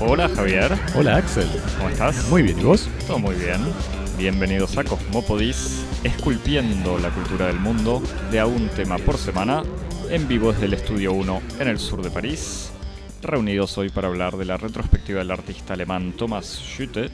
Hola 0.00 0.28
Javier, 0.28 0.72
Hola 0.94 1.16
Axel. 1.16 1.48
¿cómo 1.78 1.88
estás? 1.88 2.28
Muy 2.28 2.42
bien, 2.42 2.58
¿y 2.58 2.64
vos? 2.64 2.88
Todo 3.06 3.18
muy 3.18 3.36
bien. 3.36 3.60
Bienvenidos 4.18 4.76
a 4.76 4.84
Cosmopodis, 4.84 5.84
esculpiendo 6.04 6.98
la 6.98 7.10
cultura 7.10 7.46
del 7.46 7.58
mundo 7.58 8.02
de 8.30 8.40
a 8.40 8.46
un 8.46 8.68
tema 8.68 8.98
por 8.98 9.16
semana, 9.16 9.62
en 10.10 10.28
vivo 10.28 10.52
desde 10.52 10.66
el 10.66 10.74
Estudio 10.74 11.12
1 11.12 11.42
en 11.60 11.68
el 11.68 11.78
sur 11.78 12.02
de 12.02 12.10
París, 12.10 12.70
reunidos 13.22 13.78
hoy 13.78 13.88
para 13.88 14.08
hablar 14.08 14.36
de 14.36 14.44
la 14.44 14.56
retrospectiva 14.56 15.20
del 15.20 15.30
artista 15.30 15.74
alemán 15.74 16.12
Thomas 16.12 16.60
Schütte, 16.60 17.10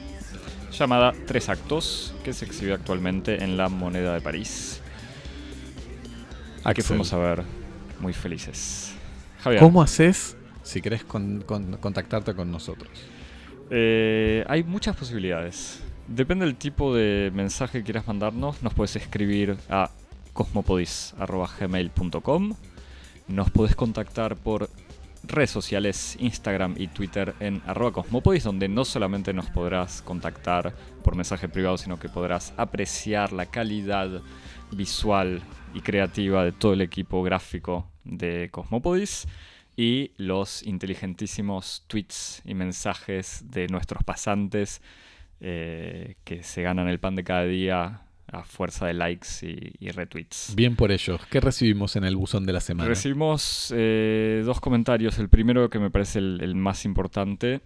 llamada 0.71 1.13
Tres 1.27 1.49
Actos, 1.49 2.13
que 2.23 2.33
se 2.33 2.45
exhibe 2.45 2.73
actualmente 2.73 3.43
en 3.43 3.57
la 3.57 3.69
Moneda 3.69 4.13
de 4.13 4.21
París, 4.21 4.81
a 6.63 6.73
que 6.73 6.81
fuimos 6.83 7.11
a 7.13 7.17
ver 7.17 7.43
muy 7.99 8.13
felices. 8.13 8.93
Javier, 9.41 9.61
¿Cómo 9.61 9.81
haces 9.81 10.35
si 10.63 10.81
querés 10.81 11.03
con- 11.03 11.41
con- 11.41 11.77
contactarte 11.77 12.33
con 12.33 12.51
nosotros? 12.51 12.89
Eh, 13.71 14.43
hay 14.47 14.63
muchas 14.63 14.95
posibilidades. 14.95 15.79
Depende 16.07 16.45
del 16.45 16.55
tipo 16.55 16.95
de 16.95 17.31
mensaje 17.33 17.79
que 17.79 17.83
quieras 17.83 18.07
mandarnos. 18.07 18.61
Nos 18.63 18.73
puedes 18.73 18.95
escribir 18.95 19.57
a 19.69 19.89
cosmopodis.gmail.com 20.33 22.55
Nos 23.27 23.51
puedes 23.51 23.75
contactar 23.75 24.35
por 24.35 24.69
redes 25.29 25.51
sociales, 25.51 26.17
Instagram 26.19 26.75
y 26.77 26.87
Twitter 26.87 27.35
en 27.39 27.61
arroba 27.65 27.93
cosmopodis, 27.93 28.43
donde 28.43 28.67
no 28.67 28.83
solamente 28.83 29.33
nos 29.33 29.49
podrás 29.49 30.01
contactar 30.01 30.73
por 31.03 31.15
mensaje 31.15 31.47
privado, 31.47 31.77
sino 31.77 31.99
que 31.99 32.09
podrás 32.09 32.53
apreciar 32.57 33.31
la 33.31 33.45
calidad 33.45 34.21
visual 34.71 35.41
y 35.73 35.81
creativa 35.81 36.43
de 36.43 36.51
todo 36.51 36.73
el 36.73 36.81
equipo 36.81 37.23
gráfico 37.23 37.87
de 38.03 38.49
Cosmopodis 38.51 39.27
y 39.77 40.11
los 40.17 40.63
inteligentísimos 40.63 41.85
tweets 41.87 42.41
y 42.43 42.53
mensajes 42.53 43.45
de 43.49 43.67
nuestros 43.67 44.03
pasantes 44.03 44.81
eh, 45.39 46.15
que 46.23 46.43
se 46.43 46.61
ganan 46.63 46.89
el 46.89 46.99
pan 46.99 47.15
de 47.15 47.23
cada 47.23 47.45
día 47.45 48.01
a 48.31 48.43
fuerza 48.43 48.85
de 48.87 48.93
likes 48.93 49.27
y, 49.41 49.73
y 49.85 49.89
retweets. 49.91 50.53
Bien 50.55 50.75
por 50.75 50.91
ellos. 50.91 51.19
¿Qué 51.29 51.39
recibimos 51.39 51.95
en 51.95 52.03
el 52.03 52.15
buzón 52.15 52.45
de 52.45 52.53
la 52.53 52.59
semana? 52.61 52.87
Recibimos 52.89 53.73
eh, 53.75 54.41
dos 54.45 54.59
comentarios. 54.61 55.17
El 55.19 55.29
primero 55.29 55.69
que 55.69 55.79
me 55.79 55.89
parece 55.89 56.19
el, 56.19 56.39
el 56.41 56.55
más 56.55 56.85
importante 56.85 57.61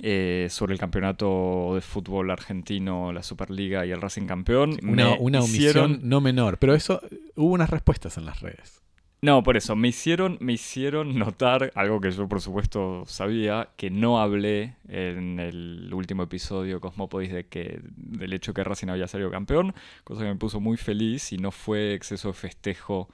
eh, 0.00 0.48
sobre 0.50 0.72
el 0.72 0.78
campeonato 0.80 1.72
de 1.74 1.80
fútbol 1.80 2.30
argentino, 2.30 3.12
la 3.12 3.22
Superliga 3.22 3.84
y 3.86 3.90
el 3.90 4.00
Racing 4.00 4.26
campeón. 4.26 4.78
una, 4.82 5.10
Me 5.10 5.16
una 5.18 5.38
hicieron- 5.40 5.84
omisión 5.92 6.08
no 6.08 6.20
menor, 6.20 6.58
pero 6.58 6.74
eso 6.74 7.00
hubo 7.36 7.52
unas 7.52 7.70
respuestas 7.70 8.16
en 8.18 8.24
las 8.24 8.40
redes. 8.40 8.81
No, 9.24 9.44
por 9.44 9.56
eso, 9.56 9.76
me 9.76 9.86
hicieron, 9.86 10.36
me 10.40 10.52
hicieron 10.54 11.16
notar 11.16 11.70
algo 11.76 12.00
que 12.00 12.10
yo 12.10 12.26
por 12.28 12.40
supuesto 12.40 13.04
sabía, 13.06 13.68
que 13.76 13.88
no 13.88 14.20
hablé 14.20 14.74
en 14.88 15.38
el 15.38 15.90
último 15.94 16.24
episodio 16.24 16.74
de 16.74 16.80
Cosmopodis 16.80 17.32
de 17.32 17.46
que, 17.46 17.80
del 17.96 18.32
hecho 18.32 18.52
que 18.52 18.64
Racing 18.64 18.88
había 18.88 19.06
salido 19.06 19.30
campeón, 19.30 19.74
cosa 20.02 20.22
que 20.22 20.28
me 20.28 20.34
puso 20.34 20.58
muy 20.58 20.76
feliz 20.76 21.32
y 21.32 21.36
no 21.36 21.52
fue 21.52 21.94
exceso 21.94 22.28
de 22.28 22.34
festejo 22.34 23.08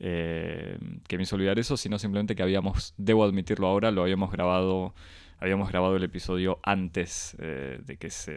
eh, 0.00 0.78
que 1.08 1.18
me 1.18 1.24
hizo 1.24 1.36
olvidar 1.36 1.58
eso, 1.58 1.76
sino 1.76 1.98
simplemente 1.98 2.34
que 2.34 2.42
habíamos, 2.42 2.94
debo 2.96 3.22
admitirlo 3.24 3.66
ahora, 3.68 3.90
lo 3.90 4.02
habíamos 4.02 4.32
grabado, 4.32 4.94
habíamos 5.38 5.68
grabado 5.70 5.96
el 5.96 6.04
episodio 6.04 6.60
antes 6.62 7.36
eh, 7.40 7.78
de 7.84 7.96
que 7.98 8.08
se 8.10 8.32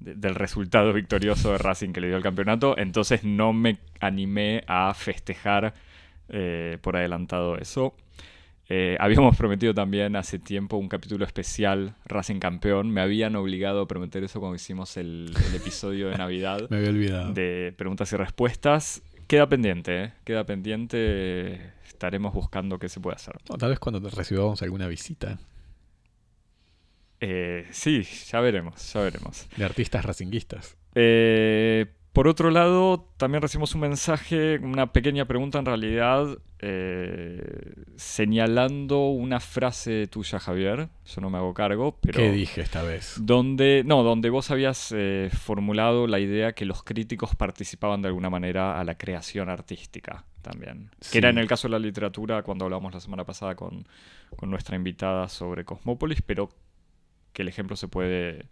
de- 0.00 0.14
del 0.14 0.34
resultado 0.34 0.92
victorioso 0.92 1.52
de 1.52 1.58
Racing 1.58 1.92
que 1.92 2.00
le 2.00 2.08
dio 2.08 2.16
el 2.16 2.22
campeonato, 2.22 2.76
entonces 2.78 3.24
no 3.24 3.52
me 3.52 3.78
animé 4.00 4.64
a 4.66 4.94
festejar 4.94 5.74
eh, 6.28 6.78
por 6.80 6.96
adelantado 6.96 7.56
eso. 7.58 7.94
Eh, 8.68 8.96
habíamos 9.00 9.36
prometido 9.36 9.72
también 9.74 10.14
hace 10.16 10.38
tiempo 10.38 10.76
un 10.76 10.88
capítulo 10.88 11.24
especial 11.24 11.94
Racing 12.04 12.38
campeón. 12.38 12.90
Me 12.90 13.00
habían 13.00 13.34
obligado 13.36 13.82
a 13.82 13.88
prometer 13.88 14.24
eso 14.24 14.40
cuando 14.40 14.56
hicimos 14.56 14.96
el, 14.96 15.32
el 15.48 15.54
episodio 15.54 16.08
de 16.10 16.16
Navidad 16.18 16.68
Me 16.70 16.78
había 16.78 16.90
olvidado. 16.90 17.32
de 17.32 17.72
preguntas 17.76 18.12
y 18.12 18.16
respuestas. 18.16 19.02
Queda 19.26 19.46
pendiente, 19.48 20.04
¿eh? 20.04 20.12
queda 20.24 20.44
pendiente. 20.44 21.72
Estaremos 21.86 22.32
buscando 22.32 22.78
qué 22.78 22.88
se 22.88 23.00
puede 23.00 23.16
hacer. 23.16 23.34
Tal 23.58 23.70
vez 23.70 23.78
cuando 23.78 24.00
recibamos 24.08 24.62
alguna 24.62 24.86
visita 24.88 25.38
Eh, 27.20 27.66
sí, 27.72 28.02
ya 28.02 28.40
veremos, 28.40 28.92
ya 28.92 29.00
veremos. 29.00 29.46
de 29.56 29.64
artistas 29.64 30.04
racinguistas. 30.04 30.76
Eh, 30.94 31.86
por 32.12 32.26
otro 32.26 32.50
lado, 32.50 33.06
también 33.16 33.42
recibimos 33.42 33.74
un 33.74 33.82
mensaje, 33.82 34.58
una 34.58 34.92
pequeña 34.92 35.26
pregunta 35.26 35.58
en 35.58 35.66
realidad, 35.66 36.38
eh, 36.58 37.74
señalando 37.96 39.08
una 39.08 39.40
frase 39.40 40.06
tuya, 40.08 40.40
Javier. 40.40 40.88
Yo 41.06 41.20
no 41.20 41.30
me 41.30 41.38
hago 41.38 41.54
cargo, 41.54 41.98
pero... 42.00 42.18
¿Qué 42.18 42.32
dije 42.32 42.60
esta 42.60 42.82
vez? 42.82 43.16
Donde, 43.20 43.82
no, 43.86 44.02
donde 44.02 44.30
vos 44.30 44.50
habías 44.50 44.92
eh, 44.96 45.30
formulado 45.32 46.06
la 46.06 46.18
idea 46.18 46.52
que 46.52 46.64
los 46.64 46.82
críticos 46.82 47.36
participaban 47.36 48.02
de 48.02 48.08
alguna 48.08 48.30
manera 48.30 48.80
a 48.80 48.84
la 48.84 48.96
creación 48.96 49.48
artística 49.48 50.24
también. 50.42 50.90
Sí. 51.00 51.12
Que 51.12 51.18
era 51.18 51.28
en 51.28 51.38
el 51.38 51.46
caso 51.46 51.68
de 51.68 51.72
la 51.72 51.78
literatura, 51.78 52.42
cuando 52.42 52.64
hablamos 52.64 52.92
la 52.92 53.00
semana 53.00 53.24
pasada 53.24 53.54
con, 53.54 53.86
con 54.34 54.50
nuestra 54.50 54.76
invitada 54.76 55.28
sobre 55.28 55.64
Cosmópolis, 55.64 56.22
pero 56.22 56.48
que 57.32 57.42
el 57.42 57.48
ejemplo 57.48 57.76
se 57.76 57.86
puede 57.86 58.46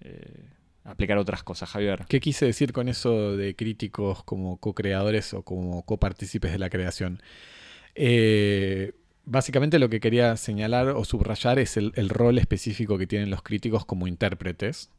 eh, 0.00 0.50
aplicar 0.86 1.18
otras 1.18 1.42
cosas, 1.42 1.70
Javier. 1.70 2.04
¿Qué 2.08 2.20
quise 2.20 2.46
decir 2.46 2.72
con 2.72 2.88
eso 2.88 3.36
de 3.36 3.54
críticos 3.56 4.22
como 4.24 4.58
co-creadores 4.58 5.34
o 5.34 5.42
como 5.42 5.82
copartícipes 5.84 6.52
de 6.52 6.58
la 6.58 6.70
creación? 6.70 7.20
Eh, 7.94 8.92
básicamente 9.24 9.78
lo 9.78 9.88
que 9.88 10.00
quería 10.00 10.36
señalar 10.36 10.88
o 10.88 11.04
subrayar 11.04 11.58
es 11.58 11.76
el, 11.76 11.92
el 11.96 12.08
rol 12.08 12.38
específico 12.38 12.98
que 12.98 13.06
tienen 13.06 13.30
los 13.30 13.42
críticos 13.42 13.84
como 13.84 14.06
intérpretes 14.06 14.90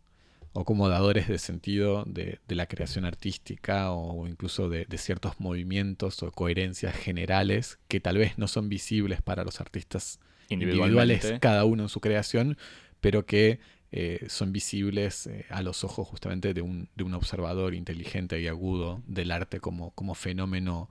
o 0.53 0.65
como 0.65 0.89
dadores 0.89 1.27
de 1.27 1.37
sentido 1.37 2.03
de, 2.05 2.39
de 2.47 2.55
la 2.55 2.65
creación 2.65 3.05
artística 3.05 3.91
o 3.91 4.27
incluso 4.27 4.69
de, 4.69 4.85
de 4.85 4.97
ciertos 4.97 5.39
movimientos 5.39 6.23
o 6.23 6.31
coherencias 6.31 6.95
generales 6.95 7.77
que 7.87 7.99
tal 7.99 8.17
vez 8.17 8.37
no 8.37 8.47
son 8.47 8.67
visibles 8.67 9.21
para 9.21 9.43
los 9.43 9.61
artistas 9.61 10.19
individuales, 10.49 11.35
cada 11.39 11.65
uno 11.65 11.83
en 11.83 11.89
su 11.89 11.99
creación, 11.99 12.57
pero 13.01 13.25
que 13.25 13.59
eh, 13.91 14.25
son 14.27 14.51
visibles 14.51 15.27
eh, 15.27 15.45
a 15.49 15.61
los 15.61 15.83
ojos 15.83 16.07
justamente 16.07 16.53
de 16.53 16.61
un, 16.61 16.89
de 16.95 17.03
un 17.03 17.13
observador 17.13 17.73
inteligente 17.73 18.39
y 18.41 18.47
agudo 18.47 19.01
del 19.07 19.31
arte 19.31 19.59
como, 19.59 19.91
como 19.91 20.13
fenómeno 20.15 20.89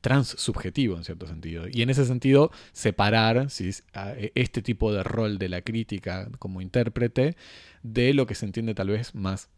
transsubjetivo 0.00 0.96
en 0.96 1.04
cierto 1.04 1.26
sentido. 1.26 1.66
Y 1.70 1.82
en 1.82 1.90
ese 1.90 2.04
sentido, 2.04 2.50
separar 2.72 3.48
e- 3.56 4.32
este 4.34 4.62
tipo 4.62 4.92
de 4.92 5.02
rol 5.02 5.38
de 5.38 5.48
la 5.48 5.62
crítica 5.62 6.28
como 6.38 6.60
intérprete 6.60 7.36
de 7.82 8.14
lo 8.14 8.26
que 8.26 8.34
se 8.34 8.46
entiende 8.46 8.74
tal 8.74 8.88
vez 8.88 9.14
más 9.14 9.48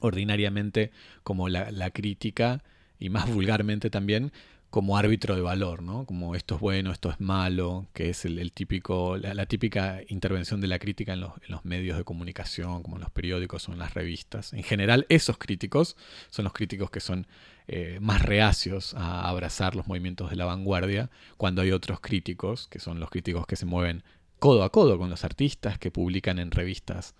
ordinariamente 0.00 0.90
como 1.22 1.48
la, 1.48 1.70
la 1.70 1.90
crítica 1.90 2.62
y 2.98 3.10
más 3.10 3.32
vulgarmente 3.32 3.90
también 3.90 4.32
como 4.74 4.98
árbitro 4.98 5.36
de 5.36 5.40
valor, 5.40 5.84
¿no? 5.84 6.04
Como 6.04 6.34
esto 6.34 6.56
es 6.56 6.60
bueno, 6.60 6.90
esto 6.90 7.08
es 7.08 7.20
malo, 7.20 7.86
que 7.92 8.10
es 8.10 8.24
el, 8.24 8.50
típico, 8.50 9.16
la, 9.16 9.32
la 9.32 9.46
típica 9.46 10.00
intervención 10.08 10.60
de 10.60 10.66
la 10.66 10.80
crítica 10.80 11.12
en 11.12 11.20
los, 11.20 11.30
en 11.46 11.52
los 11.52 11.64
medios 11.64 11.96
de 11.96 12.02
comunicación, 12.02 12.82
como 12.82 12.96
en 12.96 13.02
los 13.02 13.12
periódicos 13.12 13.68
o 13.68 13.72
en 13.72 13.78
las 13.78 13.94
revistas. 13.94 14.52
En 14.52 14.64
general, 14.64 15.06
esos 15.10 15.38
críticos 15.38 15.96
son 16.28 16.42
los 16.42 16.52
críticos 16.52 16.90
que 16.90 16.98
son 16.98 17.28
eh, 17.68 17.98
más 18.00 18.22
reacios 18.22 18.94
a 18.94 19.28
abrazar 19.28 19.76
los 19.76 19.86
movimientos 19.86 20.30
de 20.30 20.34
la 20.34 20.44
vanguardia, 20.44 21.08
cuando 21.36 21.62
hay 21.62 21.70
otros 21.70 22.00
críticos, 22.00 22.66
que 22.66 22.80
son 22.80 22.98
los 22.98 23.10
críticos 23.10 23.46
que 23.46 23.54
se 23.54 23.66
mueven 23.66 24.02
codo 24.40 24.64
a 24.64 24.72
codo 24.72 24.98
con 24.98 25.08
los 25.08 25.22
artistas, 25.22 25.78
que 25.78 25.92
publican 25.92 26.40
en 26.40 26.50
revistas 26.50 27.14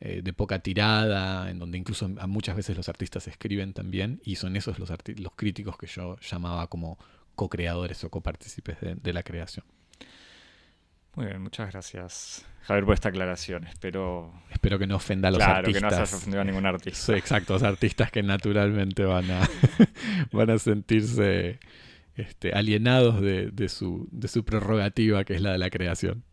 eh, 0.00 0.22
de 0.22 0.32
poca 0.32 0.60
tirada, 0.60 1.50
en 1.50 1.58
donde 1.58 1.76
incluso 1.76 2.08
muchas 2.08 2.56
veces 2.56 2.76
los 2.76 2.88
artistas 2.88 3.28
escriben 3.28 3.74
también, 3.74 4.20
y 4.24 4.36
son 4.36 4.56
esos 4.56 4.78
los, 4.78 4.90
los 4.90 5.32
críticos 5.36 5.76
que 5.76 5.86
yo 5.86 6.16
llamaba 6.20 6.68
como 6.68 6.98
co-creadores 7.34 8.02
o 8.04 8.10
copartícipes 8.10 8.80
de, 8.80 8.94
de 8.94 9.12
la 9.12 9.22
creación. 9.22 9.64
Muy 11.16 11.26
bien, 11.26 11.42
muchas 11.42 11.70
gracias, 11.72 12.46
Javier, 12.62 12.84
por 12.84 12.94
esta 12.94 13.08
aclaración. 13.08 13.66
Espero 13.66 14.32
Espero 14.50 14.78
que 14.78 14.86
no 14.86 14.96
ofenda 14.96 15.28
a 15.28 15.32
los 15.32 15.38
claro, 15.38 15.58
artistas. 15.58 15.92
que 15.92 16.00
no 16.00 16.06
se 16.06 16.16
ofendido 16.16 16.40
a 16.40 16.44
ningún 16.44 16.66
artista. 16.66 16.98
Sí, 16.98 17.12
exacto, 17.12 17.54
los 17.54 17.62
artistas 17.62 18.10
que 18.10 18.22
naturalmente 18.22 19.04
van 19.04 19.30
a, 19.30 19.48
van 20.32 20.50
a 20.50 20.58
sentirse 20.58 21.58
este, 22.14 22.52
alienados 22.52 23.20
de, 23.20 23.50
de 23.50 23.68
su, 23.68 24.08
de 24.12 24.28
su 24.28 24.44
prerrogativa, 24.44 25.24
que 25.24 25.34
es 25.34 25.42
la 25.42 25.52
de 25.52 25.58
la 25.58 25.68
creación. 25.68 26.24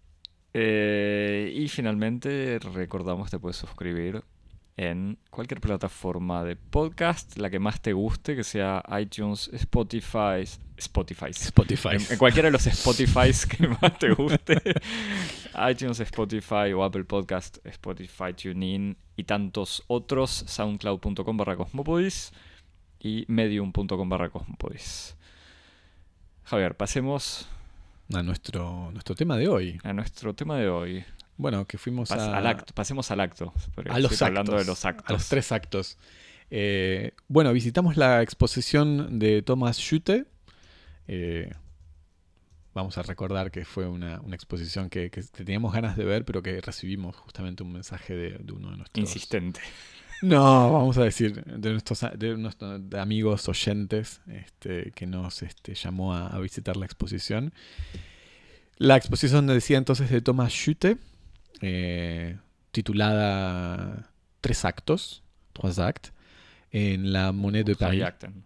Eh, 0.59 1.54
y 1.54 1.68
finalmente 1.68 2.57
recordamos 2.57 3.30
te 3.30 3.38
puedes 3.38 3.57
suscribir 3.57 4.24
en 4.75 5.19
cualquier 5.30 5.62
plataforma 5.62 6.44
de 6.44 6.56
podcast, 6.56 7.38
la 7.38 7.51
que 7.51 7.59
más 7.59 7.80
te 7.80 7.94
guste, 7.94 8.36
que 8.36 8.44
sea 8.44 8.83
iTunes, 9.00 9.51
Spotify, 9.54 10.42
Spotify. 10.75 11.30
Spotify. 11.30 11.89
En, 11.92 12.01
en 12.12 12.18
cualquiera 12.18 12.48
de 12.48 12.54
los 12.54 12.65
Spotify 12.65 13.31
que 13.56 13.68
más 13.68 14.00
te 14.00 14.12
guste. 14.13 14.59
iTunes, 15.69 16.00
Spotify 16.00 16.74
o 16.75 16.83
Apple 16.83 17.04
Podcast, 17.04 17.63
Spotify, 17.63 18.33
TuneIn 18.33 18.98
y 19.15 19.25
tantos 19.25 19.83
otros. 19.86 20.31
Soundcloud.com 20.48 21.38
barra 21.38 21.56
Cosmopodis 21.56 22.33
y 23.00 23.25
Medium.com 23.27 24.09
barra 24.09 24.31
Cosmopodis. 24.31 25.15
Javier, 26.45 26.75
pasemos 26.75 27.48
A 28.13 28.24
nuestro, 28.24 28.89
nuestro 28.92 29.15
tema 29.15 29.38
de 29.38 29.48
hoy. 29.50 29.80
a 29.83 29.94
nuestro 29.94 30.33
tema 30.33 30.57
de 30.57 30.69
hoy. 30.69 31.04
Bueno, 31.36 31.65
que 31.65 31.77
fuimos 31.77 32.09
Pas- 32.09 32.19
a, 32.19 32.38
al 32.38 32.48
acto, 32.48 32.74
pasemos 32.74 33.12
al 33.12 33.19
acto. 33.19 33.54
a 33.89 34.00
los 34.00 34.12
actos. 34.13 34.21
hablando 34.21 34.56
de 34.57 34.65
los 34.65 34.86
actos. 34.86 35.09
A 35.09 35.13
los 35.13 35.27
tres 35.30 35.51
actos. 35.51 35.98
Eh, 36.50 37.12
bueno, 37.27 37.51
visitamos 37.54 37.98
la 37.98 38.21
exposición 38.21 39.19
de 39.19 39.42
Thomas 39.42 39.77
Schutte. 39.77 40.25
Eh, 41.07 41.51
vamos 42.74 42.98
a 42.98 43.04
recordar 43.04 43.51
que 43.51 43.65
fue 43.65 43.88
una, 43.88 44.21
una 44.21 44.36
exposición 44.36 44.89
que, 44.89 45.09
que 45.12 45.21
teníamos 45.24 45.74
ganas 45.74 45.98
de 45.98 46.06
ver, 46.06 46.24
pero 46.25 46.42
que 46.42 46.62
recibimos 46.62 47.15
justamente 47.18 47.63
un 47.63 47.74
mensaje 47.74 48.15
de, 48.15 48.38
de 48.39 48.54
uno 48.54 48.71
de 48.71 48.77
nuestros... 48.77 49.01
Insistente. 49.01 49.59
No, 50.21 50.71
vamos 50.73 50.97
a 50.97 51.03
decir, 51.03 51.43
de 51.43 51.71
nuestros, 51.71 52.05
de 52.17 52.37
nuestros 52.37 52.81
amigos 52.93 53.47
oyentes 53.47 54.21
este, 54.27 54.91
que 54.91 55.05
nos 55.05 55.43
este, 55.43 55.75
llamó 55.75 56.13
a, 56.13 56.27
a 56.27 56.39
visitar 56.39 56.75
la 56.75 56.85
exposición. 56.85 57.53
La 58.77 58.95
exposición 58.95 59.47
decía 59.47 59.77
entonces 59.77 60.09
de 60.09 60.21
Thomas 60.21 60.51
Schutte, 60.53 60.97
eh, 61.61 62.37
titulada 62.71 64.11
Tres 64.41 64.65
actos, 64.65 65.23
Trois 65.53 65.79
actes, 65.79 66.13
en 66.71 67.11
la 67.11 67.31
Monnaie 67.31 67.63
de 67.63 67.75
Paris. 67.75 68.03
Acten. 68.03 68.43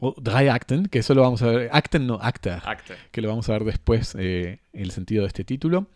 O 0.00 0.14
Drei 0.20 0.48
Akten, 0.48 0.86
que 0.86 1.00
eso 1.00 1.14
lo 1.14 1.22
vamos 1.22 1.42
a 1.42 1.46
ver. 1.46 1.70
Akten 1.72 2.06
no, 2.06 2.18
acta 2.22 2.62
Acte. 2.64 2.94
que 3.10 3.20
lo 3.20 3.28
vamos 3.28 3.48
a 3.48 3.52
ver 3.52 3.64
después 3.64 4.16
eh, 4.18 4.60
el 4.72 4.92
sentido 4.92 5.22
de 5.22 5.28
este 5.28 5.44
título, 5.44 5.88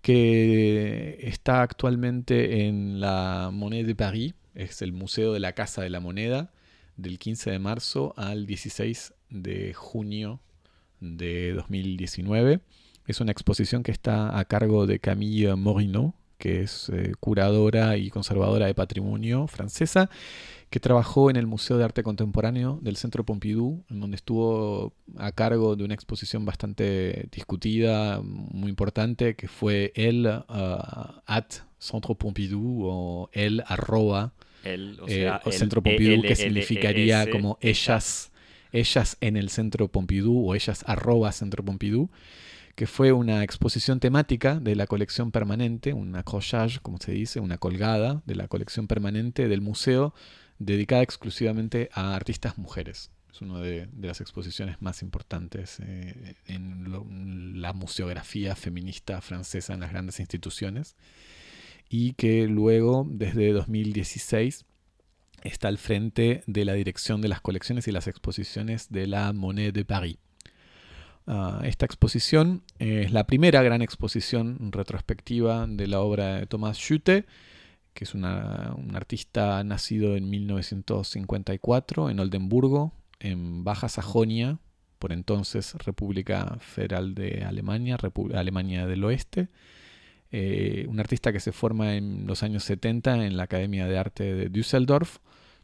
que 0.00 1.18
está 1.22 1.62
actualmente 1.62 2.66
en 2.66 3.00
la 3.00 3.50
Monnaie 3.52 3.84
de 3.84 3.94
Paris, 3.96 4.34
es 4.54 4.82
el 4.82 4.92
Museo 4.92 5.32
de 5.32 5.40
la 5.40 5.52
Casa 5.52 5.82
de 5.82 5.90
la 5.90 6.00
Moneda, 6.00 6.52
del 6.96 7.18
15 7.18 7.50
de 7.50 7.58
marzo 7.58 8.14
al 8.16 8.46
16 8.46 9.14
de 9.30 9.74
junio 9.74 10.40
de 11.00 11.52
2019. 11.54 12.60
Es 13.06 13.20
una 13.20 13.32
exposición 13.32 13.82
que 13.82 13.92
está 13.92 14.38
a 14.38 14.44
cargo 14.44 14.86
de 14.86 15.00
Camille 15.00 15.54
Morinot, 15.54 16.14
que 16.38 16.62
es 16.62 16.88
eh, 16.90 17.12
curadora 17.20 17.96
y 17.96 18.10
conservadora 18.10 18.66
de 18.66 18.74
patrimonio 18.74 19.46
francesa, 19.46 20.10
que 20.72 20.80
trabajó 20.80 21.28
en 21.28 21.36
el 21.36 21.46
Museo 21.46 21.76
de 21.76 21.84
Arte 21.84 22.02
Contemporáneo 22.02 22.78
del 22.80 22.96
Centro 22.96 23.26
Pompidou, 23.26 23.84
en 23.90 24.00
donde 24.00 24.16
estuvo 24.16 24.94
a 25.18 25.30
cargo 25.30 25.76
de 25.76 25.84
una 25.84 25.92
exposición 25.92 26.46
bastante 26.46 27.28
discutida, 27.30 28.22
muy 28.22 28.70
importante, 28.70 29.36
que 29.36 29.48
fue 29.48 29.92
el 29.94 30.24
uh, 30.24 31.20
at 31.26 31.52
Centro 31.78 32.14
Pompidou 32.14 32.84
o 32.84 33.30
el 33.34 33.62
arroba 33.66 34.32
El, 34.64 34.98
o 35.02 35.08
eh, 35.08 35.24
sea, 35.24 35.42
o 35.44 35.50
el 35.50 35.52
Centro 35.52 35.82
Pompidou, 35.82 36.22
que 36.22 36.28
ELLES, 36.28 36.38
significaría 36.38 37.30
como 37.30 37.58
ellas, 37.60 38.32
ellas 38.72 39.18
en 39.20 39.36
el 39.36 39.50
Centro 39.50 39.88
Pompidou 39.88 40.48
o 40.48 40.54
ellas 40.54 40.84
arroba 40.86 41.32
Centro 41.32 41.62
Pompidou, 41.62 42.08
que 42.76 42.86
fue 42.86 43.12
una 43.12 43.44
exposición 43.44 44.00
temática 44.00 44.58
de 44.58 44.74
la 44.74 44.86
colección 44.86 45.32
permanente, 45.32 45.92
un 45.92 46.16
accrochage, 46.16 46.80
como 46.80 46.96
se 46.96 47.12
dice, 47.12 47.40
una 47.40 47.58
colgada 47.58 48.22
de 48.24 48.36
la 48.36 48.48
colección 48.48 48.86
permanente 48.86 49.48
del 49.48 49.60
museo, 49.60 50.14
dedicada 50.64 51.02
exclusivamente 51.02 51.88
a 51.92 52.14
artistas 52.14 52.58
mujeres. 52.58 53.10
Es 53.32 53.40
una 53.40 53.60
de, 53.60 53.88
las 54.00 54.20
exposiciones 54.20 54.82
más 54.82 55.02
importantes 55.02 55.80
eh, 55.80 56.34
en 56.46 57.62
la 57.62 57.72
museografía 57.72 58.54
feminista 58.54 59.20
francesa 59.22 59.72
en 59.72 59.80
las 59.80 59.90
grandes 59.90 60.20
instituciones 60.20 60.96
y 61.88 62.12
que 62.12 62.46
luego, 62.46 63.06
desde 63.08 63.52
2016, 63.52 64.66
está 65.44 65.68
al 65.68 65.78
frente 65.78 66.42
de 66.46 66.64
la 66.64 66.74
dirección 66.74 67.20
de 67.20 67.28
las 67.28 67.40
colecciones 67.40 67.88
y 67.88 67.92
las 67.92 68.06
exposiciones 68.06 68.90
de 68.90 69.06
la 69.06 69.32
Monnaie 69.32 69.72
de 69.72 69.84
Paris. 69.84 70.18
Ah, 71.26 71.60
esta 71.64 71.86
exposición 71.86 72.62
es 72.78 73.12
la 73.12 73.26
primera 73.26 73.62
gran 73.62 73.80
exposición 73.80 74.72
retrospectiva 74.72 75.66
de 75.68 75.86
la 75.86 76.00
obra 76.00 76.40
de 76.40 76.46
Thomas 76.46 76.78
Schutte, 76.78 77.26
que 77.94 78.04
es 78.04 78.14
un 78.14 78.24
artista 78.24 79.62
nacido 79.64 80.16
en 80.16 80.30
1954 80.30 82.10
en 82.10 82.20
Oldenburgo, 82.20 82.92
en 83.20 83.64
Baja 83.64 83.88
Sajonia, 83.88 84.58
por 84.98 85.12
entonces 85.12 85.74
República 85.74 86.58
Federal 86.60 87.14
de 87.14 87.44
Alemania, 87.44 87.98
Alemania 88.34 88.86
del 88.86 89.04
Oeste. 89.04 89.48
Eh, 90.30 90.86
un 90.88 91.00
artista 91.00 91.32
que 91.32 91.40
se 91.40 91.52
forma 91.52 91.96
en 91.96 92.26
los 92.26 92.42
años 92.42 92.64
70 92.64 93.26
en 93.26 93.36
la 93.36 93.42
Academia 93.42 93.86
de 93.86 93.98
Arte 93.98 94.34
de 94.34 94.48
Düsseldorf, 94.48 95.18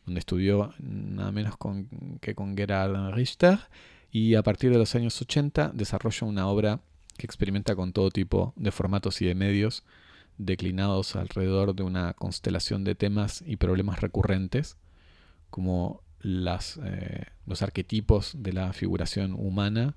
donde 0.04 0.19
estudió 0.19 0.75
nada 0.78 1.32
menos 1.32 1.54
que 2.20 2.34
con 2.34 2.56
Gerhard 2.56 3.14
Richter, 3.14 3.58
y 4.10 4.34
a 4.34 4.42
partir 4.42 4.70
de 4.70 4.78
los 4.78 4.94
años 4.94 5.20
80 5.20 5.72
desarrolla 5.75 6.26
una 6.26 6.48
obra 6.48 6.80
que 7.16 7.26
experimenta 7.26 7.76
con 7.76 7.92
todo 7.92 8.10
tipo 8.10 8.52
de 8.56 8.70
formatos 8.70 9.22
y 9.22 9.26
de 9.26 9.34
medios, 9.34 9.84
declinados 10.38 11.17
alrededor 11.17 11.75
de 11.75 11.82
una 11.82 12.14
constelación 12.14 12.85
de 12.85 12.94
temas 12.94 13.43
y 13.46 13.56
problemas 13.56 14.00
recurrentes, 14.00 14.76
como 15.50 16.02
eh, 16.25 17.25
los 17.46 17.62
arquetipos 17.62 18.32
de 18.37 18.52
la 18.52 18.73
figuración 18.73 19.35
humana 19.35 19.96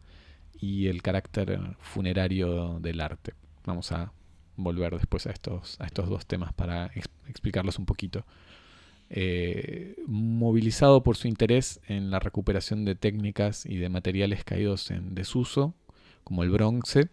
y 0.60 0.88
el 0.88 1.02
carácter 1.02 1.78
funerario 1.80 2.80
del 2.80 3.02
arte. 3.02 3.34
Vamos 3.66 3.92
a 3.92 4.12
volver 4.58 4.96
después 4.96 5.28
a 5.28 5.32
estos, 5.32 5.80
a 5.80 5.86
estos 5.86 6.10
dos 6.10 6.26
temas 6.26 6.54
para 6.54 6.88
ex- 6.96 7.10
explicarlos 7.28 7.80
un 7.80 7.86
poquito. 7.86 8.26
Eh, 9.10 9.96
movilizado 10.08 11.04
por 11.04 11.18
su 11.18 11.28
interés 11.28 11.82
en 11.88 12.12
la 12.12 12.20
recuperación 12.20 12.86
de 12.86 12.96
técnicas 12.96 13.66
y 13.66 13.78
de 13.78 13.90
materiales 13.90 14.44
caídos 14.44 14.90
en 14.90 15.16
desuso, 15.16 15.74
como 16.24 16.44
el 16.44 16.50
bronce, 16.50 17.10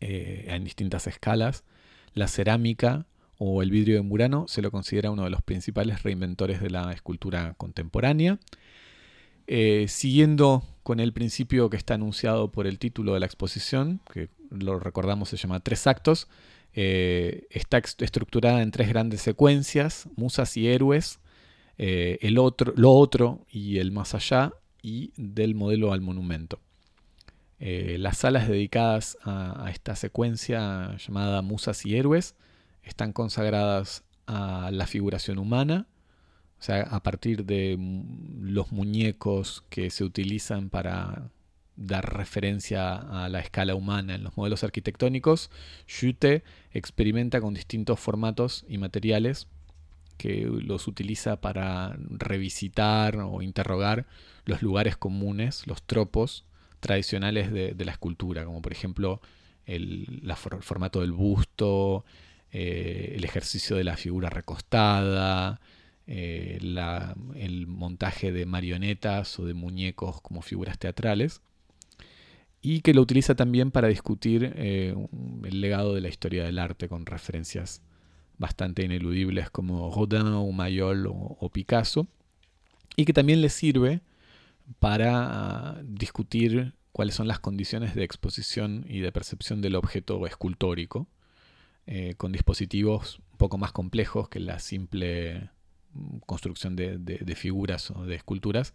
eh, 0.00 0.46
en 0.48 0.64
distintas 0.64 1.06
escalas, 1.06 1.64
la 2.14 2.28
cerámica 2.28 3.06
o 3.38 3.62
el 3.62 3.70
vidrio 3.70 3.96
de 3.96 4.02
Murano 4.02 4.46
se 4.48 4.62
lo 4.62 4.70
considera 4.70 5.10
uno 5.10 5.24
de 5.24 5.30
los 5.30 5.42
principales 5.42 6.02
reinventores 6.02 6.60
de 6.60 6.70
la 6.70 6.92
escultura 6.92 7.54
contemporánea. 7.54 8.38
Eh, 9.48 9.86
siguiendo 9.88 10.62
con 10.82 11.00
el 11.00 11.12
principio 11.12 11.68
que 11.68 11.76
está 11.76 11.94
anunciado 11.94 12.52
por 12.52 12.66
el 12.66 12.78
título 12.78 13.14
de 13.14 13.20
la 13.20 13.26
exposición, 13.26 14.00
que 14.12 14.28
lo 14.50 14.78
recordamos 14.78 15.28
se 15.28 15.36
llama 15.36 15.60
Tres 15.60 15.86
Actos, 15.86 16.28
eh, 16.74 17.46
está 17.50 17.78
estructurada 17.78 18.62
en 18.62 18.70
tres 18.70 18.88
grandes 18.88 19.20
secuencias, 19.20 20.08
musas 20.16 20.56
y 20.56 20.68
héroes, 20.68 21.18
eh, 21.78 22.18
el 22.22 22.38
otro, 22.38 22.72
lo 22.76 22.92
otro 22.92 23.44
y 23.50 23.78
el 23.78 23.92
más 23.92 24.14
allá, 24.14 24.52
y 24.82 25.12
del 25.16 25.54
modelo 25.54 25.92
al 25.92 26.00
monumento. 26.00 26.60
Eh, 27.64 27.96
las 27.96 28.18
salas 28.18 28.48
dedicadas 28.48 29.16
a, 29.22 29.70
esta 29.70 29.94
secuencia 29.94 30.96
llamada 30.96 31.42
Musas 31.42 31.86
y 31.86 31.94
Héroes 31.94 32.34
están 32.82 33.12
consagradas 33.12 34.02
a 34.26 34.70
la 34.72 34.88
figuración 34.88 35.38
humana, 35.38 35.86
o 36.58 36.62
sea, 36.62 36.80
a 36.82 37.04
partir 37.04 37.44
de 37.44 37.78
los 38.40 38.72
muñecos 38.72 39.62
que 39.70 39.90
se 39.90 40.02
utilizan 40.02 40.70
para 40.70 41.30
dar 41.76 42.16
referencia 42.16 42.96
a 42.96 43.28
la 43.28 43.38
escala 43.38 43.76
humana 43.76 44.16
en 44.16 44.24
los 44.24 44.36
modelos 44.36 44.64
arquitectónicos, 44.64 45.48
Schutte 45.86 46.42
experimenta 46.72 47.40
con 47.40 47.54
distintos 47.54 48.00
formatos 48.00 48.64
y 48.68 48.78
materiales 48.78 49.46
que 50.16 50.50
los 50.50 50.88
utiliza 50.88 51.40
para 51.40 51.96
revisitar 52.10 53.18
o 53.18 53.40
interrogar 53.40 54.06
los 54.46 54.62
lugares 54.62 54.96
comunes, 54.96 55.64
los 55.68 55.84
tropos 55.84 56.44
tradicionales 56.82 57.52
de, 57.52 57.84
la 57.84 57.92
escultura, 57.92 58.44
como 58.44 58.60
por 58.60 58.72
ejemplo 58.72 59.20
el, 59.64 60.20
formato 60.60 61.00
del 61.00 61.12
busto, 61.12 62.04
eh, 62.50 63.14
el 63.16 63.24
ejercicio 63.24 63.76
de 63.76 63.84
la 63.84 63.96
figura 63.96 64.28
recostada, 64.28 65.60
eh, 66.08 66.58
el 67.36 67.66
montaje 67.68 68.32
de 68.32 68.46
marionetas 68.46 69.38
o 69.38 69.46
de 69.46 69.54
muñecos 69.54 70.20
como 70.20 70.42
figuras 70.42 70.76
teatrales, 70.76 71.40
y 72.60 72.80
que 72.80 72.94
lo 72.94 73.00
utiliza 73.00 73.36
también 73.36 73.70
para 73.70 73.86
discutir 73.86 74.52
eh, 74.56 74.94
el 75.44 75.60
legado 75.60 75.94
de 75.94 76.00
la 76.00 76.08
historia 76.08 76.44
del 76.44 76.58
arte 76.58 76.88
con 76.88 77.06
referencias 77.06 77.80
bastante 78.38 78.82
ineludibles 78.82 79.50
como 79.50 79.94
Rodin 79.94 80.26
o 80.26 80.50
Mayol 80.50 81.06
o 81.08 81.48
Picasso, 81.52 82.08
y 82.96 83.04
que 83.04 83.12
también 83.12 83.40
le 83.40 83.50
sirve 83.50 84.00
para 84.78 85.70
ah, 85.70 85.80
discutir 85.84 86.74
cuáles 86.92 87.14
son 87.14 87.28
las 87.28 87.40
condiciones 87.40 87.94
de 87.94 88.04
exposición 88.04 88.84
y 88.88 89.00
de 89.00 89.12
percepción 89.12 89.60
del 89.60 89.74
objeto 89.74 90.26
escultórico, 90.26 91.08
eh, 91.86 92.14
con 92.16 92.32
dispositivos 92.32 93.20
un 93.32 93.38
poco 93.38 93.58
más 93.58 93.72
complejos 93.72 94.28
que 94.28 94.40
la 94.40 94.58
simple 94.58 95.50
construcción 96.26 96.76
de, 96.76 97.34
figuras 97.36 97.90
o 97.90 98.04
de 98.06 98.14
esculturas, 98.14 98.74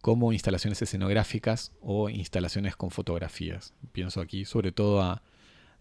como 0.00 0.32
instalaciones 0.32 0.80
escenográficas 0.80 1.72
o 1.80 2.08
instalaciones 2.08 2.76
con 2.76 2.90
fotografías. 2.90 3.74
Pienso 3.92 4.20
aquí 4.20 4.44
sobre 4.44 4.72
todo 4.72 5.02
a 5.02 5.22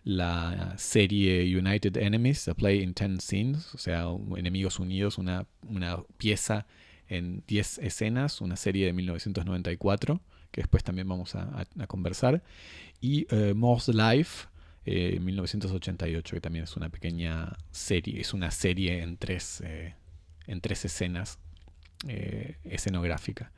la 0.03 0.73
serie 0.77 1.57
United 1.57 1.97
Enemies, 1.97 2.47
A 2.47 2.53
Play 2.53 2.81
in 2.81 2.93
Ten 2.93 3.19
Scenes, 3.19 3.73
o 3.75 3.77
sea, 3.77 4.05
Enemigos 4.35 4.79
Unidos, 4.79 5.17
una, 5.17 5.45
una 5.67 6.03
pieza 6.17 6.65
en 7.09 7.43
10 7.47 7.79
escenas, 7.79 8.41
una 8.41 8.55
serie 8.55 8.85
de 8.85 8.93
1994, 8.93 10.21
que 10.51 10.61
después 10.61 10.83
también 10.83 11.07
vamos 11.07 11.35
a, 11.35 11.65
conversar, 11.87 12.43
y 13.01 13.27
Morse 13.53 13.93
Life, 13.93 14.47
eh, 14.89 15.19
1988, 15.19 16.37
que 16.37 16.39
también 16.39 16.63
es 16.63 16.77
una 16.77 16.87
pequeña 16.87 17.57
serie, 17.71 18.21
es 18.21 18.33
una 18.33 18.51
serie 18.51 19.01
en 19.01 19.17
tres, 19.17 19.61
eh, 19.65 19.95
en 20.45 20.61
tres 20.61 20.85
escenas 20.85 21.39
eh, 22.07 22.55
escenográfica. 22.63 23.51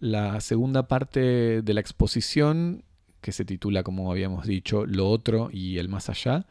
La 0.00 0.40
segunda 0.40 0.88
parte 0.88 1.60
de 1.60 1.74
la 1.74 1.80
exposición, 1.80 2.82
que 3.20 3.32
se 3.32 3.44
titula, 3.44 3.82
como 3.82 4.10
habíamos 4.10 4.46
dicho, 4.46 4.86
Lo 4.86 5.10
otro 5.10 5.50
y 5.52 5.76
el 5.76 5.90
más 5.90 6.08
allá, 6.08 6.46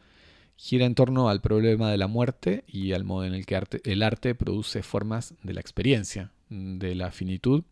gira 0.58 0.84
en 0.84 0.94
torno 0.94 1.28
al 1.30 1.40
problema 1.40 1.90
de 1.90 1.96
la 1.96 2.08
muerte 2.08 2.64
y 2.66 2.92
al 2.92 3.04
modo 3.04 3.24
en 3.24 3.32
el 3.32 3.46
que 3.46 3.62
el 3.84 4.02
arte 4.02 4.34
produce 4.34 4.82
formas 4.82 5.34
de 5.42 5.54
la 5.54 5.60
experiencia, 5.60 6.32
de 6.50 6.94
la 6.96 7.12
finitud, 7.12 7.62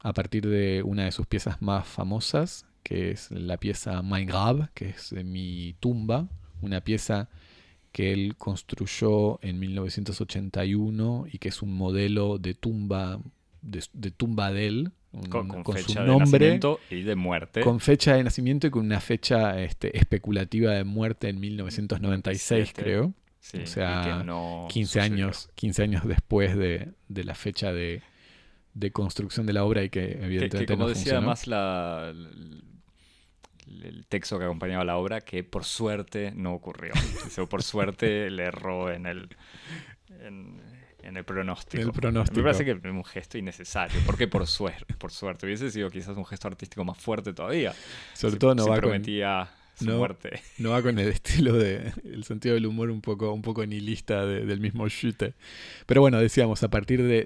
a 0.00 0.14
partir 0.14 0.48
de 0.48 0.82
una 0.82 1.04
de 1.04 1.12
sus 1.12 1.26
piezas 1.26 1.60
más 1.60 1.86
famosas, 1.86 2.64
que 2.82 3.10
es 3.10 3.30
la 3.30 3.58
pieza 3.58 4.00
Mein 4.02 4.26
Grab, 4.26 4.72
que 4.72 4.88
es 4.88 5.12
mi 5.12 5.74
tumba, 5.78 6.26
una 6.62 6.80
pieza 6.80 7.28
que 7.92 8.14
él 8.14 8.34
construyó 8.36 9.38
en 9.42 9.58
1981 9.58 11.26
y 11.30 11.38
que 11.38 11.50
es 11.50 11.60
un 11.60 11.74
modelo 11.74 12.38
de 12.38 12.54
tumba 12.54 13.20
de, 13.62 14.10
tumba 14.10 14.52
de 14.52 14.66
él, 14.66 14.92
con, 15.28 15.64
fecha 15.64 16.04
de 16.04 16.16
nacimiento 16.16 16.80
y 16.88 17.02
de 17.02 17.16
muerte. 17.16 17.60
Con 17.62 17.80
fecha 17.80 18.14
de 18.14 18.24
nacimiento 18.24 18.66
y 18.68 18.70
con 18.70 18.84
una 18.86 19.00
fecha 19.00 19.60
este, 19.60 19.96
especulativa 19.96 20.72
de 20.72 20.84
muerte 20.84 21.28
en 21.28 21.40
1996, 21.40 22.72
creo. 22.74 23.06
o 23.06 23.66
sea, 23.66 24.24
15, 24.68 25.00
años, 25.00 25.50
15 25.54 25.82
años 25.82 26.06
después 26.06 26.56
de, 26.56 26.92
la 27.08 27.34
fecha 27.34 27.72
de, 27.72 28.02
construcción 28.92 29.46
de 29.46 29.52
la 29.52 29.64
obra 29.64 29.82
y 29.82 29.90
que 29.90 30.12
evidentemente 30.22 30.74
como 30.74 30.88
decía 30.88 31.14
además 31.18 31.48
la, 31.48 32.14
el 33.66 34.06
texto 34.08 34.38
que 34.38 34.44
acompañaba 34.44 34.84
la 34.84 34.96
obra, 34.96 35.22
que 35.22 35.42
por 35.42 35.64
suerte 35.64 36.32
no 36.36 36.54
ocurrió. 36.54 36.92
por 37.50 37.62
suerte 37.62 38.30
le 38.30 38.44
erró 38.44 38.92
en 38.92 39.06
el... 39.06 39.28
En 40.20 40.79
el 41.02 41.24
pronóstico. 41.24 41.82
El 41.82 41.92
pronóstico. 41.92 42.38
Me 42.38 42.44
parece 42.44 42.64
que 42.64 42.72
es 42.72 42.84
un 42.84 43.04
gesto 43.04 43.38
innecesario. 43.38 44.00
¿Por 44.06 44.16
qué 44.16 44.28
por 44.28 44.46
suerte? 44.46 44.94
Por 44.94 45.12
suerte. 45.12 45.46
Hubiese 45.46 45.70
sido 45.70 45.90
quizás 45.90 46.16
un 46.16 46.24
gesto 46.24 46.48
artístico 46.48 46.84
más 46.84 46.98
fuerte 46.98 47.32
todavía. 47.32 47.74
Sobre 48.14 48.36
todo 48.36 48.54
no 48.54 48.68
va 48.68 48.76
prometía 48.76 49.50
con, 49.78 49.88
no, 49.88 49.98
muerte. 49.98 50.40
No 50.58 50.70
va 50.70 50.82
con 50.82 50.98
el 50.98 51.08
estilo 51.08 51.54
de 51.54 51.92
el 52.04 52.24
sentido 52.24 52.54
del 52.54 52.66
humor 52.66 52.90
un 52.90 53.00
poco, 53.00 53.32
un 53.32 53.42
poco 53.42 53.64
nihilista 53.64 54.26
del 54.26 54.60
mismo 54.60 54.88
Schütte. 54.88 55.34
Pero 55.86 56.00
bueno, 56.00 56.18
decíamos, 56.18 56.62
a 56.62 56.68
partir 56.68 57.02
de, 57.02 57.24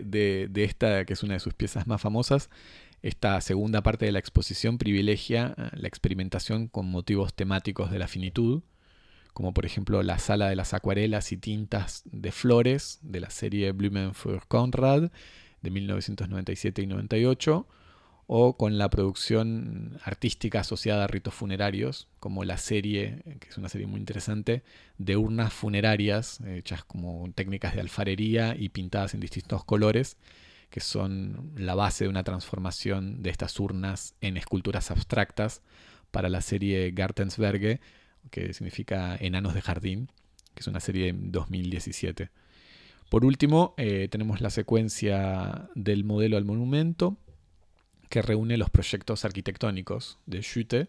de, 0.48 0.64
esta, 0.64 1.04
que 1.04 1.12
es 1.12 1.22
una 1.22 1.34
de 1.34 1.40
sus 1.40 1.54
piezas 1.54 1.86
más 1.86 2.00
famosas, 2.00 2.50
esta 3.02 3.40
segunda 3.40 3.82
parte 3.82 4.06
de 4.06 4.12
la 4.12 4.18
exposición 4.18 4.78
privilegia 4.78 5.54
eh, 5.58 5.68
la 5.74 5.88
experimentación 5.88 6.68
con 6.68 6.86
motivos 6.86 7.34
temáticos 7.34 7.90
de 7.90 7.98
la 7.98 8.08
finitud 8.08 8.62
como 9.34 9.52
por 9.52 9.66
ejemplo 9.66 10.02
la 10.02 10.18
sala 10.18 10.48
de 10.48 10.56
las 10.56 10.72
acuarelas 10.72 11.32
y 11.32 11.36
tintas 11.36 12.02
de 12.06 12.32
flores 12.32 13.00
de 13.02 13.20
la 13.20 13.30
serie 13.30 13.72
Blumen 13.72 14.14
für 14.14 14.40
Conrad 14.48 15.10
de 15.60 15.70
1997 15.70 16.82
y 16.82 16.86
98, 16.86 17.66
o 18.26 18.56
con 18.56 18.78
la 18.78 18.88
producción 18.88 19.98
artística 20.02 20.60
asociada 20.60 21.04
a 21.04 21.06
ritos 21.06 21.34
funerarios, 21.34 22.08
como 22.20 22.44
la 22.44 22.56
serie, 22.56 23.22
que 23.40 23.48
es 23.48 23.58
una 23.58 23.68
serie 23.68 23.86
muy 23.86 24.00
interesante, 24.00 24.62
de 24.98 25.16
urnas 25.16 25.52
funerarias, 25.52 26.40
hechas 26.46 26.84
como 26.84 27.30
técnicas 27.34 27.74
de 27.74 27.80
alfarería 27.80 28.56
y 28.58 28.70
pintadas 28.70 29.14
en 29.14 29.20
distintos 29.20 29.64
colores, 29.64 30.16
que 30.70 30.80
son 30.80 31.52
la 31.56 31.74
base 31.74 32.04
de 32.04 32.10
una 32.10 32.24
transformación 32.24 33.22
de 33.22 33.30
estas 33.30 33.58
urnas 33.60 34.14
en 34.20 34.36
esculturas 34.36 34.90
abstractas 34.90 35.60
para 36.10 36.28
la 36.28 36.40
serie 36.40 36.90
Gartensberge, 36.92 37.80
que 38.30 38.52
significa 38.52 39.16
Enanos 39.16 39.54
de 39.54 39.62
Jardín, 39.62 40.08
que 40.54 40.60
es 40.60 40.66
una 40.66 40.80
serie 40.80 41.12
de 41.12 41.18
2017. 41.18 42.30
Por 43.08 43.24
último, 43.24 43.74
eh, 43.76 44.08
tenemos 44.10 44.40
la 44.40 44.50
secuencia 44.50 45.68
del 45.74 46.04
modelo 46.04 46.36
al 46.36 46.44
monumento, 46.44 47.16
que 48.08 48.22
reúne 48.22 48.56
los 48.56 48.70
proyectos 48.70 49.24
arquitectónicos 49.24 50.18
de 50.26 50.40
Schütte, 50.40 50.88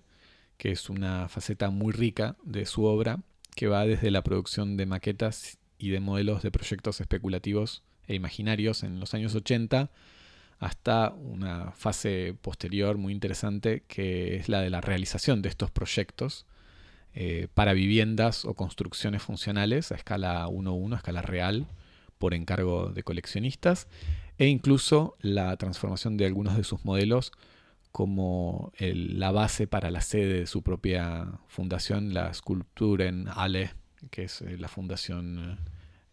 que 0.58 0.72
es 0.72 0.90
una 0.90 1.28
faceta 1.28 1.70
muy 1.70 1.92
rica 1.92 2.36
de 2.44 2.66
su 2.66 2.86
obra, 2.86 3.20
que 3.56 3.68
va 3.68 3.86
desde 3.86 4.12
la 4.12 4.24
producción 4.24 4.78
de 4.78 4.86
maquetas 4.86 5.58
y 5.78 5.90
de 5.90 6.00
modelos 6.00 6.42
de 6.44 6.52
proyectos 6.52 7.02
especulativos 7.02 7.84
e 8.08 8.16
imaginarios 8.16 8.84
en 8.84 9.00
los 9.00 9.14
años 9.14 9.34
80 9.36 9.90
hasta 10.60 11.10
una 11.10 11.72
fase 11.72 12.36
posterior 12.42 12.98
muy 12.98 13.12
interesante 13.12 13.84
que 13.88 14.38
es 14.38 14.48
la 14.48 14.62
de 14.62 14.70
la 14.70 14.82
realización 14.82 15.42
de 15.42 15.50
estos 15.50 15.72
proyectos 15.72 16.46
eh, 17.18 17.48
para 17.54 17.72
viviendas 17.72 18.44
o 18.44 18.54
construcciones 18.56 19.22
funcionales 19.22 19.94
a 19.94 19.96
escala 19.96 20.48
1-1, 20.48 20.94
a 20.94 20.98
escala 20.98 21.22
real, 21.22 21.66
por 22.18 22.34
encargo 22.34 22.90
de 22.90 23.04
coleccionistas, 23.04 23.88
e 24.38 24.48
incluso 24.48 25.16
la 25.22 25.56
transformación 25.56 26.18
de 26.18 26.26
algunos 26.26 26.58
de 26.58 26.66
sus 26.66 26.84
modelos 26.84 27.32
como 27.94 28.74
la 28.80 29.32
base 29.32 29.68
para 29.68 29.90
la 29.90 30.02
sede 30.02 30.42
de 30.42 30.48
su 30.48 30.62
propia 30.62 31.28
fundación, 31.48 32.14
la 32.14 32.34
en 33.00 33.30
Ale, 33.34 33.72
que 34.12 34.26
es 34.26 34.42
eh, 34.42 34.58
la 34.58 34.68
fundación 34.68 35.58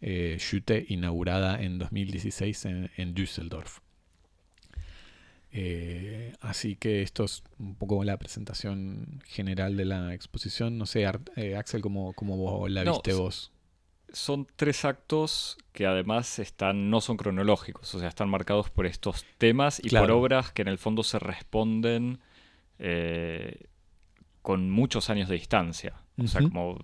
eh, 0.01 0.37
Schütte, 0.39 0.87
inaugurada 0.89 1.61
en 1.61 1.79
2016 1.79 2.65
en 2.65 3.15
Düsseldorf. 3.15 3.81
Eh, 5.55 6.33
así 6.41 6.77
que 6.77 7.03
esto 7.03 7.25
es 7.25 7.43
un 7.59 7.75
poco 7.75 8.03
la 8.05 8.17
presentación 8.17 9.23
general 9.27 9.77
de 9.77 9.85
la 9.85 10.15
exposición. 10.15 10.79
No 10.79 10.87
sé, 10.87 11.07
eh, 11.37 11.57
Axel, 11.57 11.83
¿cómo, 11.83 12.15
cómo 12.15 12.69
la 12.69 12.85
viste 12.85 13.13
vos? 13.13 13.53
Son 14.13 14.47
tres 14.57 14.85
actos 14.85 15.59
que 15.73 15.87
además 15.87 16.39
están, 16.39 16.91
no 16.91 17.01
son 17.01 17.17
cronológicos, 17.17 17.95
o 17.95 17.99
sea, 17.99 18.09
están 18.09 18.29
marcados 18.29 18.69
por 18.71 18.87
estos 18.87 19.25
temas 19.39 19.81
y 19.83 19.89
por 19.89 20.11
obras 20.11 20.53
que 20.53 20.63
en 20.63 20.69
el 20.69 20.79
fondo 20.79 21.03
se 21.03 21.19
responden 21.19 22.21
eh, 22.79 23.69
con 24.43 24.71
muchos 24.71 25.09
años 25.09 25.29
de 25.29 25.37
distancia. 25.37 26.02
O 26.19 26.27
sea, 26.27 26.43
como 26.43 26.79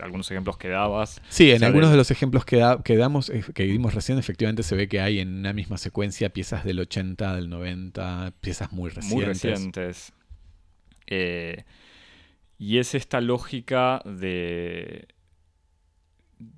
algunos 0.00 0.30
ejemplos 0.30 0.58
que 0.58 0.68
dabas. 0.68 1.22
Sí, 1.28 1.52
en 1.52 1.62
algunos 1.62 1.90
de... 1.90 1.96
los 1.96 2.10
ejemplos 2.10 2.44
que, 2.44 2.58
damos, 2.96 3.30
eh, 3.30 3.44
que 3.54 3.64
vimos 3.64 3.94
recién, 3.94 4.18
efectivamente 4.18 4.62
se 4.62 4.74
ve 4.74 4.88
que 4.88 5.00
hay 5.00 5.20
en 5.20 5.38
una 5.38 5.52
misma 5.52 5.78
secuencia 5.78 6.30
piezas 6.30 6.64
del 6.64 6.80
80, 6.80 7.36
del 7.36 7.48
90, 7.48 8.32
piezas 8.40 8.72
muy 8.72 8.90
recientes. 8.90 9.14
Muy 9.14 9.24
recientes. 9.24 10.12
Eh, 11.06 11.64
y 12.58 12.78
es 12.78 12.94
esta 12.94 13.20
lógica 13.20 14.02
de, 14.04 15.06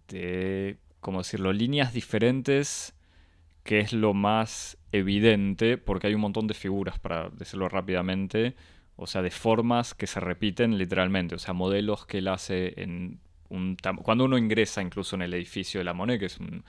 de, 0.08 0.78
¿cómo 1.00 1.18
decirlo?, 1.18 1.52
líneas 1.52 1.92
diferentes 1.92 2.94
que 3.64 3.80
es 3.80 3.92
lo 3.92 4.14
más 4.14 4.78
evidente, 4.92 5.76
porque 5.76 6.06
hay 6.06 6.14
un 6.14 6.22
montón 6.22 6.46
de 6.46 6.54
figuras, 6.54 6.98
para 6.98 7.28
decirlo 7.28 7.68
rápidamente, 7.68 8.54
o 8.98 9.06
sea, 9.06 9.22
de 9.22 9.30
formas 9.30 9.94
que 9.94 10.08
se 10.08 10.18
repiten 10.18 10.76
literalmente, 10.76 11.36
o 11.36 11.38
sea, 11.38 11.54
modelos 11.54 12.04
que 12.04 12.18
él 12.18 12.28
hace 12.28 12.74
en 12.82 13.20
un... 13.48 13.76
Cuando 14.02 14.24
uno 14.24 14.36
ingresa 14.36 14.82
incluso 14.82 15.16
en 15.16 15.22
el 15.22 15.32
edificio 15.34 15.78
de 15.78 15.84
la 15.84 15.94
Monet, 15.94 16.18
que 16.18 16.26
es 16.26 16.38
un, 16.38 16.64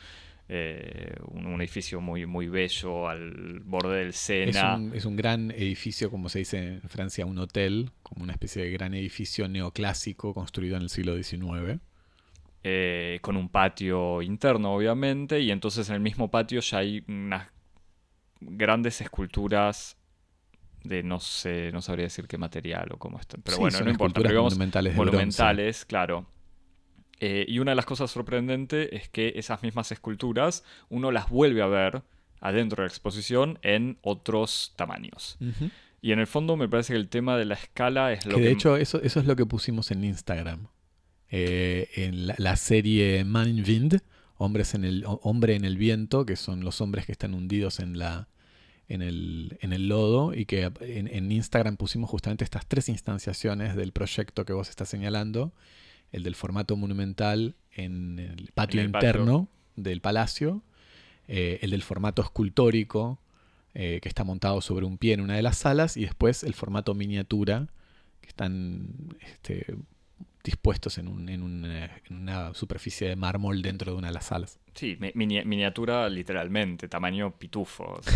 eh, 0.48 1.16
un, 1.28 1.60
edificio 1.60 2.02
muy, 2.02 2.26
muy 2.26 2.48
bello 2.48 3.10
al 3.10 3.60
borde 3.62 3.98
del 3.98 4.14
Sena. 4.14 4.80
Es 4.94 5.06
un, 5.06 5.16
gran 5.16 5.52
edificio, 5.52 6.10
como 6.10 6.30
se 6.30 6.40
dice 6.40 6.58
en 6.58 6.82
Francia, 6.90 7.26
un 7.26 7.40
hotel, 7.40 7.92
como 8.04 8.24
una 8.24 8.34
especie 8.34 8.64
de 8.64 8.72
gran 8.72 8.94
edificio 8.94 9.48
neoclásico 9.48 10.34
construido 10.34 10.78
en 10.78 10.84
el 10.84 10.90
siglo 10.90 11.16
XIX. 11.16 11.80
Eh, 12.64 13.20
con 13.22 13.38
un 13.38 13.50
patio 13.50 14.22
interno, 14.22 14.74
obviamente, 14.74 15.40
y 15.40 15.52
entonces 15.52 15.90
en 15.90 15.96
el 15.96 16.02
mismo 16.02 16.32
patio 16.32 16.62
ya 16.62 16.80
hay 16.80 17.04
unas 17.08 17.48
grandes 18.40 19.02
esculturas 19.02 19.99
de 20.84 21.04
no 21.04 21.20
sé, 21.20 21.72
no 21.72 21.82
sabría 21.82 22.06
decir 22.06 22.28
qué 22.28 22.38
material 22.38 22.90
o 22.92 22.98
cómo 22.98 23.20
están. 23.20 23.42
Pero 23.42 23.58
bueno, 23.58 23.80
no 23.82 23.90
importa. 23.90 24.22
Pero 24.22 24.44
monumentales, 24.44 24.96
monumentales 24.96 25.86
claro. 25.86 26.28
Eh, 27.20 27.46
y 27.48 27.60
una 27.60 27.72
de 27.72 27.76
las 27.76 27.86
cosas 27.86 28.10
sorprendentes 28.12 28.90
es 28.92 29.10
que 29.10 29.34
esas 29.36 29.62
mismas 29.62 29.92
esculturas 29.92 30.64
uno 30.88 31.12
las 31.12 31.30
vuelve 31.30 31.62
a 31.62 31.68
ver 31.68 32.04
adentro 32.40 32.82
de 32.82 32.88
la 32.88 32.92
exposición 32.92 33.60
en 33.62 33.98
otros 34.02 34.74
tamaños. 34.78 35.38
Y 36.02 36.14
en 36.14 36.20
el 36.20 36.28
fondo 36.28 36.56
me 36.56 36.70
parece 36.70 36.94
que 36.94 37.00
el 37.00 37.10
tema 37.10 37.38
de 37.38 37.44
la 37.44 37.56
escala 37.56 38.14
es 38.14 38.26
lo 38.26 38.38
que... 38.38 38.44
de 38.44 38.52
hecho, 38.52 38.78
eso, 38.78 39.02
eso 39.02 39.20
es 39.20 39.26
lo 39.26 39.36
que 39.36 39.46
pusimos 39.46 39.92
en 39.92 40.06
Instagram. 40.06 40.68
Eh, 41.30 41.90
en 41.96 42.28
la, 42.28 42.56
serie 42.56 43.24
Mind 43.24 43.68
Wind 43.68 44.02
hombres 44.38 44.74
en 44.74 44.84
el, 44.86 45.04
Hombre 45.06 45.56
en 45.56 45.66
el 45.66 45.78
Viento, 45.78 46.26
que 46.26 46.38
son 46.38 46.64
los 46.64 46.82
hombres 46.82 47.06
que 47.06 47.12
están 47.12 47.34
hundidos 47.34 47.80
en 47.80 48.00
la, 48.00 48.30
en 48.90 49.04
el, 49.04 49.58
en 49.62 49.72
el 49.72 49.88
lodo 49.88 50.34
y 50.34 50.46
que 50.46 50.72
en, 50.82 51.32
Instagram 51.32 51.78
pusimos 51.78 52.10
justamente 52.10 52.44
estas 52.44 52.66
tres 52.66 52.90
instanciaciones 52.90 53.76
del 53.76 53.92
proyecto 53.92 54.46
que 54.46 54.54
vos 54.54 54.70
estás 54.70 54.90
señalando, 54.90 55.54
el 56.12 56.24
del 56.24 56.36
formato 56.36 56.76
monumental 56.76 57.56
en 57.72 58.18
el 58.18 58.52
patio. 58.54 58.82
interno 58.82 59.48
del 59.76 60.02
palacio, 60.02 60.64
eh, 61.28 61.60
el 61.62 61.70
del 61.70 61.84
formato 61.84 62.24
escultórico 62.24 63.20
eh, 63.76 64.00
que 64.02 64.10
está 64.10 64.24
montado 64.24 64.62
sobre 64.62 64.88
un 64.88 64.98
pie 64.98 65.14
en 65.14 65.22
una 65.22 65.36
de 65.36 65.44
las 65.44 65.58
salas. 65.58 65.96
Y 65.96 66.02
después 66.02 66.44
el 66.44 66.56
formato 66.56 66.96
miniatura 66.96 67.68
que 68.22 68.28
están 68.28 69.16
este, 69.22 69.76
dispuestos 70.44 70.98
en, 70.98 71.08
una, 71.08 72.54
superficie 72.54 73.10
de 73.10 73.16
mármol 73.16 73.62
dentro 73.62 73.92
de 73.92 73.98
una 73.98 74.08
de 74.08 74.14
las 74.14 74.26
salas. 74.26 74.60
Sí, 74.74 74.98
miniatura 75.16 76.08
literalmente, 76.10 76.88
tamaño 76.88 77.32
pitufo. 77.32 78.00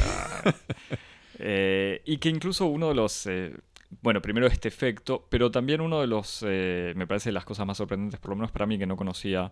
Eh, 1.45 2.03
y 2.05 2.17
que 2.17 2.29
incluso 2.29 2.67
uno 2.67 2.89
de 2.89 2.93
los... 2.93 3.25
Eh, 3.25 3.57
bueno, 4.01 4.21
primero 4.21 4.45
este 4.45 4.67
efecto, 4.67 5.25
pero 5.29 5.49
también 5.49 5.81
uno 5.81 5.99
de 5.99 6.05
los, 6.05 6.45
eh, 6.47 6.93
me 6.95 7.07
parece, 7.07 7.31
las 7.31 7.43
cosas 7.43 7.65
más 7.65 7.77
sorprendentes, 7.77 8.19
por 8.19 8.29
lo 8.29 8.35
menos 8.35 8.51
para 8.51 8.67
mí 8.67 8.77
que 8.77 8.85
no 8.85 8.95
conocía 8.95 9.51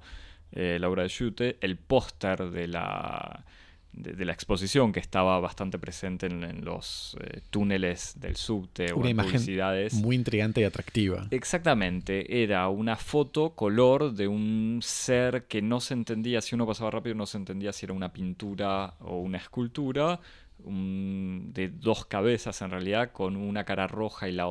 la 0.52 0.88
obra 0.88 1.04
de 1.04 1.10
Schute, 1.10 1.58
el 1.60 1.78
póster 1.78 2.52
de 2.52 2.68
la 2.68 3.44
de, 3.94 4.26
la 4.26 4.34
exposición 4.34 4.92
que 4.92 5.00
estaba 5.00 5.40
bastante 5.40 5.78
presente 5.78 6.28
en, 6.28 6.64
los 6.64 7.18
eh, 7.20 7.42
túneles 7.50 8.20
del 8.20 8.36
subte 8.36 8.92
o 8.94 9.06
en 9.06 9.18
publicidades. 9.18 9.94
Muy 9.94 10.16
intrigante 10.16 10.62
y 10.62 10.64
atractiva. 10.64 11.28
Exactamente, 11.32 12.44
era 12.44 12.68
una 12.70 12.96
foto 12.96 13.56
color 13.56 14.14
de 14.14 14.28
un 14.28 14.80
ser 14.82 15.46
que 15.48 15.62
no 15.62 15.80
se 15.80 15.94
entendía, 15.94 16.42
si 16.42 16.56
uno 16.56 16.66
pasaba 16.66 16.92
rápido 16.92 17.16
no 17.16 17.26
se 17.26 17.38
entendía 17.38 17.74
si 17.74 17.86
era 17.86 17.94
una 17.94 18.14
pintura 18.14 18.96
o 19.00 19.20
una 19.20 19.38
escultura, 19.38 20.20
de 20.64 21.70
dos 21.70 22.06
cabezas 22.06 22.62
en 22.62 22.70
realidad, 22.70 23.12
con 23.12 23.36
una 23.36 23.64
cara 23.64 23.88
roja 23.88 24.30
y 24.30 24.32
la 24.32 24.46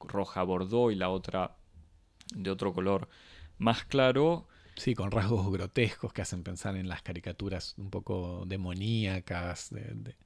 roja 0.00 0.42
bordó 0.42 0.90
y 0.90 0.96
la 0.96 1.10
otra 1.10 1.56
de 2.34 2.50
otro 2.50 2.72
color 2.72 3.08
más 3.58 3.84
claro 3.84 4.48
Sí, 4.76 4.94
con 4.94 5.10
rasgos 5.10 5.50
grotescos 5.52 6.12
que 6.12 6.22
hacen 6.22 6.42
pensar 6.42 6.76
en 6.76 6.88
las 6.88 7.02
caricaturas 7.02 7.74
un 7.78 7.90
poco 7.90 8.44
demoníacas 8.46 9.70
de, 9.70 10.16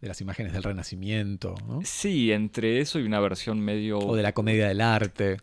las 0.00 0.20
imágenes 0.20 0.52
del 0.52 0.62
Renacimiento. 0.62 1.54
¿no? 1.66 1.80
Sí, 1.84 2.32
entre 2.32 2.80
eso 2.80 2.98
y 2.98 3.04
una 3.04 3.20
versión 3.20 3.60
medio... 3.60 3.98
O 3.98 4.16
de 4.16 4.22
la 4.22 4.32
comedia 4.32 4.68
del 4.68 4.80
arte. 4.80 5.38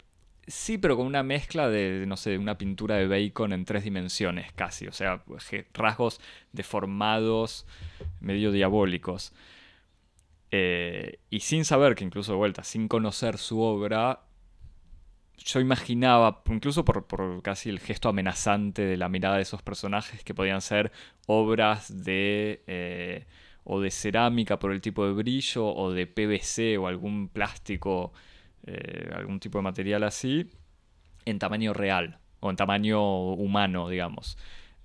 Sí, 0.48 0.78
pero 0.78 0.98
con 0.98 1.06
una 1.06 1.24
mezcla 1.24 1.70
de, 1.70 2.06
no 2.08 2.18
sé, 2.18 2.38
una 2.38 2.58
pintura 2.58 2.96
de 2.96 3.08
bacon 3.08 3.54
en 3.54 3.66
tres 3.66 3.84
dimensiones 3.84 4.52
casi. 4.54 4.88
O 4.88 4.92
sea, 4.92 5.24
rasgos 5.74 6.20
deformados, 6.52 7.66
medio 8.20 8.52
diabólicos. 8.52 9.34
Eh, 10.52 11.20
y 11.30 11.40
sin 11.40 11.64
saber 11.64 11.96
que 11.96 12.04
incluso 12.04 12.34
de 12.34 12.38
vuelta, 12.38 12.64
sin 12.64 12.88
conocer 12.88 13.38
su 13.38 13.62
obra, 13.62 14.22
yo 15.38 15.60
imaginaba, 15.60 16.44
incluso 16.50 16.86
por, 16.86 17.42
casi 17.42 17.70
el 17.70 17.80
gesto 17.80 18.10
amenazante 18.10 18.84
de 18.84 18.98
la 18.98 19.10
mirada 19.10 19.38
de 19.38 19.42
esos 19.42 19.62
personajes, 19.62 20.24
que 20.24 20.34
podían 20.34 20.62
ser 20.62 20.92
obras 21.26 22.04
de 22.04 22.64
eh, 22.68 23.26
o 23.64 23.80
de 23.82 23.92
cerámica 23.92 24.60
por 24.60 24.72
el 24.72 24.82
tipo 24.82 25.06
de 25.06 25.14
brillo, 25.14 25.66
o 25.66 25.92
de 25.92 26.08
PVC 26.08 26.78
o 26.78 26.88
algún 26.88 27.30
plástico, 27.30 28.14
eh, 28.66 29.10
algún 29.16 29.40
tipo 29.40 29.58
de 29.58 29.64
material 29.64 30.04
así, 30.04 30.50
en 31.26 31.40
tamaño 31.40 31.74
real, 31.74 32.20
o 32.40 32.50
en 32.50 32.56
tamaño 32.56 33.34
humano, 33.34 33.90
digamos. 33.90 34.38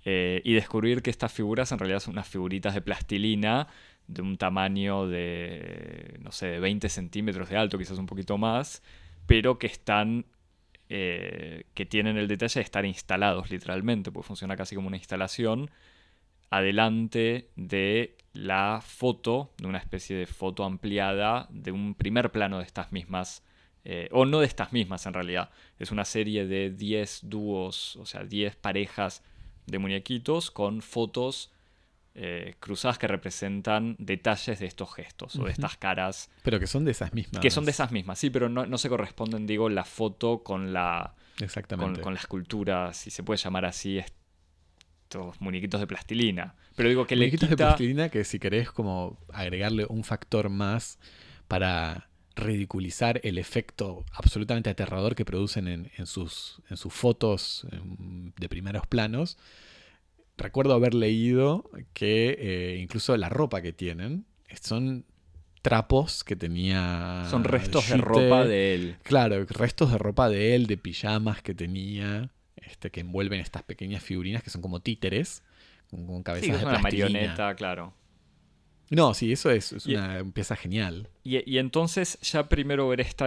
Eh, 0.05 0.41
y 0.45 0.55
descubrir 0.55 1.03
que 1.03 1.11
estas 1.11 1.33
figuras 1.33 1.73
en 1.73 1.79
realidad 1.79 2.01
son 2.01 2.13
unas 2.13 2.29
figuritas 2.29 2.75
de 2.75 2.81
plastilina 2.81 3.67
de 4.07 4.23
un 4.23 4.37
tamaño 4.37 5.09
de, 5.09 6.17
no 6.23 6.31
sé, 6.33 6.47
de 6.47 6.61
20 6.61 6.89
centímetros 6.89 7.49
de 7.49 7.57
alto, 7.57 7.77
quizás 7.77 7.99
un 7.99 8.07
poquito 8.07 8.39
más, 8.39 8.83
pero 9.27 9.59
que 9.59 9.67
están 9.67 10.27
eh, 10.89 11.65
que 11.75 11.87
tienen 11.87 12.17
el 12.17 12.29
detalle 12.29 12.61
de 12.61 12.65
estar 12.65 12.85
instalados 12.85 13.51
literalmente, 13.51 14.13
porque 14.13 14.27
funciona 14.27 14.57
casi 14.57 14.75
como 14.75 14.89
una 14.89 14.97
instalación, 14.97 15.71
adelante 16.51 17.51
de 17.57 18.17
la 18.33 18.81
foto, 18.85 19.53
de 19.59 19.67
una 19.67 19.79
especie 19.79 20.17
de 20.17 20.27
foto 20.27 20.65
ampliada 20.65 21.49
de 21.51 21.73
un 21.73 21.95
primer 21.95 22.31
plano 22.31 22.59
de 22.59 22.65
estas 22.65 22.93
mismas, 22.93 23.43
eh, 23.85 24.09
o 24.13 24.25
no 24.25 24.41
de 24.41 24.47
estas 24.47 24.73
mismas 24.73 25.07
en 25.07 25.15
realidad, 25.15 25.51
es 25.79 25.91
una 25.91 26.05
serie 26.05 26.47
de 26.47 26.71
10 26.71 27.21
dúos, 27.25 27.97
o 27.97 28.07
sea, 28.07 28.25
10 28.25 28.57
parejas 28.57 29.23
de 29.67 29.79
muñequitos 29.79 30.51
con 30.51 30.83
fotos 30.83 31.53
eh, 32.19 32.55
cruzadas 32.61 32.97
que 32.97 33.07
representan 33.07 33.95
detalles 33.99 34.59
de 34.59 34.65
estos 34.65 34.95
gestos 34.95 35.37
o 35.37 35.45
de 35.45 35.53
estas 35.53 35.77
caras. 35.77 36.31
Pero 36.43 36.59
que 36.59 36.67
son 36.67 36.87
de 36.87 36.93
esas 36.93 37.13
mismas. 37.13 37.43
Que 37.43 37.51
son 37.51 37.67
de 37.67 37.73
esas 37.73 37.93
mismas, 37.93 38.19
sí, 38.19 38.31
pero 38.31 38.49
no, 38.49 38.79
se 38.79 38.89
corresponden, 38.89 39.47
digo, 39.47 39.69
la 39.69 39.85
foto 39.85 40.43
con 40.43 40.73
la. 40.73 41.15
Exactamente. 41.41 42.01
Con, 42.01 42.15
la 42.15 42.21
escultura, 42.21 42.95
si 42.95 43.11
se 43.11 43.23
puede 43.23 43.37
llamar 43.37 43.67
así, 43.67 43.99
estos 43.99 45.39
muñequitos 45.43 45.79
de 45.79 45.87
plastilina. 45.87 46.55
Pero 46.75 46.89
digo 46.89 47.07
que 47.07 47.17
muñequitos 47.17 47.51
de 47.51 47.57
plastilina 47.59 48.09
que 48.09 48.25
si 48.25 48.39
querés 48.39 48.71
como 48.71 49.19
agregarle 49.31 49.85
un 49.87 50.03
factor 50.03 50.49
más 50.49 50.99
para 51.49 52.09
ridiculizar 52.35 53.21
el 53.25 53.37
efecto 53.37 54.07
absolutamente 54.13 54.71
aterrador 54.71 55.15
que 55.15 55.27
producen 55.27 55.69
en, 55.69 56.07
sus, 56.07 56.63
en 56.71 56.79
sus 56.79 56.95
fotos 56.95 57.67
de 58.39 58.49
primeros 58.49 58.87
planos 58.87 59.37
recuerdo 60.37 60.75
haber 60.75 60.95
leído 60.95 61.71
que 61.93 62.37
eh, 62.39 62.79
incluso 62.81 63.17
la 63.17 63.29
ropa 63.29 63.63
que 63.63 63.73
tienen 63.73 64.27
son 64.61 65.05
trapos 65.63 66.23
que 66.23 66.37
tenía. 66.37 67.27
Son 67.29 67.43
restos 67.45 67.89
de 67.89 67.97
ropa 67.97 68.45
de 68.45 68.75
él. 68.75 68.97
Claro, 69.03 69.45
restos 69.47 69.91
de 69.91 69.99
ropa 69.99 70.29
de 70.29 70.55
él, 70.55 70.67
de 70.67 70.77
pijamas 70.77 71.43
que 71.43 71.55
tenía, 71.55 72.31
este, 72.57 72.91
que 72.91 73.01
envuelven 73.01 73.41
estas 73.41 73.65
pequeñas 73.65 74.03
figurinas 74.03 74.43
que 74.43 74.51
son 74.51 74.63
como 74.63 74.81
títeres, 74.81 75.43
con, 75.91 76.23
cabezas 76.23 76.47
sí, 76.47 76.53
es 76.53 76.63
una 76.63 76.79
marioneta, 76.79 77.55
claro. 77.57 77.95
No, 78.91 79.15
sí, 79.15 79.33
eso 79.33 79.51
es, 79.51 79.73
una 79.87 80.23
pieza 80.33 80.55
genial. 80.55 81.09
Y, 81.25 81.59
entonces 81.59 82.19
ya 82.21 82.49
primero 82.49 82.89
ver 82.89 83.01
esta 83.01 83.27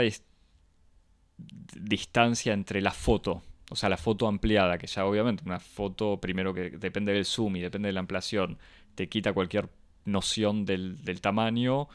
distancia 1.75 2.53
entre 2.53 2.81
la 2.81 2.91
foto 2.91 3.43
o 3.69 3.75
sea, 3.75 3.89
la 3.89 3.97
foto 3.97 4.27
ampliada, 4.27 4.77
que 4.77 4.87
ya 4.87 5.05
obviamente 5.05 5.43
una 5.45 5.59
foto 5.59 6.19
primero 6.19 6.53
que 6.53 6.71
depende 6.71 7.13
del 7.13 7.25
zoom 7.25 7.55
y 7.57 7.61
depende 7.61 7.87
de 7.87 7.93
la 7.93 7.99
ampliación, 7.99 8.57
te 8.95 9.07
quita 9.07 9.33
cualquier 9.33 9.69
noción 10.05 10.65
del, 10.65 10.97
tamaño, 11.21 11.87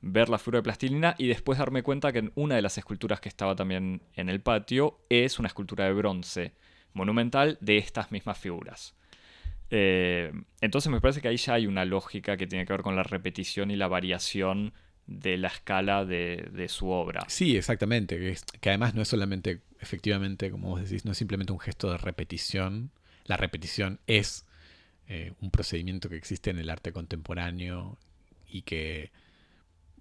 ver 0.00 0.28
la 0.28 0.38
figura 0.38 0.58
de 0.58 0.62
plastilina 0.62 1.14
y 1.18 1.26
después 1.28 1.58
darme 1.58 1.82
cuenta 1.82 2.12
que 2.12 2.30
una 2.34 2.56
de 2.56 2.62
las 2.62 2.78
esculturas 2.78 3.20
que 3.20 3.28
estaba 3.28 3.54
también 3.56 4.02
en 4.14 4.28
el 4.28 4.40
patio 4.40 5.00
es 5.08 5.38
una 5.38 5.48
escultura 5.48 5.84
de 5.84 5.92
bronce 5.92 6.52
monumental 6.94 7.58
de 7.60 7.78
estas 7.78 8.10
mismas 8.10 8.38
figuras. 8.38 8.94
Eh, 9.70 10.32
entonces 10.60 10.90
me 10.90 11.00
parece 11.00 11.20
que 11.20 11.28
ahí 11.28 11.36
ya 11.36 11.54
hay 11.54 11.66
una 11.66 11.84
lógica 11.84 12.36
que 12.36 12.46
tiene 12.46 12.64
que 12.64 12.72
ver 12.72 12.82
con 12.82 12.96
la 12.96 13.02
repetición 13.02 13.70
y 13.70 13.76
la 13.76 13.88
variación 13.88 14.72
de 15.06 15.38
la 15.38 15.48
escala 15.48 16.04
de, 16.04 16.66
su 16.68 16.90
obra. 16.90 17.24
Sí, 17.28 17.56
exactamente, 17.56 18.36
que, 18.60 18.68
además 18.68 18.94
no 18.94 19.02
es 19.02 19.08
solamente, 19.08 19.62
efectivamente, 19.80 20.50
como 20.50 20.70
vos 20.70 20.82
decís, 20.82 21.04
no 21.04 21.12
es 21.12 21.18
simplemente 21.18 21.52
un 21.52 21.60
gesto 21.60 21.90
de 21.90 21.98
repetición, 21.98 22.90
la 23.24 23.36
repetición 23.36 24.00
es 24.06 24.46
eh, 25.06 25.32
un 25.40 25.50
procedimiento 25.50 26.08
que 26.08 26.16
existe 26.16 26.50
en 26.50 26.58
el 26.58 26.70
arte 26.70 26.92
contemporáneo 26.92 27.98
y 28.48 28.62
que 28.62 29.10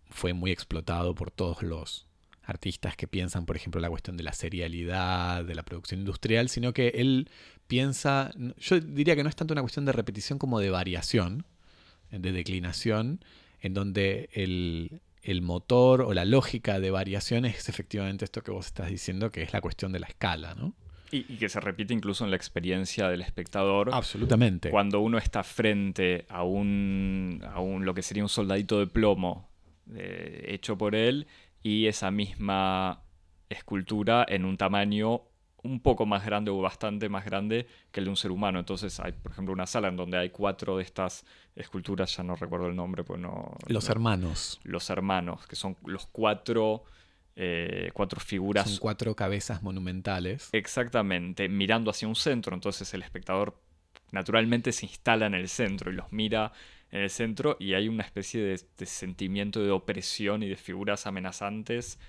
fue 0.09 0.33
muy 0.33 0.51
explotado 0.51 1.13
por 1.15 1.31
todos 1.31 1.63
los 1.63 2.07
artistas 2.43 2.95
que 2.95 3.07
piensan, 3.07 3.45
por 3.45 3.57
ejemplo, 3.57 3.81
la 3.81 3.89
cuestión 3.89 4.15
de 4.15 4.23
la 4.23 4.31
serialidad, 4.31 5.43
de 5.43 5.53
la 5.53 5.63
producción 5.63 5.99
industrial, 5.99 6.47
sino 6.47 6.73
que 6.73 6.89
él 6.95 7.29
piensa, 7.67 8.31
yo 8.57 8.79
diría 8.79 9.17
que 9.17 9.23
no 9.23 9.29
es 9.29 9.35
tanto 9.35 9.53
una 9.53 9.61
cuestión 9.61 9.85
de 9.85 9.91
repetición 9.91 10.39
como 10.39 10.59
de 10.59 10.69
variación, 10.69 11.45
de 12.09 12.31
declinación, 12.31 13.19
en 13.59 13.73
donde 13.73 14.29
el, 14.31 15.01
motor 15.41 16.01
o 16.01 16.13
la 16.13 16.25
lógica 16.25 16.79
de 16.79 16.91
variación 16.91 17.45
es 17.45 17.69
efectivamente 17.69 18.25
esto 18.25 18.41
que 18.41 18.51
vos 18.51 18.67
estás 18.67 18.89
diciendo, 18.89 19.31
que 19.31 19.43
es 19.43 19.53
la 19.53 19.61
cuestión 19.61 19.91
de 19.91 19.99
la 19.99 20.07
escala, 20.07 20.55
¿no? 20.55 20.73
Y, 21.11 21.23
que 21.37 21.47
se 21.47 21.59
repite 21.61 21.93
incluso 21.93 22.25
en 22.25 22.31
la 22.31 22.37
experiencia 22.37 23.07
del 23.07 23.21
espectador. 23.21 23.89
Absolutamente. 23.93 24.69
Cuando 24.69 24.99
uno 24.99 25.17
está 25.17 25.43
frente 25.43 26.25
a 26.29 26.43
un, 26.43 27.41
a 27.49 27.61
un 27.61 27.85
lo 27.85 27.93
que 27.93 28.01
sería 28.01 28.23
un 28.23 28.29
soldadito 28.29 28.79
de 28.79 28.87
plomo 28.87 29.49
eh, 29.95 30.45
hecho 30.49 30.77
por 30.77 30.95
él 30.95 31.27
y 31.63 31.87
esa 31.87 32.11
misma 32.11 33.03
escultura 33.49 34.25
en 34.27 34.43
un 34.43 34.57
tamaño 34.57 35.21
un 35.63 35.79
poco 35.79 36.05
más 36.05 36.25
grande 36.25 36.51
o 36.51 36.61
bastante 36.61 37.09
más 37.09 37.25
grande 37.25 37.67
que 37.91 37.99
el 37.99 38.05
de 38.05 38.09
un 38.09 38.17
ser 38.17 38.31
humano. 38.31 38.59
Entonces 38.59 38.99
hay, 38.99 39.11
por 39.11 39.31
ejemplo, 39.31 39.53
una 39.53 39.65
sala 39.67 39.87
en 39.87 39.95
donde 39.95 40.17
hay 40.17 40.29
cuatro 40.29 40.77
de 40.77 40.83
estas 40.83 41.25
esculturas, 41.55 42.15
ya 42.15 42.23
no 42.23 42.35
recuerdo 42.35 42.67
el 42.67 42.75
nombre, 42.75 43.03
pues 43.03 43.19
no... 43.19 43.55
Los 43.67 43.89
hermanos. 43.89 44.59
Los 44.63 44.89
hermanos, 44.89 45.47
que 45.47 45.55
son 45.55 45.75
los 45.85 46.05
cuatro... 46.07 46.83
Eh, 47.39 47.91
cuatro 47.93 48.19
figuras. 48.19 48.67
Son 48.67 48.79
cuatro 48.79 49.15
cabezas 49.15 49.61
monumentales. 49.61 50.49
Exactamente, 50.53 51.47
mirando 51.47 51.91
hacia 51.91 52.07
un 52.07 52.15
centro, 52.15 52.55
entonces 52.55 52.91
el 52.95 53.03
espectador 53.03 53.61
naturalmente 54.11 54.71
se 54.71 54.87
instala 54.87 55.27
en 55.27 55.35
el 55.35 55.47
centro 55.47 55.91
y 55.91 55.95
los 55.95 56.11
mira 56.11 56.51
en 56.91 57.01
el 57.01 57.09
centro 57.09 57.57
y 57.59 57.73
hay 57.73 57.89
una 57.89 58.03
especie 58.03 58.41
de, 58.41 58.85
sentimiento 58.85 59.61
de 59.61 59.71
opresión 59.71 60.43
y 60.43 60.49
de 60.49 60.55
figuras 60.55 61.05
amenazantes 61.05 61.99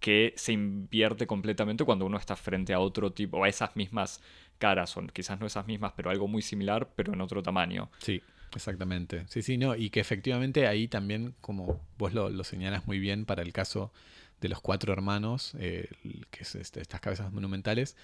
que 0.00 0.32
se 0.36 0.52
invierte 0.52 1.26
completamente 1.26 1.84
cuando 1.84 2.06
uno 2.06 2.18
está 2.18 2.36
frente 2.36 2.72
a 2.72 2.80
otro 2.80 3.12
tipo, 3.12 3.42
a 3.42 3.48
esas 3.48 3.74
mismas 3.76 4.20
caras, 4.58 4.90
son 4.90 5.08
quizás 5.08 5.40
no 5.40 5.46
esas 5.46 5.66
mismas, 5.66 5.92
pero 5.96 6.10
algo 6.10 6.28
muy 6.28 6.42
similar, 6.42 6.90
pero 6.94 7.12
en 7.12 7.20
otro 7.20 7.42
tamaño. 7.42 7.90
Sí, 7.98 8.22
exactamente. 8.54 9.24
Sí, 9.28 9.42
sí, 9.42 9.58
no, 9.58 9.74
y 9.74 9.90
que 9.90 10.00
efectivamente 10.00 10.66
ahí 10.66 10.88
también, 10.88 11.34
como 11.40 11.80
vos 11.98 12.14
lo, 12.14 12.44
señalas 12.44 12.86
muy 12.86 12.98
bien 12.98 13.24
para 13.24 13.42
el 13.42 13.52
caso 13.52 13.92
de 14.40 14.48
los 14.48 14.60
cuatro 14.60 14.92
hermanos, 14.92 15.54
eh, 15.58 15.88
que 16.30 16.42
es 16.42 16.54
este, 16.54 16.80
estas 16.80 17.00
cabezas 17.00 17.32
monumentales, 17.32 17.96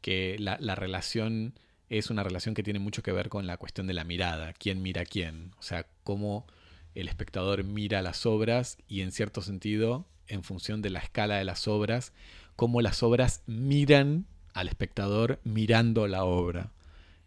que 0.00 0.36
la, 0.38 0.56
la 0.58 0.74
relación 0.74 1.54
es 1.90 2.08
una 2.08 2.22
relación 2.22 2.54
que 2.54 2.62
tiene 2.62 2.78
mucho 2.78 3.02
que 3.02 3.12
ver 3.12 3.28
con 3.28 3.46
la 3.46 3.58
cuestión 3.58 3.86
de 3.86 3.92
la 3.92 4.04
mirada, 4.04 4.54
quién 4.54 4.80
mira 4.80 5.04
quién, 5.04 5.52
o 5.58 5.62
sea, 5.62 5.86
cómo 6.02 6.46
el 6.94 7.08
espectador 7.08 7.64
mira 7.64 8.02
las 8.02 8.26
obras 8.26 8.78
y 8.88 9.00
en 9.00 9.12
cierto 9.12 9.42
sentido, 9.42 10.06
en 10.26 10.42
función 10.42 10.82
de 10.82 10.90
la 10.90 11.00
escala 11.00 11.36
de 11.36 11.44
las 11.44 11.68
obras, 11.68 12.12
cómo 12.56 12.80
las 12.82 13.02
obras 13.02 13.42
miran 13.46 14.26
al 14.54 14.68
espectador 14.68 15.40
mirando 15.44 16.06
la 16.06 16.24
obra. 16.24 16.72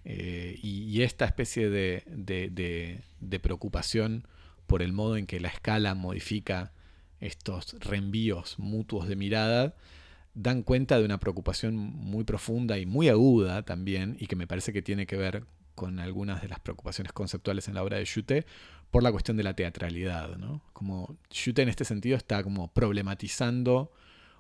Eh, 0.08 0.60
y, 0.62 1.01
esta 1.01 1.25
especie 1.25 1.69
de, 1.71 2.04
de, 2.06 3.39
preocupación 3.39 4.28
por 4.67 4.84
el 4.84 4.93
modo 4.93 5.17
en 5.17 5.25
que 5.25 5.39
la 5.39 5.47
escala 5.47 5.95
modifica 5.95 6.71
estos 7.19 7.73
reenvíos 7.80 8.60
mutuos 8.60 9.08
de 9.08 9.15
mirada, 9.15 9.75
dan 10.36 10.62
cuenta 10.62 10.99
de 10.99 11.06
una 11.06 11.19
preocupación 11.19 11.75
muy 11.75 12.23
profunda 12.23 12.78
y 12.78 12.86
muy 12.86 13.10
aguda 13.10 13.63
también, 13.63 14.15
y 14.19 14.28
que 14.28 14.36
me 14.36 14.45
parece 14.45 14.73
que 14.73 14.84
tiene 14.84 15.08
que 15.08 15.15
ver 15.15 15.43
con 15.76 16.00
algunas 16.00 16.42
de 16.42 16.48
las 16.48 16.60
preocupaciones 16.60 17.14
conceptuales 17.14 17.68
en 17.68 17.76
la 17.76 17.84
obra 17.84 17.98
de 17.98 18.06
Chute 18.06 18.46
por 18.90 19.04
la 19.04 19.12
cuestión 19.12 19.38
de 19.38 19.44
la 19.44 19.54
teatralidad. 19.54 20.38
¿no? 20.38 20.62
Como 20.74 21.18
Chute 21.30 21.62
en 21.62 21.70
este 21.70 21.86
sentido 21.86 22.18
está 22.18 22.44
como 22.44 22.72
problematizando 22.74 23.92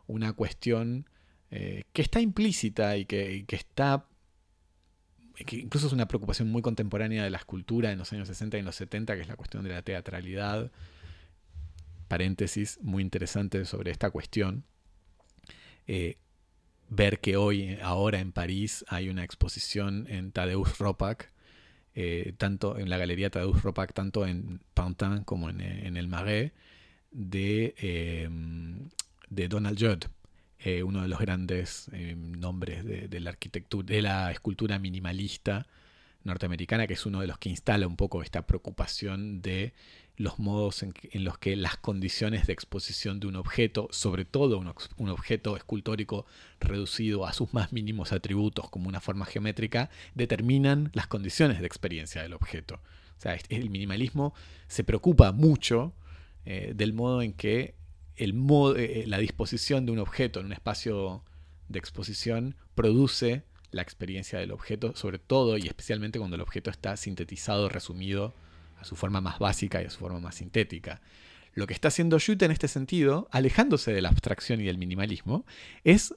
una 0.07 0.33
cuestión 0.33 1.09
eh, 1.51 1.83
que 1.93 2.01
está 2.01 2.21
implícita 2.21 2.97
y 2.97 3.05
que, 3.05 3.45
que, 3.47 3.55
está 3.55 4.07
que 5.45 5.57
incluso 5.57 5.87
es 5.87 5.93
una 5.93 6.07
preocupación 6.07 6.49
muy 6.49 6.61
contemporánea 6.61 7.23
de 7.23 7.29
la 7.29 7.37
escultura 7.37 7.91
en 7.91 7.99
los 7.99 8.11
años 8.13 8.27
60 8.27 8.57
y 8.57 8.59
en 8.61 8.65
los 8.65 8.75
70, 8.75 9.15
que 9.15 9.21
es 9.21 9.27
la 9.27 9.35
cuestión 9.35 9.63
de 9.63 9.69
la 9.69 9.81
teatralidad. 9.81 10.71
Paréntesis 12.07 12.79
muy 12.81 13.03
interesante 13.03 13.65
sobre 13.65 13.91
esta 13.91 14.09
cuestión. 14.09 14.63
Eh, 15.87 16.17
ver 16.89 17.19
que 17.19 17.37
hoy, 17.37 17.77
ahora 17.81 18.19
en 18.19 18.31
París, 18.31 18.85
hay 18.87 19.09
una 19.09 19.23
exposición 19.23 20.07
en 20.09 20.31
Tadeusz 20.31 20.77
Ropak, 20.77 21.31
eh, 21.93 22.33
tanto 22.37 22.77
en 22.77 22.89
la 22.89 22.97
galería 22.97 23.29
Tadeusz 23.29 23.61
Ropak, 23.61 23.93
tanto 23.93 24.25
en 24.25 24.61
Pantin 24.73 25.23
como 25.23 25.49
en, 25.49 25.61
el 25.61 26.07
Marais, 26.07 26.51
de, 27.11 27.75
eh, 27.77 28.29
de 29.29 29.47
Donald 29.47 29.79
Judd, 29.79 30.05
uno 30.83 31.03
de 31.03 31.07
los 31.07 31.19
grandes 31.19 31.91
nombres 31.91 32.83
de, 32.83 33.19
la 33.19 33.29
arquitectura, 33.29 33.85
de 33.85 34.01
la 34.01 34.31
escultura 34.31 34.79
minimalista 34.79 35.67
norteamericana, 36.25 36.87
que 36.87 36.93
es 36.93 37.05
uno 37.05 37.21
de 37.21 37.27
los 37.27 37.37
que 37.37 37.49
instala 37.49 37.87
un 37.87 37.95
poco 37.95 38.21
esta 38.21 38.45
preocupación 38.45 39.41
de 39.41 39.73
los 40.17 40.39
modos 40.39 40.83
en, 40.83 40.93
los 41.23 41.37
que 41.37 41.55
las 41.55 41.77
condiciones 41.77 42.47
de 42.47 42.53
exposición 42.53 43.19
de 43.19 43.27
un 43.27 43.35
objeto, 43.35 43.87
sobre 43.91 44.25
todo 44.25 44.57
un, 44.57 45.09
objeto 45.09 45.57
escultórico 45.57 46.25
reducido 46.59 47.25
a 47.25 47.33
sus 47.33 47.53
más 47.53 47.73
mínimos 47.73 48.13
atributos 48.13 48.69
como 48.69 48.87
una 48.87 49.01
forma 49.01 49.25
geométrica, 49.25 49.89
determinan 50.13 50.89
las 50.93 51.07
condiciones 51.07 51.59
de 51.59 51.67
experiencia 51.67 52.21
del 52.21 52.33
objeto. 52.33 52.75
O 53.17 53.21
sea, 53.21 53.37
el 53.49 53.69
minimalismo 53.69 54.33
se 54.67 54.83
preocupa 54.83 55.31
mucho 55.31 55.93
eh, 56.45 56.73
del 56.75 56.93
modo 56.93 57.21
en 57.21 57.33
que 57.33 57.75
modo, 58.33 58.75
eh, 58.77 59.03
la 59.07 59.17
disposición 59.17 59.85
de 59.85 59.91
un 59.91 59.99
objeto 59.99 60.39
en 60.39 60.47
un 60.47 60.53
espacio 60.53 61.23
de 61.67 61.79
exposición 61.79 62.55
produce 62.75 63.43
la 63.71 63.81
experiencia 63.81 64.39
del 64.39 64.51
objeto, 64.51 64.95
sobre 64.95 65.19
todo 65.19 65.57
y 65.57 65.67
especialmente 65.67 66.19
cuando 66.19 66.35
el 66.35 66.41
objeto 66.41 66.69
está 66.69 66.95
sintetizado, 66.95 67.67
resumido 67.67 68.33
su 68.85 68.95
forma 68.95 69.21
más 69.21 69.39
básica 69.39 69.81
y 69.81 69.85
a 69.85 69.89
su 69.89 69.99
forma 69.99 70.19
más 70.19 70.35
sintética. 70.35 71.01
Lo 71.53 71.67
que 71.67 71.73
está 71.73 71.87
haciendo 71.87 72.17
Jute 72.19 72.45
en 72.45 72.51
este 72.51 72.67
sentido, 72.67 73.27
alejándose 73.31 73.93
de 73.93 74.01
la 74.01 74.09
abstracción 74.09 74.61
y 74.61 74.65
del 74.65 74.77
minimalismo, 74.77 75.45
es 75.83 76.13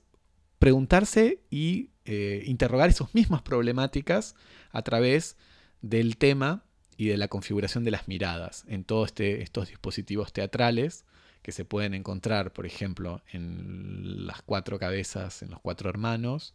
preguntarse 0.59 1.41
y 1.51 1.91
eh, 2.05 2.43
interrogar 2.47 2.91
esas 2.91 3.15
mismas 3.15 3.43
problemáticas 3.43 4.35
a 4.71 4.83
través 4.83 5.37
del 5.81 6.17
tema 6.17 6.65
y 6.97 7.07
de 7.07 7.17
la 7.17 7.29
configuración 7.29 7.85
de 7.85 7.93
las 7.93 8.09
miradas 8.09 8.65
en 8.67 8.85
todos 8.85 9.09
este, 9.09 9.43
estos 9.43 9.69
dispositivos 9.69 10.33
teatrales 10.33 11.05
que 11.43 11.53
se 11.53 11.65
pueden 11.65 11.95
encontrar, 11.95 12.53
por 12.53 12.67
ejemplo, 12.67 13.23
en 13.33 14.27
las 14.27 14.43
cuatro 14.43 14.79
cabezas, 14.79 15.43
en 15.43 15.51
los 15.51 15.61
cuatro 15.61 15.89
hermanos, 15.89 16.55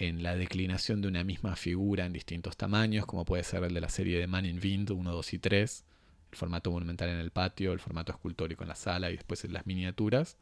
en 0.00 0.22
la 0.22 0.34
declinación 0.34 1.02
de 1.02 1.08
una 1.08 1.24
misma 1.24 1.56
figura 1.56 2.06
en 2.06 2.14
distintos 2.14 2.56
tamaños, 2.56 3.04
como 3.04 3.26
puede 3.26 3.44
ser 3.44 3.62
el 3.64 3.74
de 3.74 3.82
la 3.82 3.90
serie 3.90 4.18
de 4.18 4.26
Man 4.26 4.46
in 4.46 4.58
Wind 4.60 4.90
1, 4.90 5.12
2 5.12 5.32
y 5.34 5.38
3, 5.38 5.84
el 6.32 6.38
formato 6.38 6.70
monumental 6.70 7.10
en 7.10 7.18
el 7.18 7.30
patio, 7.30 7.74
el 7.74 7.80
formato 7.80 8.10
escultórico 8.10 8.64
en 8.64 8.70
la 8.70 8.74
sala 8.74 9.10
y 9.10 9.16
después 9.16 9.44
en 9.44 9.52
las 9.52 9.66
miniaturas. 9.66 10.38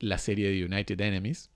La 0.00 0.18
serie 0.18 0.50
de 0.50 0.66
United 0.66 1.00
Enemies, 1.00 1.48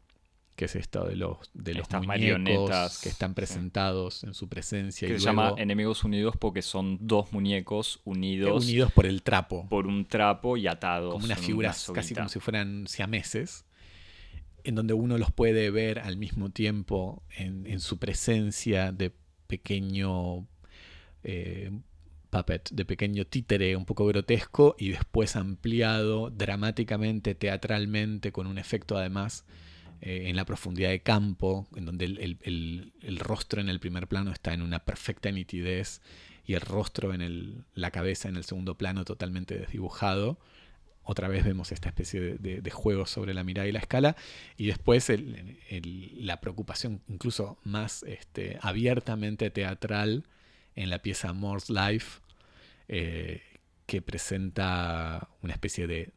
que 0.56 0.64
es 0.64 0.74
esto 0.74 1.04
de 1.04 1.16
los, 1.16 1.50
de 1.52 1.74
los 1.74 1.86
muñecos 1.90 2.98
que 3.02 3.10
están 3.10 3.34
presentados 3.34 4.24
en 4.24 4.32
su 4.32 4.48
presencia. 4.48 5.06
Que 5.06 5.18
se 5.18 5.26
llama 5.26 5.52
Enemigos 5.58 6.02
Unidos 6.02 6.34
porque 6.38 6.62
son 6.62 6.96
dos 7.02 7.30
muñecos 7.30 8.00
unidos. 8.04 8.64
Unidos 8.64 8.90
por 8.92 9.04
el 9.04 9.22
trapo. 9.22 9.68
Por 9.68 9.86
un 9.86 10.06
trapo 10.06 10.56
y 10.56 10.66
atados. 10.66 11.12
Como 11.12 11.26
unas 11.26 11.40
figuras 11.40 11.90
casi 11.94 12.14
como 12.14 12.30
si 12.30 12.40
fueran 12.40 12.86
siameses 12.88 13.66
en 14.64 14.74
donde 14.74 14.94
uno 14.94 15.18
los 15.18 15.32
puede 15.32 15.70
ver 15.70 15.98
al 15.98 16.16
mismo 16.16 16.50
tiempo 16.50 17.22
en, 17.36 17.80
su 17.80 17.98
presencia 17.98 18.92
de 18.92 19.12
pequeño 19.46 20.46
eh, 21.22 21.70
puppet, 22.30 22.70
de 22.70 22.84
pequeño 22.84 23.26
títere 23.26 23.76
un 23.76 23.84
poco 23.84 24.06
grotesco 24.06 24.76
y 24.78 24.90
después 24.90 25.36
ampliado 25.36 26.30
dramáticamente, 26.30 27.34
teatralmente, 27.34 28.32
con 28.32 28.46
un 28.46 28.58
efecto 28.58 28.96
además 28.96 29.44
eh, 30.00 30.28
en 30.28 30.36
la 30.36 30.46
profundidad 30.46 30.90
de 30.90 31.02
campo, 31.02 31.66
en 31.76 31.84
donde 31.84 32.06
el, 32.06 33.18
rostro 33.18 33.60
en 33.60 33.68
el 33.68 33.80
primer 33.80 34.06
plano 34.06 34.32
está 34.32 34.54
en 34.54 34.62
una 34.62 34.78
perfecta 34.84 35.30
nitidez 35.30 36.00
y 36.46 36.54
el 36.54 36.62
rostro 36.62 37.12
en 37.12 37.64
la 37.74 37.90
cabeza 37.90 38.28
en 38.28 38.36
el 38.36 38.44
segundo 38.44 38.76
plano 38.76 39.04
totalmente 39.04 39.58
desdibujado 39.58 40.38
otra 41.10 41.26
vez 41.26 41.44
vemos 41.44 41.72
esta 41.72 41.88
especie 41.88 42.20
de, 42.38 42.70
juego 42.70 43.04
sobre 43.04 43.34
la 43.34 43.42
mirada 43.42 43.66
y 43.66 43.72
la 43.72 43.80
escala, 43.80 44.16
y 44.56 44.66
después 44.66 45.10
la 45.10 46.40
preocupación 46.40 47.02
incluso 47.08 47.58
más 47.64 48.04
este, 48.04 48.58
abiertamente 48.62 49.50
teatral 49.50 50.24
en 50.76 50.88
la 50.88 51.00
pieza 51.00 51.32
Moore's 51.32 51.68
Life, 51.68 52.20
eh, 52.86 53.42
que 53.86 54.02
presenta 54.02 55.28
una 55.42 55.52
especie 55.52 55.88
de, 55.88 56.12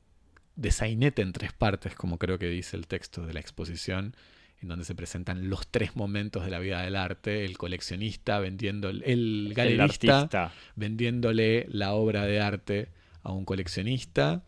de 0.55 0.71
sainete 0.71 1.23
en 1.23 1.33
tres 1.33 1.53
partes, 1.53 1.95
como 1.95 2.19
creo 2.19 2.37
que 2.37 2.49
dice 2.49 2.77
el 2.77 2.85
texto 2.85 3.25
de 3.25 3.33
la 3.33 3.39
exposición, 3.39 4.15
en 4.61 4.69
donde 4.69 4.85
se 4.85 4.93
presentan 4.93 5.49
los 5.49 5.67
tres 5.67 5.95
momentos 5.95 6.45
de 6.45 6.51
la 6.51 6.59
vida 6.59 6.83
del 6.83 6.95
arte, 6.95 7.45
el 7.45 7.57
coleccionista 7.57 8.39
vendiendo, 8.39 8.89
el 8.89 9.53
galerista 9.55 10.53
vendiéndole 10.75 11.65
la 11.69 11.93
obra 11.93 12.25
de 12.25 12.39
arte 12.39 12.89
a 13.23 13.31
un 13.31 13.43
coleccionista, 13.43 14.43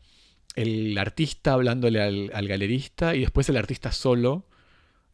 el 0.55 0.97
artista 0.97 1.53
hablándole 1.53 2.01
al, 2.01 2.47
galerista 2.47 3.15
y 3.15 3.21
después 3.21 3.49
el 3.49 3.57
artista 3.57 3.91
solo 3.91 4.47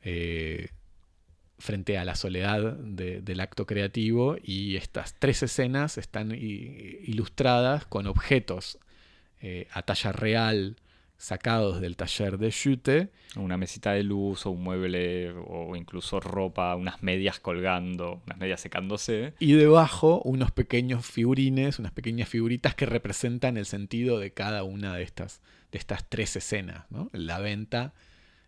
eh, 0.04 0.70
frente 1.58 1.98
a 1.98 2.06
la 2.06 2.16
soledad 2.16 2.74
del 2.74 3.40
acto 3.40 3.66
creativo 3.66 4.38
y 4.42 4.76
estas 4.76 5.16
tres 5.20 5.44
escenas 5.44 5.98
están 5.98 6.32
ilustradas 6.32 7.86
con 7.86 8.08
objetos 8.08 8.80
eh, 9.42 9.68
a 9.72 9.84
talla 9.84 10.12
real 10.12 10.78
sacados 11.22 11.80
del 11.80 11.96
taller 11.96 12.40
de 12.40 12.52
Jute. 12.52 13.10
Una 13.36 13.56
mesita 13.56 13.92
de 13.92 14.04
luz 14.04 14.48
o 14.48 14.52
un 14.52 14.64
mueble 14.64 15.32
o 15.32 15.76
incluso 15.76 16.20
ropa, 16.20 16.76
unas 16.76 17.04
medias 17.04 17.40
colgando, 17.40 18.24
unas 18.26 18.40
medias 18.40 18.60
secándose. 18.60 19.36
Y 19.40 19.54
debajo 19.54 20.22
unos 20.26 20.52
pequeños 20.52 21.06
figurines, 21.06 21.78
unas 21.78 21.92
pequeñas 21.92 22.28
figuritas 22.28 22.74
que 22.74 22.88
representan 22.88 23.58
el 23.58 23.68
sentido 23.68 24.20
de 24.20 24.34
cada 24.34 24.64
una 24.64 24.96
de 24.96 25.04
estas, 25.04 25.42
de 25.72 25.78
estas 25.78 26.10
tres 26.10 26.36
escenas. 26.36 26.86
La 27.14 27.40
venta, 27.40 27.94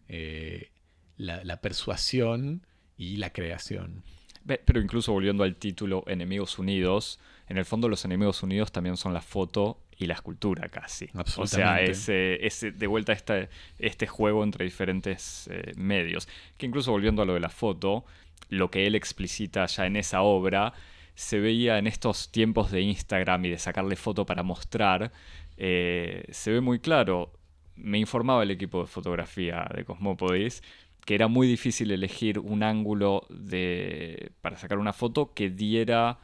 eh, 0.09 0.71
la, 1.15 1.61
persuasión 1.61 2.65
y 2.97 3.17
la 3.17 3.31
creación. 3.31 4.03
Pero 4.45 4.81
incluso 4.81 5.13
volviendo 5.13 5.43
al 5.43 5.55
título 5.55 6.03
Enemigos 6.07 6.57
Unidos, 6.57 7.19
en 7.47 7.57
el 7.57 7.65
fondo 7.65 7.87
los 7.87 8.03
Enemigos 8.03 8.41
Unidos 8.41 8.71
también 8.71 8.97
son 8.97 9.13
la 9.13 9.21
foto 9.21 9.79
y 10.03 10.07
la 10.07 10.15
escultura 10.15 10.69
casi. 10.69 11.09
O 11.37 11.47
sea, 11.47 11.81
es, 11.81 12.05
de 12.07 12.87
vuelta 12.87 13.13
este, 13.13 13.49
este 13.79 14.07
juego 14.07 14.43
entre 14.43 14.65
diferentes 14.65 15.49
eh, 15.51 15.71
medios. 15.75 16.27
Que 16.57 16.65
incluso 16.65 16.91
volviendo 16.91 17.21
a 17.21 17.25
lo 17.25 17.33
de 17.33 17.39
la 17.39 17.49
foto, 17.49 18.05
lo 18.49 18.69
que 18.69 18.87
él 18.87 18.95
explicita 18.95 19.65
ya 19.65 19.85
en 19.85 19.95
esa 19.95 20.21
obra, 20.21 20.73
se 21.15 21.39
veía 21.39 21.77
en 21.77 21.87
estos 21.87 22.31
tiempos 22.31 22.71
de 22.71 22.81
Instagram 22.81 23.45
y 23.45 23.49
de 23.49 23.59
sacarle 23.59 23.95
foto 23.95 24.25
para 24.25 24.43
mostrar, 24.43 25.11
eh, 25.57 26.25
se 26.29 26.51
ve 26.51 26.61
muy 26.61 26.79
claro. 26.79 27.33
Me 27.75 27.97
informaba 27.97 28.43
el 28.43 28.51
equipo 28.51 28.81
de 28.81 28.87
fotografía 28.87 29.67
de 29.73 29.83
Cosmopodis 29.83 30.61
que 31.05 31.15
era 31.15 31.27
muy 31.27 31.47
difícil 31.47 31.91
elegir 31.91 32.39
un 32.39 32.63
ángulo 32.63 33.25
de, 33.29 34.31
para 34.41 34.57
sacar 34.57 34.77
una 34.77 34.93
foto 34.93 35.33
que 35.33 35.49
diera 35.49 36.19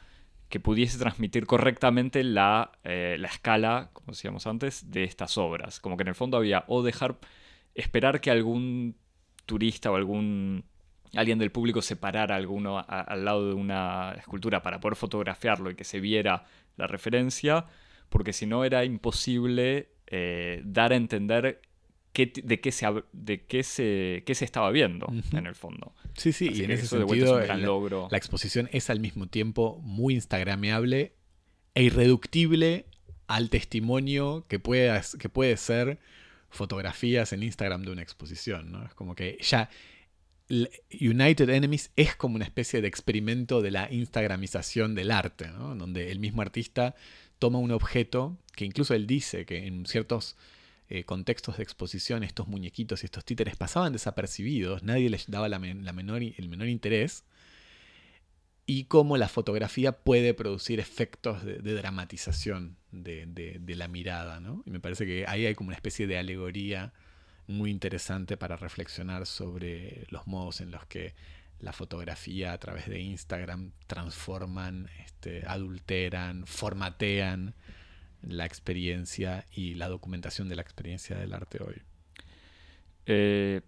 que 0.50 0.60
pudiese 0.60 0.98
transmitir 0.98 1.46
correctamente 1.46 2.24
la, 2.24 2.72
eh, 2.84 3.18
la, 3.20 3.28
escala, 3.28 3.92
como 3.94 4.12
decíamos 4.14 4.48
antes, 4.48 4.92
de 4.92 5.04
estas 5.04 5.38
obras. 5.38 5.80
Como 5.80 5.96
que 5.96 6.02
en 6.02 6.10
el 6.10 6.16
fondo 6.16 6.38
había 6.38 6.66
o 6.68 6.82
dejar, 6.84 7.18
esperar 7.76 8.20
que 8.20 8.32
algún 8.32 8.96
turista 9.46 9.92
o 9.92 9.96
algún 9.96 10.64
alguien 11.16 11.40
del 11.40 11.52
público 11.52 11.82
se 11.82 11.96
parara 11.96 12.36
alguno 12.36 12.84
al 12.88 13.26
lado 13.26 13.48
de 13.50 13.56
una 13.56 14.14
escultura 14.18 14.62
para 14.62 14.80
poder 14.80 14.96
fotografiarlo 14.96 15.72
y 15.72 15.76
que 15.76 15.84
se 15.84 16.00
viera 16.00 16.46
la 16.78 16.88
referencia, 16.88 17.66
porque 18.10 18.34
si 18.34 18.46
no 18.46 18.64
era 18.64 18.86
imposible 18.86 19.90
eh, 20.08 20.62
dar 20.66 20.94
a 20.94 20.96
entender 20.96 21.62
de, 22.14 22.60
qué 22.60 22.72
se, 22.72 22.88
de 23.14 23.46
qué 23.46 23.64
se, 23.64 24.24
qué 24.26 24.36
se 24.36 24.46
estaba 24.46 24.72
viendo 24.72 25.08
en 25.32 25.46
el 25.46 25.56
fondo. 25.56 25.94
Sí, 26.16 26.34
sí, 26.34 26.50
y 26.54 26.64
en 26.64 26.72
ese 26.72 26.88
sentido 26.88 27.40
la, 27.40 27.56
logro. 27.56 28.08
la 28.12 28.18
exposición 28.18 28.70
es 28.72 28.90
al 28.90 29.00
mismo 29.00 29.28
tiempo 29.28 29.80
muy 29.84 30.16
instagrameable 30.16 31.14
e 31.76 31.84
irreductible 31.84 32.86
al 33.28 33.50
testimonio 33.50 34.46
que 34.48 34.60
puede, 34.60 35.00
que 35.20 35.30
puede 35.30 35.56
ser 35.56 36.00
fotografías 36.50 37.32
en 37.32 37.44
Instagram 37.44 37.84
de 37.84 37.92
una 37.92 38.02
exposición. 38.02 38.72
¿no? 38.72 38.86
Es 38.86 38.94
como 38.96 39.16
que 39.16 39.38
ya 39.42 39.70
United 40.50 41.48
Enemies 41.50 41.92
es 41.96 42.16
como 42.16 42.36
una 42.36 42.46
especie 42.46 42.82
de 42.82 42.88
experimento 42.88 43.62
de 43.62 43.72
la 43.72 43.92
instagramización 43.92 44.96
del 44.96 45.12
arte, 45.12 45.48
¿no? 45.50 45.76
donde 45.76 46.12
el 46.12 46.20
mismo 46.20 46.42
artista 46.42 46.96
toma 47.38 47.60
un 47.60 47.72
objeto 47.72 48.38
que 48.56 48.66
incluso 48.66 48.96
él 48.96 49.06
dice 49.06 49.46
que 49.46 49.68
en 49.68 49.86
ciertos 49.86 50.36
eh, 50.90 51.04
contextos 51.04 51.58
de 51.58 51.64
exposición 51.64 52.24
estos 52.24 52.48
muñequitos 52.48 53.04
y 53.04 53.06
estos 53.06 53.24
títeres 53.24 53.56
pasaban 53.56 53.94
desapercibidos, 53.94 54.82
nadie 54.82 55.10
les 55.10 55.28
daba 55.28 55.48
la, 55.48 55.60
menor, 55.60 56.24
el 56.24 56.50
menor 56.50 56.68
interés, 56.68 57.26
y 58.66 58.86
cómo 58.86 59.18
la 59.18 59.28
fotografía 59.28 59.92
puede 60.04 60.34
producir 60.34 60.80
efectos 60.80 61.44
de, 61.44 61.58
dramatización 61.74 62.78
de, 62.92 63.60
la 63.76 63.88
mirada. 63.88 64.40
¿no? 64.40 64.64
Y 64.66 64.72
me 64.72 64.80
parece 64.80 65.06
que 65.08 65.26
ahí 65.28 65.48
hay 65.48 65.56
como 65.56 65.70
una 65.70 65.76
especie 65.76 66.06
de 66.06 66.20
alegoría 66.20 66.94
muy 67.48 67.72
interesante 67.72 68.38
para 68.38 68.58
reflexionar 68.58 69.26
sobre 69.26 70.06
los 70.10 70.28
modos 70.28 70.62
en 70.62 70.70
los 70.70 70.86
que 70.86 71.16
la 71.60 71.74
fotografía 71.74 72.54
a 72.54 72.60
través 72.60 72.88
de 72.88 73.00
Instagram 73.00 73.72
transforman, 73.88 74.88
este, 75.04 75.44
adulteran, 75.48 76.46
formatean 76.46 77.56
la 78.22 78.46
experiencia 78.46 79.46
y 79.52 79.76
la 79.76 79.88
documentación 79.88 80.50
de 80.50 80.56
la 80.56 80.62
experiencia 80.62 81.18
del 81.18 81.34
arte 81.34 81.64
hoy. 81.64 81.82
Eh, 83.06 83.62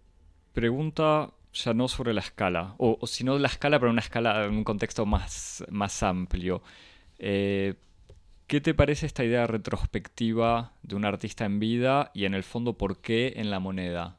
pregunta 0.54 1.32
ya 1.54 1.74
no 1.74 1.88
sobre 1.88 2.14
la 2.14 2.22
escala, 2.22 2.76
o, 2.78 3.06
si 3.08 3.24
no 3.24 3.38
la 3.38 3.48
escala, 3.48 3.80
pero 3.80 3.92
una 3.92 4.02
escala 4.02 4.46
en 4.46 4.54
un 4.54 4.64
contexto 4.64 5.06
más, 5.06 5.64
más 5.70 6.02
amplio. 6.04 6.62
Eh, 7.20 7.76
¿Qué 8.48 8.62
te 8.62 8.74
parece 8.74 9.06
esta 9.06 9.24
idea 9.24 9.48
retrospectiva 9.48 10.74
de 10.84 10.96
un 10.96 11.06
artista 11.06 11.46
en 11.46 11.60
vida 11.60 12.12
y 12.14 12.26
en 12.26 12.34
el 12.34 12.44
fondo 12.44 12.78
por 12.78 13.02
qué 13.02 13.34
en 13.38 13.50
la 13.50 13.60
moneda? 13.60 14.18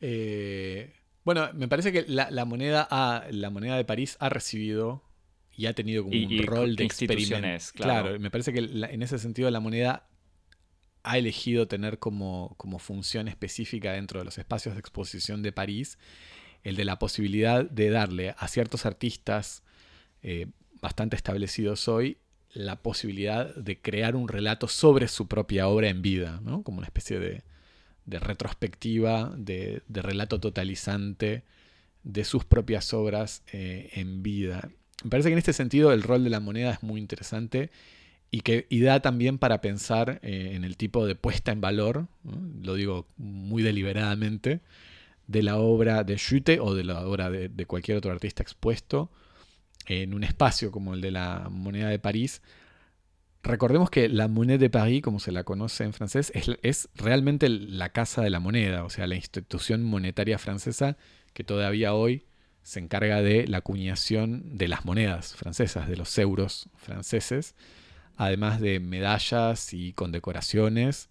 Eh, 0.00 0.92
bueno, 1.24 1.48
me 1.54 1.68
parece 1.68 1.92
que 1.92 2.04
la, 2.06 2.44
moneda 2.44 2.88
la 3.30 3.50
moneda 3.50 3.76
de 3.76 3.84
París 3.84 4.16
ha 4.20 4.28
recibido 4.28 5.02
y 5.56 5.66
ha 5.66 5.74
tenido 5.74 6.04
como 6.04 6.16
un 6.16 6.42
rol 6.44 6.76
de 6.76 6.84
experimento. 6.84 7.64
Claro. 7.74 8.18
me 8.18 8.30
parece 8.30 8.52
que 8.52 8.60
en 8.60 9.02
ese 9.02 9.18
sentido 9.18 9.50
la 9.50 9.60
moneda 9.60 10.08
ha 11.02 11.18
elegido 11.18 11.66
tener 11.66 11.98
como, 11.98 12.54
como, 12.58 12.78
función 12.78 13.26
específica 13.26 13.92
dentro 13.92 14.20
de 14.20 14.24
los 14.24 14.38
espacios 14.38 14.74
de 14.74 14.80
exposición 14.80 15.42
de 15.42 15.52
París 15.52 15.98
el 16.62 16.76
de 16.76 16.84
la 16.84 16.98
posibilidad 16.98 17.68
de 17.68 17.90
darle 17.90 18.34
a 18.38 18.48
ciertos 18.48 18.86
artistas 18.86 19.62
eh, 20.22 20.46
bastante 20.80 21.16
establecidos 21.16 21.88
hoy 21.88 22.18
la 22.52 22.82
posibilidad 22.82 23.54
de 23.54 23.80
crear 23.80 24.14
un 24.14 24.28
relato 24.28 24.68
sobre 24.68 25.08
su 25.08 25.26
propia 25.26 25.68
obra 25.68 25.88
en 25.88 26.02
vida, 26.02 26.40
¿no? 26.42 26.62
como 26.62 26.78
una 26.78 26.86
especie 26.86 27.18
de, 27.18 27.42
retrospectiva, 28.06 29.32
de, 29.36 29.82
relato 29.88 30.38
totalizante 30.38 31.44
de 32.02 32.24
sus 32.24 32.44
propias 32.44 32.92
obras 32.92 33.42
eh, 33.52 33.90
en 33.94 34.22
vida. 34.22 34.70
Me 35.02 35.10
parece 35.10 35.28
que 35.28 35.32
en 35.32 35.38
este 35.38 35.52
sentido 35.52 35.92
el 35.92 36.02
rol 36.02 36.24
de 36.24 36.30
la 36.30 36.40
moneda 36.40 36.72
es 36.72 36.82
muy 36.82 37.00
interesante 37.00 37.70
y 38.30 38.40
que 38.40 38.66
da 38.70 39.00
también 39.00 39.38
para 39.38 39.60
pensar 39.60 40.18
eh, 40.22 40.52
en 40.54 40.64
el 40.64 40.76
tipo 40.76 41.06
de 41.06 41.14
puesta 41.14 41.52
en 41.52 41.60
valor, 41.60 42.06
lo 42.62 42.74
digo 42.74 43.06
muy 43.18 43.62
deliberadamente, 43.62 44.60
de 45.26 45.42
la 45.42 45.58
obra 45.58 46.02
de 46.02 46.16
Schütte 46.16 46.58
o 46.58 46.74
de 46.74 46.82
la 46.82 47.06
obra 47.06 47.30
de, 47.30 47.66
cualquier 47.66 47.98
otro 47.98 48.10
artista 48.10 48.42
expuesto 48.42 49.10
en 49.86 50.14
un 50.14 50.24
espacio 50.24 50.70
como 50.70 50.94
el 50.94 51.02
de 51.02 51.10
la 51.10 51.48
moneda 51.50 51.88
de 51.88 51.98
París. 51.98 52.40
Recordemos 53.42 53.90
que 53.90 54.08
la 54.08 54.28
monnaie 54.28 54.58
de 54.58 54.70
Paris, 54.70 55.02
como 55.02 55.20
se 55.20 55.32
la 55.32 55.44
conoce 55.44 55.84
en 55.84 55.92
francés, 55.92 56.32
es 56.34 56.88
realmente 56.94 57.48
la 57.48 57.90
casa 57.90 58.22
de 58.22 58.30
la 58.30 58.40
moneda, 58.40 58.84
o 58.84 58.90
sea, 58.90 59.06
la 59.06 59.16
institución 59.16 59.82
monetaria 59.82 60.38
francesa 60.38 60.96
que 61.34 61.44
todavía 61.44 61.92
hoy 61.92 62.24
se 62.62 62.80
encarga 62.80 63.22
de 63.22 63.46
la 63.46 63.58
acuñación 63.58 64.56
de 64.56 64.68
las 64.68 64.84
monedas 64.84 65.34
francesas, 65.34 65.88
de 65.88 65.96
los 65.96 66.16
euros 66.18 66.68
franceses, 66.76 67.54
además 68.16 68.60
de 68.60 68.80
medallas 68.80 69.72
y 69.72 69.92
condecoraciones, 69.92 71.08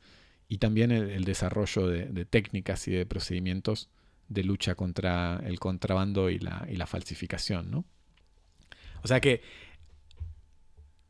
y 0.47 0.57
también 0.57 0.91
el, 0.91 1.23
desarrollo 1.23 1.87
de, 1.87 2.25
técnicas 2.25 2.85
y 2.87 2.91
de 2.91 3.05
procedimientos 3.05 3.89
de 4.27 4.43
lucha 4.43 4.75
contra 4.75 5.41
el 5.45 5.59
contrabando 5.59 6.29
y 6.29 6.39
la, 6.39 6.87
falsificación. 6.87 7.71
¿no? 7.71 7.85
O 9.01 9.07
sea 9.07 9.21
que 9.21 9.41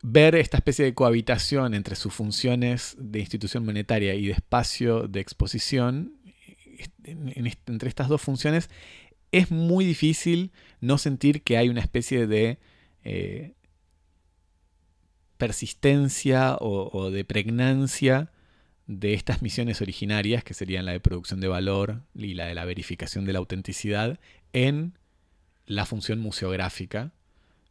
ver 0.04 0.36
esta 0.36 0.58
especie 0.58 0.86
de 0.86 0.93
cohabitación 0.93 1.73
entre 1.73 1.95
sus 1.95 2.13
funciones 2.13 2.95
de 2.99 3.19
institución 3.19 3.65
monetaria 3.65 4.13
y 4.13 4.27
de 4.27 4.34
espacio 4.34 5.08
de 5.08 5.19
exposición, 5.19 6.17
entre 7.04 7.89
estas 7.89 8.10
dos 8.10 8.21
funciones, 8.21 8.69
es 9.32 9.52
muy 9.52 9.86
difícil 9.86 10.52
no 10.80 10.98
sentir 10.98 11.41
que 11.44 11.58
hay 11.58 11.70
una 11.70 11.82
especie 11.82 12.28
de 12.28 12.60
eh, 13.04 13.54
persistencia 15.38 16.58
o, 16.60 17.10
de 17.10 17.26
pregnancia 17.26 18.32
de 18.88 19.13
estas 19.13 19.41
misiones 19.41 19.82
originarias, 19.82 20.44
que 20.44 20.54
serían 20.54 20.86
la 20.86 20.91
de 20.91 21.00
producción 21.00 21.39
de 21.39 21.48
valor 21.48 22.04
y 22.13 22.34
la 22.34 22.46
de 22.46 22.56
la 22.56 22.65
verificación 22.65 23.26
de 23.26 23.34
la 23.34 23.39
autenticidad, 23.39 24.20
en 24.54 24.98
la 25.65 25.86
función 25.86 26.20
museográfica 26.20 27.13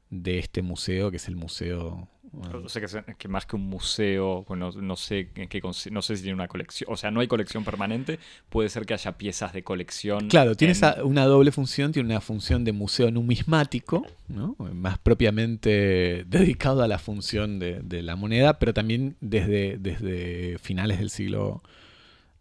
de 0.09 0.39
este 0.39 0.63
museo, 0.63 1.11
que 1.11 1.19
es 1.19 1.29
el 1.29 1.37
Museo 1.37 2.09
o 2.33 2.69
sea, 2.69 3.03
que, 3.19 3.29
más 3.29 3.45
que 3.45 3.57
un 3.57 3.63
museo, 3.63 4.45
bueno, 4.47 4.71
no 4.71 4.97
sé 4.97 5.31
en 5.35 5.49
qué 5.49 5.61
no 5.61 6.03
sé 6.03 6.17
si 6.17 6.23
tiene 6.23 6.35
una 6.35 6.47
colección, 6.47 6.93
o 6.93 6.97
sea, 6.97 7.11
no 7.11 7.21
hay 7.21 7.27
colección 7.27 7.65
permanente, 7.65 8.21
puede 8.49 8.69
ser 8.69 8.87
que 8.87 8.95
haya 8.95 9.19
piezas 9.19 9.53
de 9.53 9.65
colección. 9.65 10.29
Claro, 10.29 10.55
tiene 10.55 10.75
una 11.03 11.25
doble 11.25 11.51
función, 11.51 11.91
tiene 11.93 12.09
una 12.09 12.21
función 12.21 12.65
de 12.65 12.73
museo 12.73 13.11
numismático, 13.11 14.07
¿no? 14.29 14.55
más 14.73 14.99
propiamente 14.99 16.25
dedicado 16.29 16.83
a 16.83 16.89
la 16.89 16.99
función 16.99 17.59
de, 17.59 18.03
la 18.03 18.17
moneda, 18.17 18.59
pero 18.59 18.73
también 18.73 19.17
desde, 19.21 19.77
desde 19.79 20.59
finales 20.59 20.99
del 20.99 21.11
siglo 21.11 21.63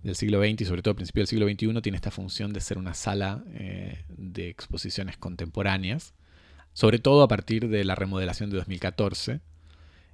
del 0.03 0.15
siglo 0.15 0.39
XX 0.41 0.61
y 0.61 0.65
sobre 0.65 0.81
todo 0.81 0.93
a 0.93 0.95
principios 0.95 1.29
del 1.29 1.39
siglo 1.39 1.49
XXI 1.49 1.81
tiene 1.81 1.97
esta 1.97 2.09
función 2.09 2.53
de 2.53 2.61
ser 2.61 2.77
una 2.77 2.93
sala 2.93 3.43
eh, 3.53 4.05
de 4.07 4.47
exposiciones 4.47 5.17
contemporáneas, 5.17 6.13
sobre 6.71 6.99
todo 6.99 7.21
a 7.21 7.27
partir 7.27 7.67
de 7.67 7.83
la 7.83 7.95
remodelación 7.95 8.49
de 8.49 8.55
2014 8.55 9.41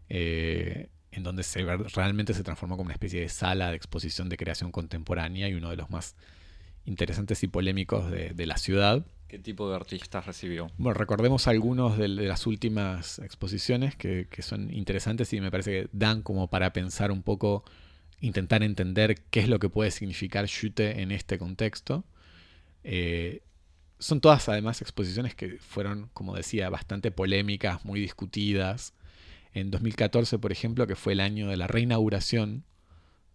eh, 0.10 0.90
en 1.12 1.24
donde 1.24 1.44
se, 1.44 1.64
realmente 1.64 2.34
se 2.34 2.44
transformó 2.44 2.78
como 2.78 2.88
una 2.88 2.94
especie 2.94 3.22
de 3.22 3.30
sala 3.30 3.70
de 3.70 3.76
exposición 3.76 4.30
de 4.30 4.38
creación 4.38 4.72
contemporánea 4.72 5.48
y 5.50 5.54
uno 5.54 5.70
de 5.70 5.78
los 5.78 5.90
más 5.90 6.16
interesantes 6.86 7.42
y 7.44 7.48
polémicos 7.48 8.12
de, 8.12 8.46
la 8.46 8.58
ciudad. 8.58 9.06
¿Qué 9.28 9.40
tipo 9.40 9.70
de 9.70 9.76
artistas 9.76 10.26
recibió? 10.26 10.70
Bueno, 10.78 10.94
recordemos 10.94 11.48
algunos 11.48 11.98
de, 11.98 12.08
las 12.08 12.46
últimas 12.46 13.20
exposiciones 13.20 13.96
que, 13.96 14.28
son 14.40 14.72
interesantes 14.72 15.32
y 15.34 15.42
me 15.42 15.50
parece 15.50 15.72
que 15.72 15.90
dan 15.94 16.22
como 16.22 16.50
para 16.50 16.74
pensar 16.74 17.12
un 17.12 17.24
poco, 17.24 17.64
intentar 18.20 18.62
entender 18.62 19.16
qué 19.32 19.40
es 19.40 19.50
lo 19.50 19.58
que 19.58 19.70
puede 19.70 19.92
significar 19.92 20.46
Schütte 20.48 21.00
en 21.00 21.12
este 21.12 21.40
contexto. 21.40 22.04
Eh, 22.84 23.42
son 23.98 24.22
todas 24.22 24.48
además 24.50 24.82
exposiciones 24.82 25.34
que 25.34 25.58
fueron, 25.58 26.10
como 26.14 26.36
decía, 26.36 26.70
bastante 26.70 27.10
polémicas, 27.10 27.84
muy 27.86 28.00
discutidas 28.00 28.94
en 29.56 29.72
2014, 29.72 30.38
por 30.38 30.52
ejemplo, 30.52 30.86
que 30.86 30.96
fue 30.96 31.14
el 31.14 31.22
año 31.22 31.48
de 31.48 31.58
la 31.58 31.66
reinauguración 31.66 32.66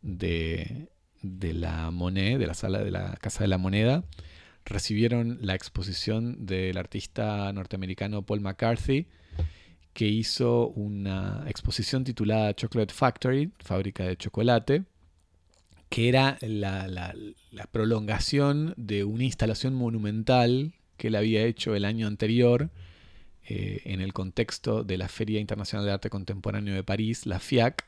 de, 0.02 0.88
de 1.22 1.52
la 1.54 1.90
Monet, 1.90 2.38
de 2.38 2.46
la 2.46 2.54
sala 2.54 2.78
de 2.85 2.90
la 2.90 3.16
Casa 3.16 3.42
de 3.42 3.48
la 3.48 3.59
Moneda, 3.59 4.04
recibieron 4.64 5.38
la 5.40 5.54
exposición 5.54 6.46
del 6.46 6.76
artista 6.76 7.52
norteamericano 7.52 8.22
Paul 8.22 8.40
McCarthy, 8.40 9.06
que 9.92 10.06
hizo 10.06 10.68
una 10.68 11.44
exposición 11.48 12.04
titulada 12.04 12.54
Chocolate 12.54 12.94
Factory, 12.94 13.52
fábrica 13.59 14.04
de 14.04 14.16
chocolate, 14.16 14.85
que 15.88 16.09
era 16.09 16.38
la, 16.42 17.14
prolongación 17.72 18.74
de 18.76 19.04
una 19.04 19.24
instalación 19.24 19.74
monumental 19.74 20.74
que 20.96 21.09
él 21.09 21.16
había 21.16 21.44
hecho 21.44 21.74
el 21.74 21.85
año 21.85 22.06
anterior 22.06 22.70
eh, 23.52 23.82
en 23.84 24.00
el 24.00 24.12
contexto 24.12 24.84
de 24.84 24.96
la 24.96 25.08
Feria 25.08 25.40
Internacional 25.40 25.84
de 25.84 25.90
Arte 25.90 26.08
Contemporáneo 26.08 26.72
de 26.72 26.84
París, 26.84 27.26
la 27.26 27.40
FIAC, 27.40 27.84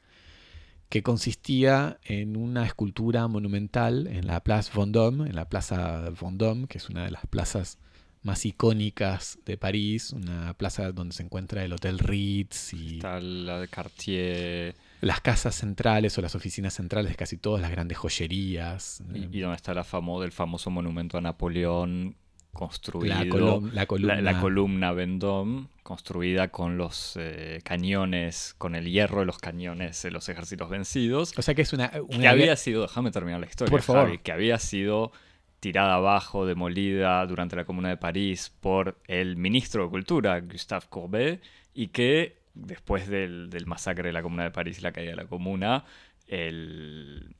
que 0.88 1.04
consistía 1.04 2.00
en 2.02 2.36
una 2.36 2.66
escultura 2.66 3.28
monumental 3.28 4.08
en 4.08 4.26
la 4.26 4.42
Place 4.42 4.72
Vendôme, 4.74 5.30
en 5.30 5.36
la 5.36 5.48
Plaza 5.48 6.10
Vendôme, 6.20 6.66
que 6.66 6.78
es 6.78 6.90
una 6.90 7.04
de 7.04 7.12
las 7.12 7.24
plazas 7.28 7.78
más 8.24 8.44
icónicas 8.44 9.38
de 9.46 9.56
París, 9.56 10.12
una 10.12 10.52
plaza 10.54 10.90
donde 10.90 11.14
se 11.14 11.22
encuentra 11.22 11.62
el 11.62 11.72
Hotel 11.72 12.00
Ritz 12.00 12.74
y 12.74 12.96
Está 12.96 13.20
la 13.20 13.60
de 13.60 13.68
Cartier. 13.68 14.74
las 15.00 15.20
casas 15.20 15.54
centrales 15.54 16.18
o 16.18 16.22
las 16.22 16.34
oficinas 16.34 16.74
centrales 16.74 17.12
de 17.12 17.16
casi 17.16 17.36
todas 17.36 17.62
las 17.62 17.70
grandes 17.70 17.98
joyerías. 17.98 19.00
Y, 19.14 19.36
y 19.36 19.40
donde 19.40 19.54
está 19.54 19.74
la 19.74 19.84
famo, 19.84 20.24
el 20.24 20.32
famoso 20.32 20.70
monumento 20.70 21.18
a 21.18 21.20
Napoleón 21.20 22.16
construido. 22.52 23.14
La, 23.14 23.24
colum- 23.24 23.72
la 23.72 23.86
columna. 23.86 24.14
La, 24.16 24.32
la 24.32 24.40
columna 24.40 24.92
Vendôme, 24.92 25.66
construida 25.82 26.48
con 26.48 26.76
los 26.76 27.16
eh, 27.18 27.60
cañones, 27.64 28.54
con 28.58 28.74
el 28.74 28.90
hierro 28.90 29.20
de 29.20 29.26
los 29.26 29.38
cañones 29.38 30.02
de 30.02 30.10
los 30.10 30.28
ejércitos 30.28 30.68
vencidos. 30.68 31.32
O 31.36 31.42
sea 31.42 31.54
que 31.54 31.62
es 31.62 31.72
una... 31.72 31.90
Que 31.90 32.28
había 32.28 32.56
sido, 32.56 32.82
déjame 32.82 33.10
terminar 33.10 33.40
la 33.40 33.46
historia, 33.46 33.70
Por 33.70 33.82
favor. 33.82 34.04
Javi, 34.04 34.18
que 34.18 34.32
había 34.32 34.58
sido 34.58 35.12
tirada 35.60 35.94
abajo, 35.94 36.44
demolida 36.44 37.24
durante 37.26 37.56
la 37.56 37.64
Comuna 37.64 37.88
de 37.88 37.96
París 37.96 38.52
por 38.60 38.98
el 39.06 39.36
ministro 39.36 39.84
de 39.84 39.90
Cultura, 39.90 40.40
Gustave 40.40 40.86
Courbet, 40.88 41.40
y 41.72 41.88
que 41.88 42.36
después 42.54 43.08
del, 43.08 43.48
del 43.48 43.66
masacre 43.66 44.08
de 44.08 44.12
la 44.12 44.22
Comuna 44.22 44.42
de 44.42 44.50
París 44.50 44.78
y 44.78 44.82
la 44.82 44.92
caída 44.92 45.10
de 45.10 45.16
la 45.16 45.26
Comuna, 45.26 45.84
el, 46.26 47.34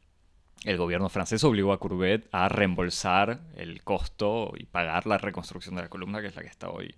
el 0.65 0.77
gobierno 0.77 1.09
francés 1.09 1.43
obligó 1.45 1.73
a 1.73 1.81
Courbet 1.81 2.29
a 2.33 2.49
reembolsar 2.49 3.41
el 3.57 3.83
costo 3.83 4.53
y 4.57 4.65
pagar 4.65 5.07
la 5.07 5.19
reconstrucción 5.19 5.75
de 5.75 5.83
la 5.83 5.89
columna, 5.89 6.21
que 6.21 6.29
es 6.29 6.37
la 6.37 6.43
que 6.43 6.49
está 6.49 6.71
hoy 6.71 6.95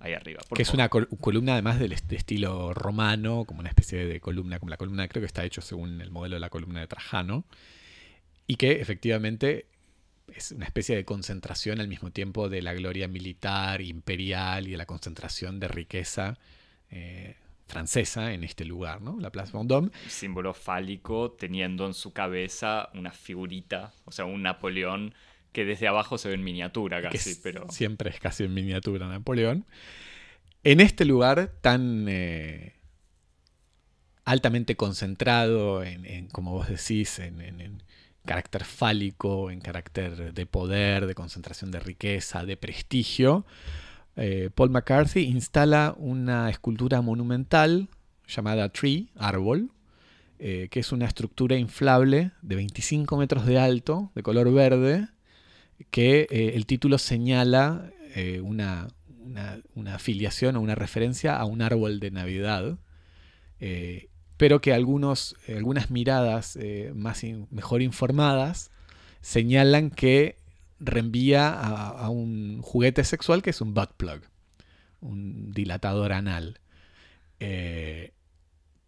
ahí 0.00 0.12
arriba. 0.14 0.40
Que 0.54 0.62
es 0.62 0.74
una 0.74 0.88
col- 0.88 1.08
columna 1.20 1.52
además 1.52 1.78
del 1.78 1.92
est- 1.92 2.06
de 2.08 2.16
estilo 2.16 2.74
romano, 2.74 3.44
como 3.44 3.60
una 3.60 3.68
especie 3.68 4.04
de 4.04 4.20
columna, 4.20 4.58
como 4.58 4.70
la 4.70 4.76
columna 4.76 5.06
creo 5.08 5.20
que 5.22 5.26
está 5.26 5.44
hecho 5.44 5.60
según 5.62 6.00
el 6.00 6.10
modelo 6.10 6.34
de 6.36 6.40
la 6.40 6.50
columna 6.50 6.80
de 6.80 6.86
Trajano, 6.88 7.44
y 8.46 8.56
que 8.56 8.80
efectivamente 8.80 9.66
es 10.34 10.52
una 10.52 10.64
especie 10.66 10.96
de 10.96 11.04
concentración 11.04 11.80
al 11.80 11.88
mismo 11.88 12.10
tiempo 12.10 12.48
de 12.48 12.62
la 12.62 12.74
gloria 12.74 13.08
militar, 13.08 13.80
imperial 13.80 14.66
y 14.66 14.72
de 14.72 14.76
la 14.76 14.86
concentración 14.86 15.60
de 15.60 15.68
riqueza 15.68 16.38
eh, 16.90 17.36
francesa 17.66 18.32
en 18.32 18.44
este 18.44 18.64
lugar, 18.64 19.00
¿no? 19.00 19.18
La 19.20 19.30
Place 19.30 19.52
Vendôme. 19.56 19.90
símbolo 20.08 20.52
fálico 20.54 21.32
teniendo 21.32 21.86
en 21.86 21.94
su 21.94 22.12
cabeza 22.12 22.90
una 22.94 23.10
figurita, 23.10 23.92
o 24.04 24.12
sea, 24.12 24.24
un 24.26 24.42
Napoleón 24.42 25.14
que 25.52 25.64
desde 25.64 25.86
abajo 25.88 26.18
se 26.18 26.28
ve 26.28 26.34
en 26.34 26.44
miniatura 26.44 27.00
casi, 27.00 27.30
es- 27.30 27.40
pero 27.42 27.66
siempre 27.70 28.10
es 28.10 28.20
casi 28.20 28.44
en 28.44 28.52
miniatura 28.54 29.06
Napoleón. 29.08 29.64
En 30.62 30.80
este 30.80 31.04
lugar 31.04 31.52
tan 31.60 32.06
eh, 32.08 32.74
altamente 34.24 34.76
concentrado 34.76 35.82
en, 35.84 36.06
en, 36.06 36.28
como 36.28 36.52
vos 36.52 36.68
decís, 36.68 37.18
en 37.18 37.82
carácter 38.24 38.64
fálico, 38.64 39.50
en 39.50 39.60
carácter 39.60 40.32
de 40.32 40.46
poder, 40.46 41.06
de 41.06 41.14
concentración 41.14 41.70
de 41.70 41.80
riqueza, 41.80 42.44
de 42.44 42.56
prestigio, 42.56 43.44
eh, 44.16 44.50
Paul 44.54 44.70
McCarthy 44.70 45.20
instala 45.24 45.94
una 45.98 46.48
escultura 46.50 47.00
monumental 47.00 47.88
llamada 48.26 48.68
Tree, 48.70 49.08
árbol, 49.16 49.70
eh, 50.38 50.68
que 50.70 50.80
es 50.80 50.92
una 50.92 51.06
estructura 51.06 51.56
inflable 51.56 52.32
de 52.42 52.56
25 52.56 53.16
metros 53.16 53.46
de 53.46 53.58
alto, 53.58 54.10
de 54.14 54.22
color 54.22 54.52
verde, 54.52 55.08
que 55.90 56.26
eh, 56.30 56.52
el 56.54 56.66
título 56.66 56.98
señala 56.98 57.90
una, 58.42 58.86
una- 59.74 59.94
afiliación 59.94 60.54
o 60.54 60.60
una 60.60 60.76
referencia 60.76 61.36
a 61.36 61.44
un 61.46 61.62
árbol 61.62 61.98
de 61.98 62.12
Navidad, 62.12 62.78
pero 64.36 64.60
que 64.60 64.72
algunos, 64.72 65.34
algunas 65.48 65.90
miradas 65.90 66.56
más 66.94 67.22
mejor 67.50 67.82
informadas 67.82 68.70
señalan 69.20 69.90
que 69.90 70.36
reenvía 70.80 71.50
a, 71.50 71.88
a 71.88 72.08
un 72.10 72.60
juguete 72.62 73.04
sexual 73.04 73.42
que 73.42 73.50
es 73.50 73.60
un 73.60 73.74
butt 73.74 73.92
plug, 73.96 74.22
un 75.00 75.52
dilatador 75.52 76.12
anal. 76.12 76.60
Eh, 77.40 78.12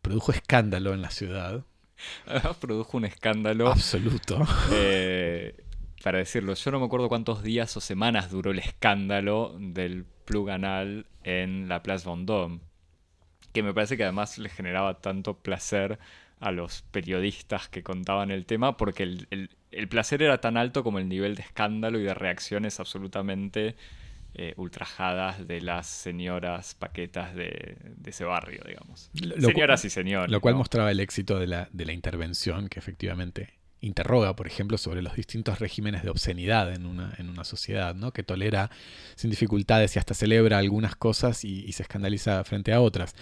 produjo 0.02 0.32
escándalo 0.32 0.94
en 0.94 1.02
la 1.02 1.10
ciudad, 1.10 1.64
además 2.26 2.56
produjo 2.58 2.96
un 2.96 3.04
escándalo. 3.04 3.68
absoluto. 3.68 4.46
eh, 4.72 5.64
para 6.02 6.18
decirlo, 6.18 6.54
yo 6.54 6.70
no 6.70 6.78
me 6.78 6.86
acuerdo 6.86 7.08
cuántos 7.08 7.42
días 7.42 7.76
o 7.76 7.80
semanas 7.80 8.30
duró 8.30 8.52
el 8.52 8.60
escándalo 8.60 9.56
del 9.58 10.04
plug 10.24 10.50
anal 10.50 11.06
en 11.24 11.68
la 11.68 11.82
Place 11.82 12.08
Vendôme, 12.08 12.60
que 13.52 13.62
me 13.62 13.74
parece 13.74 13.96
que 13.96 14.04
además 14.04 14.38
le 14.38 14.48
generaba 14.48 15.00
tanto 15.00 15.38
placer 15.38 15.98
a 16.40 16.50
los 16.52 16.82
periodistas 16.90 17.68
que 17.68 17.82
contaban 17.82 18.30
el 18.30 18.44
tema, 18.46 18.76
porque 18.76 19.02
el, 19.04 19.26
el- 19.30 19.50
el 19.72 19.88
placer 19.88 20.22
era 20.22 20.40
tan 20.40 20.56
alto 20.56 20.82
como 20.82 20.98
el 20.98 21.08
nivel 21.08 21.34
de 21.34 21.42
escándalo 21.42 21.98
y 22.00 22.02
de 22.04 22.14
reacciones 22.14 22.80
absolutamente 22.80 23.76
eh, 24.34 24.54
ultrajadas 24.56 25.46
de 25.46 25.60
las 25.60 25.86
señoras 25.86 26.74
paquetas 26.74 27.34
de, 27.34 27.76
de 27.96 28.10
ese 28.10 28.24
barrio, 28.24 28.62
digamos. 28.66 29.10
Lo- 29.14 29.48
Señoras 29.48 29.84
y 29.84 29.90
señores. 29.90 30.30
Lo 30.30 30.40
cual 30.40 30.54
¿no? 30.54 30.58
mostraba 30.58 30.90
el 30.90 31.00
éxito 31.00 31.38
de 31.38 31.46
la, 31.46 31.68
de 31.72 31.84
la 31.86 31.92
intervención 31.92 32.68
que 32.68 32.78
efectivamente 32.78 33.54
interroga, 33.80 34.34
por 34.34 34.46
ejemplo, 34.46 34.78
sobre 34.78 35.02
los 35.02 35.14
distintos 35.14 35.58
regímenes 35.58 36.02
de 36.02 36.10
obscenidad 36.10 36.72
en 36.74 36.86
una, 36.86 37.14
en 37.18 37.28
una 37.28 37.44
sociedad, 37.44 37.94
¿no? 37.94 38.12
que 38.12 38.22
tolera 38.22 38.70
sin 39.14 39.30
dificultades 39.30 39.96
y 39.96 39.98
hasta 39.98 40.14
celebra 40.14 40.58
algunas 40.58 40.96
cosas 40.96 41.44
y, 41.44 41.64
y 41.64 41.72
se 41.72 41.82
escandaliza 41.82 42.42
frente 42.44 42.72
a 42.72 42.80
otras. 42.80 43.14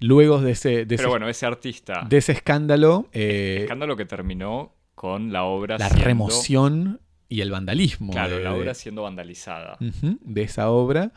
Luego 0.00 0.40
de 0.40 0.52
ese, 0.52 0.68
de 0.84 0.94
ese, 0.94 0.96
Pero 0.96 1.08
bueno, 1.10 1.28
ese 1.28 1.46
artista, 1.46 2.06
de 2.08 2.18
ese 2.18 2.32
escándalo, 2.32 3.08
eh, 3.12 3.58
escándalo 3.62 3.96
que 3.96 4.04
terminó 4.04 4.74
con 4.94 5.32
la 5.32 5.44
obra 5.44 5.78
la 5.78 5.88
siendo- 5.88 6.04
remoción 6.04 7.00
y 7.28 7.40
el 7.40 7.50
vandalismo 7.50 8.12
Claro, 8.12 8.36
de- 8.38 8.44
la 8.44 8.54
obra 8.54 8.74
siendo 8.74 9.02
vandalizada. 9.02 9.78
De 9.80 10.42
esa 10.42 10.70
obra. 10.70 11.12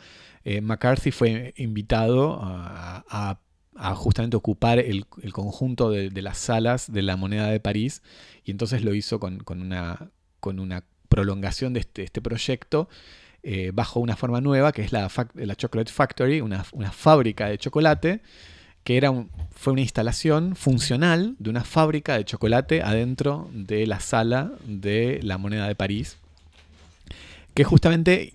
Eh, 0.45 0.61
McCarthy 0.61 1.11
fue 1.11 1.53
invitado 1.57 2.39
a, 2.41 3.03
a- 3.09 3.39
a 3.81 3.95
justamente 3.95 4.35
ocupar 4.35 4.79
el, 4.79 5.05
el 5.21 5.31
conjunto 5.33 5.89
de, 5.89 6.09
de 6.09 6.21
las 6.21 6.37
salas 6.37 6.91
de 6.91 7.01
la 7.01 7.15
moneda 7.15 7.47
de 7.47 7.59
París 7.61 8.01
y 8.43 8.51
entonces 8.51 8.83
lo 8.83 8.93
hizo 8.93 9.19
con, 9.21 9.39
con 9.39 9.61
una, 9.61 10.11
con 10.41 10.59
una 10.59 10.83
prolongación 11.07 11.71
de 11.73 11.79
este, 11.81 12.03
este 12.03 12.21
proyecto 12.21 12.89
eh, 13.43 13.71
bajo 13.73 14.01
una 14.01 14.17
forma 14.17 14.41
nueva 14.41 14.73
que 14.73 14.81
es 14.81 14.91
la, 14.91 15.09
la 15.35 15.55
Chocolate 15.55 15.91
Factory, 15.91 16.41
una, 16.41 16.65
una 16.73 16.91
fábrica 16.91 17.47
de 17.47 17.57
chocolate 17.57 18.21
que 18.89 18.97
era 18.97 19.13
fue 19.51 19.73
una 19.73 19.83
instalación 19.83 20.55
funcional 20.55 21.35
de 21.37 21.51
una 21.51 21.63
fábrica 21.63 22.17
de 22.17 22.25
chocolate 22.25 22.81
adentro 22.81 23.47
de 23.53 23.85
la 23.85 23.99
sala 23.99 24.51
de 24.65 25.19
la 25.21 25.37
moneda 25.37 25.67
de 25.67 25.75
París 25.75 26.17
que 27.53 27.63
justamente 27.63 28.33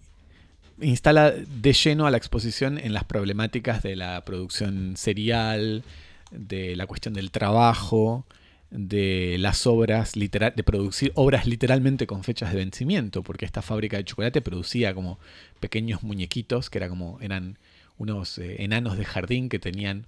instala 0.80 1.32
de 1.32 1.72
lleno 1.72 2.06
a 2.06 2.12
la 2.12 2.18
exposición 2.18 2.78
en 2.78 2.92
las 2.92 3.02
problemáticas 3.02 3.82
de 3.82 3.96
la 3.96 4.24
producción 4.24 4.96
serial, 4.96 5.82
de 6.30 6.76
la 6.76 6.86
cuestión 6.86 7.14
del 7.14 7.32
trabajo, 7.32 8.24
de 8.70 9.34
las 9.40 9.66
obras, 9.66 10.14
litera- 10.14 10.52
de 10.52 10.62
producir 10.62 11.10
obras 11.16 11.48
literalmente 11.48 12.06
con 12.06 12.22
fechas 12.22 12.52
de 12.52 12.58
vencimiento, 12.58 13.24
porque 13.24 13.44
esta 13.44 13.60
fábrica 13.60 13.96
de 13.96 14.04
chocolate 14.04 14.40
producía 14.40 14.94
como 14.94 15.18
pequeños 15.58 16.04
muñequitos, 16.04 16.70
que 16.70 16.78
era 16.78 16.88
como, 16.88 17.18
eran 17.20 17.58
unos 17.98 18.38
eh, 18.38 18.62
enanos 18.62 18.96
de 18.96 19.04
jardín 19.04 19.48
que 19.48 19.58
tenían, 19.58 20.06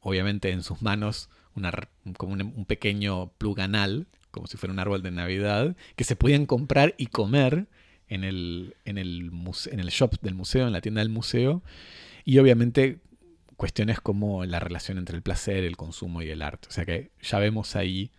obviamente, 0.00 0.50
en 0.50 0.62
sus 0.62 0.82
manos 0.82 1.28
como 2.16 2.32
un, 2.32 2.64
pequeño 2.64 3.32
plug 3.38 3.60
anal, 3.60 4.06
como 4.30 4.46
si 4.46 4.56
fuera 4.56 4.72
un 4.72 4.78
árbol 4.78 5.02
de 5.02 5.10
Navidad, 5.10 5.76
que 5.96 6.04
se 6.04 6.16
podían 6.16 6.46
comprar 6.46 6.94
y 6.96 7.06
comer 7.06 7.66
en 8.08 8.24
el, 8.24 8.76
en 8.84 8.98
el, 8.98 9.30
shop 9.90 10.20
del 10.22 10.34
museo, 10.34 10.66
en 10.66 10.72
la 10.72 10.80
tienda 10.80 11.00
del 11.00 11.10
museo, 11.10 11.62
y 12.24 12.38
obviamente 12.38 12.98
cuestiones 13.56 14.00
como 14.00 14.44
la 14.44 14.58
relación 14.58 14.98
entre 14.98 15.16
el 15.16 15.22
placer, 15.22 15.64
el 15.64 15.76
consumo 15.76 16.22
y 16.22 16.30
el 16.30 16.42
arte. 16.42 16.68
O 16.68 16.72
sea 16.72 16.86
que 16.86 17.10
ya 17.22 17.38
vemos 17.38 17.76
ahí 17.76 18.10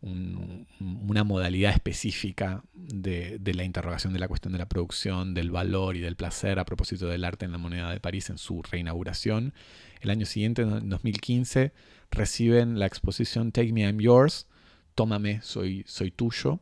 un- 0.00 0.66
una 0.78 1.24
modalidad 1.24 1.72
específica 1.72 2.62
de, 2.74 3.38
de 3.40 3.54
la 3.54 3.64
interrogación 3.64 4.12
de 4.12 4.20
la 4.20 4.28
cuestión 4.28 4.52
de 4.52 4.58
la 4.58 4.68
producción, 4.68 5.34
del 5.34 5.50
valor 5.50 5.96
y 5.96 6.00
del 6.00 6.14
placer 6.16 6.58
a 6.58 6.64
propósito 6.64 7.08
del 7.08 7.24
arte 7.24 7.46
en 7.46 7.52
la 7.52 7.58
moneda 7.58 7.90
de 7.90 7.98
París 7.98 8.30
en 8.30 8.38
su 8.38 8.62
reinauguración. 8.62 9.54
El 10.00 10.10
año 10.10 10.26
siguiente, 10.26 10.62
en 10.62 10.88
2015, 10.88 11.72
reciben 12.10 12.78
la 12.78 12.86
exposición 12.86 13.52
Take 13.52 13.72
Me 13.72 13.82
I'm 13.82 14.00
Yours, 14.00 14.46
Tómame, 14.94 15.42
soy, 15.42 15.84
soy 15.86 16.10
tuyo, 16.10 16.60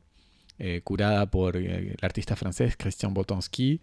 eh, 0.59 0.80
curada 0.82 1.30
por 1.30 1.57
eh, 1.57 1.93
el 1.93 1.99
artista 2.03 2.35
francés 2.35 2.76
Christian 2.76 3.14
Boltanski, 3.14 3.80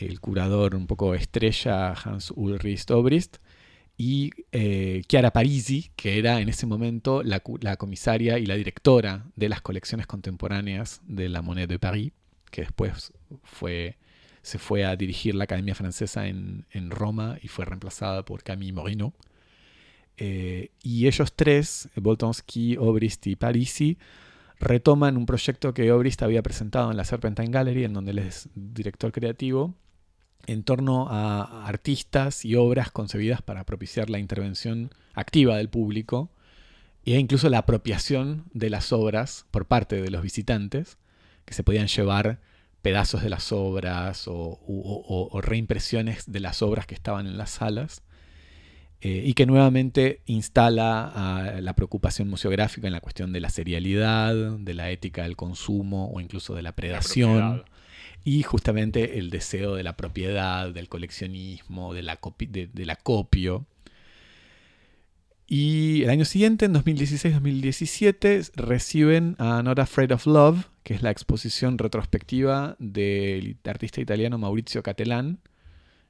el 0.00 0.18
curador 0.20 0.74
un 0.74 0.86
poco 0.86 1.14
estrella 1.14 1.92
Hans 1.92 2.32
Ulrich 2.34 2.90
Obrist, 2.90 3.36
y 3.96 4.30
eh, 4.50 5.02
Chiara 5.06 5.32
Parisi, 5.32 5.92
que 5.94 6.18
era 6.18 6.40
en 6.40 6.48
ese 6.48 6.66
momento 6.66 7.22
la, 7.22 7.40
comisaria 7.76 8.38
y 8.38 8.46
la 8.46 8.54
directora 8.54 9.26
de 9.36 9.48
las 9.48 9.60
colecciones 9.60 10.06
contemporáneas 10.06 11.02
de 11.06 11.28
la 11.28 11.42
Monnaie 11.42 11.66
de 11.66 11.78
Paris, 11.78 12.12
que 12.50 12.62
después 12.62 13.12
fue, 13.44 13.98
se 14.42 14.58
fue 14.58 14.84
a 14.84 14.96
dirigir 14.96 15.34
la 15.34 15.44
Academia 15.44 15.74
Francesa 15.74 16.26
en, 16.26 16.90
Roma 16.90 17.38
y 17.42 17.48
fue 17.48 17.64
reemplazada 17.64 18.24
por 18.24 18.42
Camille 18.42 18.72
Morino. 18.72 19.14
Eh, 20.16 20.70
y 20.82 21.06
ellos 21.06 21.32
tres, 21.34 21.88
Boltanski, 21.96 22.76
Obrist 22.76 23.26
y 23.28 23.36
Parisi, 23.36 23.98
retoman 24.58 25.16
un 25.16 25.26
proyecto 25.26 25.72
que 25.74 25.90
Obrist 25.92 26.22
había 26.22 26.42
presentado 26.42 26.90
en 26.90 26.96
la 26.96 27.04
Serpentine 27.04 27.50
Gallery, 27.50 27.84
en 27.84 27.94
donde 27.94 28.10
él 28.12 28.18
es 28.18 28.48
director 28.54 29.12
creativo, 29.12 29.74
en 30.46 30.64
torno 30.64 31.08
a 31.08 31.66
artistas 31.66 32.44
y 32.44 32.56
obras 32.56 32.90
concebidas 32.90 33.42
para 33.42 33.64
propiciar 33.64 34.10
la 34.10 34.18
intervención 34.18 34.90
activa 35.14 35.56
del 35.56 35.68
público 35.68 36.30
e 37.04 37.18
incluso 37.18 37.48
la 37.48 37.58
apropiación 37.58 38.44
de 38.52 38.70
las 38.70 38.92
obras 38.92 39.46
por 39.50 39.66
parte 39.66 40.00
de 40.00 40.10
los 40.10 40.22
visitantes, 40.22 40.98
que 41.44 41.54
se 41.54 41.64
podían 41.64 41.88
llevar 41.88 42.40
pedazos 42.82 43.22
de 43.22 43.30
las 43.30 43.52
obras 43.52 44.24
o, 44.26 45.40
reimpresiones 45.42 46.30
de 46.30 46.40
las 46.40 46.62
obras 46.62 46.86
que 46.86 46.94
estaban 46.94 47.26
en 47.26 47.38
las 47.38 47.50
salas, 47.50 48.02
eh, 49.00 49.22
y 49.24 49.34
que 49.34 49.46
nuevamente 49.46 50.20
instala 50.26 51.58
la 51.60 51.74
preocupación 51.74 52.28
museográfica 52.28 52.86
en 52.86 52.92
la 52.92 53.00
cuestión 53.00 53.32
de 53.32 53.40
la 53.40 53.50
serialidad, 53.50 54.34
de 54.34 54.74
la 54.74 54.90
ética 54.90 55.22
del 55.22 55.36
consumo 55.36 56.10
o 56.12 56.20
incluso 56.20 56.54
de 56.54 56.62
la 56.62 56.72
predación 56.72 57.64
y 58.24 58.42
justamente 58.42 59.18
el 59.18 59.30
deseo 59.30 59.74
de 59.74 59.82
la 59.82 59.96
propiedad, 59.96 60.70
del 60.70 60.88
coleccionismo, 60.88 61.94
de 61.94 62.02
la 62.02 62.18
del 62.48 62.90
acopio. 62.90 63.66
Y 65.46 66.02
el 66.04 66.10
año 66.10 66.24
siguiente, 66.24 66.64
en 66.64 66.74
2016-2017, 66.74 68.52
reciben 68.54 69.36
a 69.38 69.62
Not 69.62 69.78
Afraid 69.80 70.12
of 70.12 70.26
Love, 70.26 70.66
que 70.82 70.94
es 70.94 71.02
la 71.02 71.10
exposición 71.10 71.78
retrospectiva 71.78 72.76
del 72.78 73.58
artista 73.64 74.00
italiano 74.00 74.38
Maurizio 74.38 74.82
Cattelan. 74.82 75.40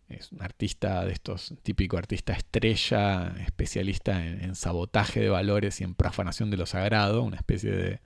Es 0.08 0.30
un 0.30 0.42
artista 0.42 1.04
de 1.04 1.12
estos, 1.12 1.54
típico 1.62 1.96
artista 1.96 2.34
estrella, 2.34 3.34
especialista 3.44 4.24
en, 4.24 4.54
sabotaje 4.54 5.20
de 5.20 5.30
valores 5.30 5.80
y 5.80 5.84
en 5.84 5.94
profanación 5.94 6.50
de 6.50 6.58
lo 6.58 6.66
sagrado, 6.66 7.22
una 7.22 7.36
especie 7.36 8.00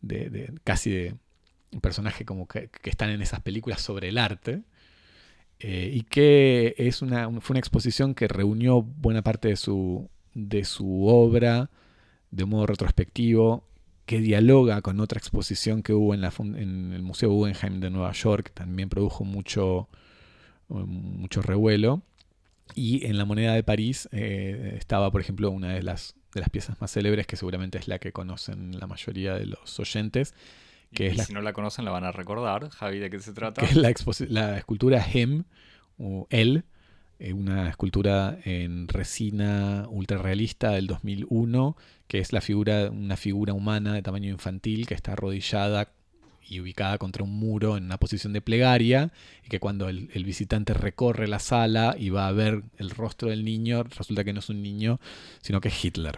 de 0.00 0.52
casi 0.64 0.90
de 0.90 1.14
un 1.72 1.80
personaje 1.80 2.24
como 2.24 2.46
que, 2.46 2.70
están 2.84 3.10
en 3.10 3.22
esas 3.22 3.40
películas 3.40 3.80
sobre 3.80 4.08
el 4.08 4.18
arte. 4.18 4.62
Eh, 5.60 5.90
y 5.92 6.02
que 6.02 6.74
es 6.78 7.02
una, 7.02 7.28
fue 7.40 7.54
una 7.54 7.58
exposición 7.58 8.14
que 8.14 8.28
reunió 8.28 8.82
buena 8.82 9.22
parte 9.22 9.48
de 9.48 9.56
su, 9.56 10.08
de 10.46 10.64
su 10.64 11.06
obra 11.06 11.70
de 12.30 12.44
modo 12.44 12.66
retrospectivo, 12.66 13.64
que 14.06 14.20
dialoga 14.20 14.80
con 14.82 15.00
otra 15.00 15.18
exposición 15.18 15.82
que 15.82 15.92
hubo 15.92 16.14
en, 16.14 16.20
la, 16.20 16.32
en 16.38 16.92
el 16.92 17.02
Museo 17.02 17.30
Guggenheim 17.30 17.80
de 17.80 17.90
Nueva 17.90 18.12
York, 18.12 18.52
también 18.54 18.88
produjo 18.88 19.24
mucho, 19.24 19.88
mucho 20.68 21.42
revuelo. 21.42 22.02
Y 22.74 23.06
en 23.06 23.16
la 23.16 23.24
moneda 23.24 23.54
de 23.54 23.62
París 23.62 24.08
eh, 24.12 24.76
estaba, 24.78 25.10
por 25.10 25.20
ejemplo, 25.20 25.50
una 25.50 25.72
de 25.72 25.82
las, 25.82 26.14
de 26.34 26.40
las 26.40 26.50
piezas 26.50 26.80
más 26.80 26.92
célebres, 26.92 27.26
que 27.26 27.36
seguramente 27.36 27.78
es 27.78 27.88
la 27.88 27.98
que 27.98 28.12
conocen 28.12 28.78
la 28.78 28.86
mayoría 28.86 29.34
de 29.34 29.46
los 29.46 29.78
oyentes, 29.80 30.34
y 30.90 31.10
si 31.18 31.34
no 31.34 31.42
la 31.42 31.52
conocen 31.52 31.84
la 31.84 31.90
van 31.90 32.04
a 32.04 32.12
recordar. 32.12 32.70
Javi, 32.70 32.98
¿de 32.98 33.10
qué 33.10 33.20
se 33.20 33.32
trata? 33.32 33.60
Que 33.60 33.66
es 33.66 33.76
la, 33.76 33.92
la 34.28 34.58
escultura 34.58 35.04
Hem, 35.12 35.44
o 35.98 36.26
El, 36.30 36.64
una 37.34 37.68
escultura 37.68 38.38
en 38.44 38.88
resina 38.88 39.86
ultrarrealista 39.88 40.70
del 40.70 40.86
2001, 40.86 41.76
que 42.06 42.18
es 42.18 42.32
la 42.32 42.40
figura, 42.40 42.90
una 42.90 43.16
figura 43.16 43.52
humana 43.52 43.92
de 43.94 44.02
tamaño 44.02 44.30
infantil 44.30 44.86
que 44.86 44.94
está 44.94 45.12
arrodillada 45.12 45.88
y 46.48 46.60
ubicada 46.60 46.96
contra 46.96 47.24
un 47.24 47.38
muro 47.38 47.76
en 47.76 47.84
una 47.84 47.98
posición 47.98 48.32
de 48.32 48.40
plegaria, 48.40 49.12
y 49.44 49.48
que 49.48 49.60
cuando 49.60 49.88
el, 49.88 50.10
el, 50.14 50.24
visitante 50.24 50.72
recorre 50.74 51.28
la 51.28 51.40
sala 51.40 51.94
y 51.98 52.08
va 52.08 52.26
a 52.28 52.32
ver 52.32 52.62
el 52.78 52.90
rostro 52.90 53.28
del 53.28 53.44
niño, 53.44 53.82
resulta 53.82 54.24
que 54.24 54.32
no 54.32 54.38
es 54.38 54.48
un 54.48 54.62
niño, 54.62 54.98
sino 55.42 55.60
que 55.60 55.68
es 55.68 55.84
Hitler. 55.84 56.16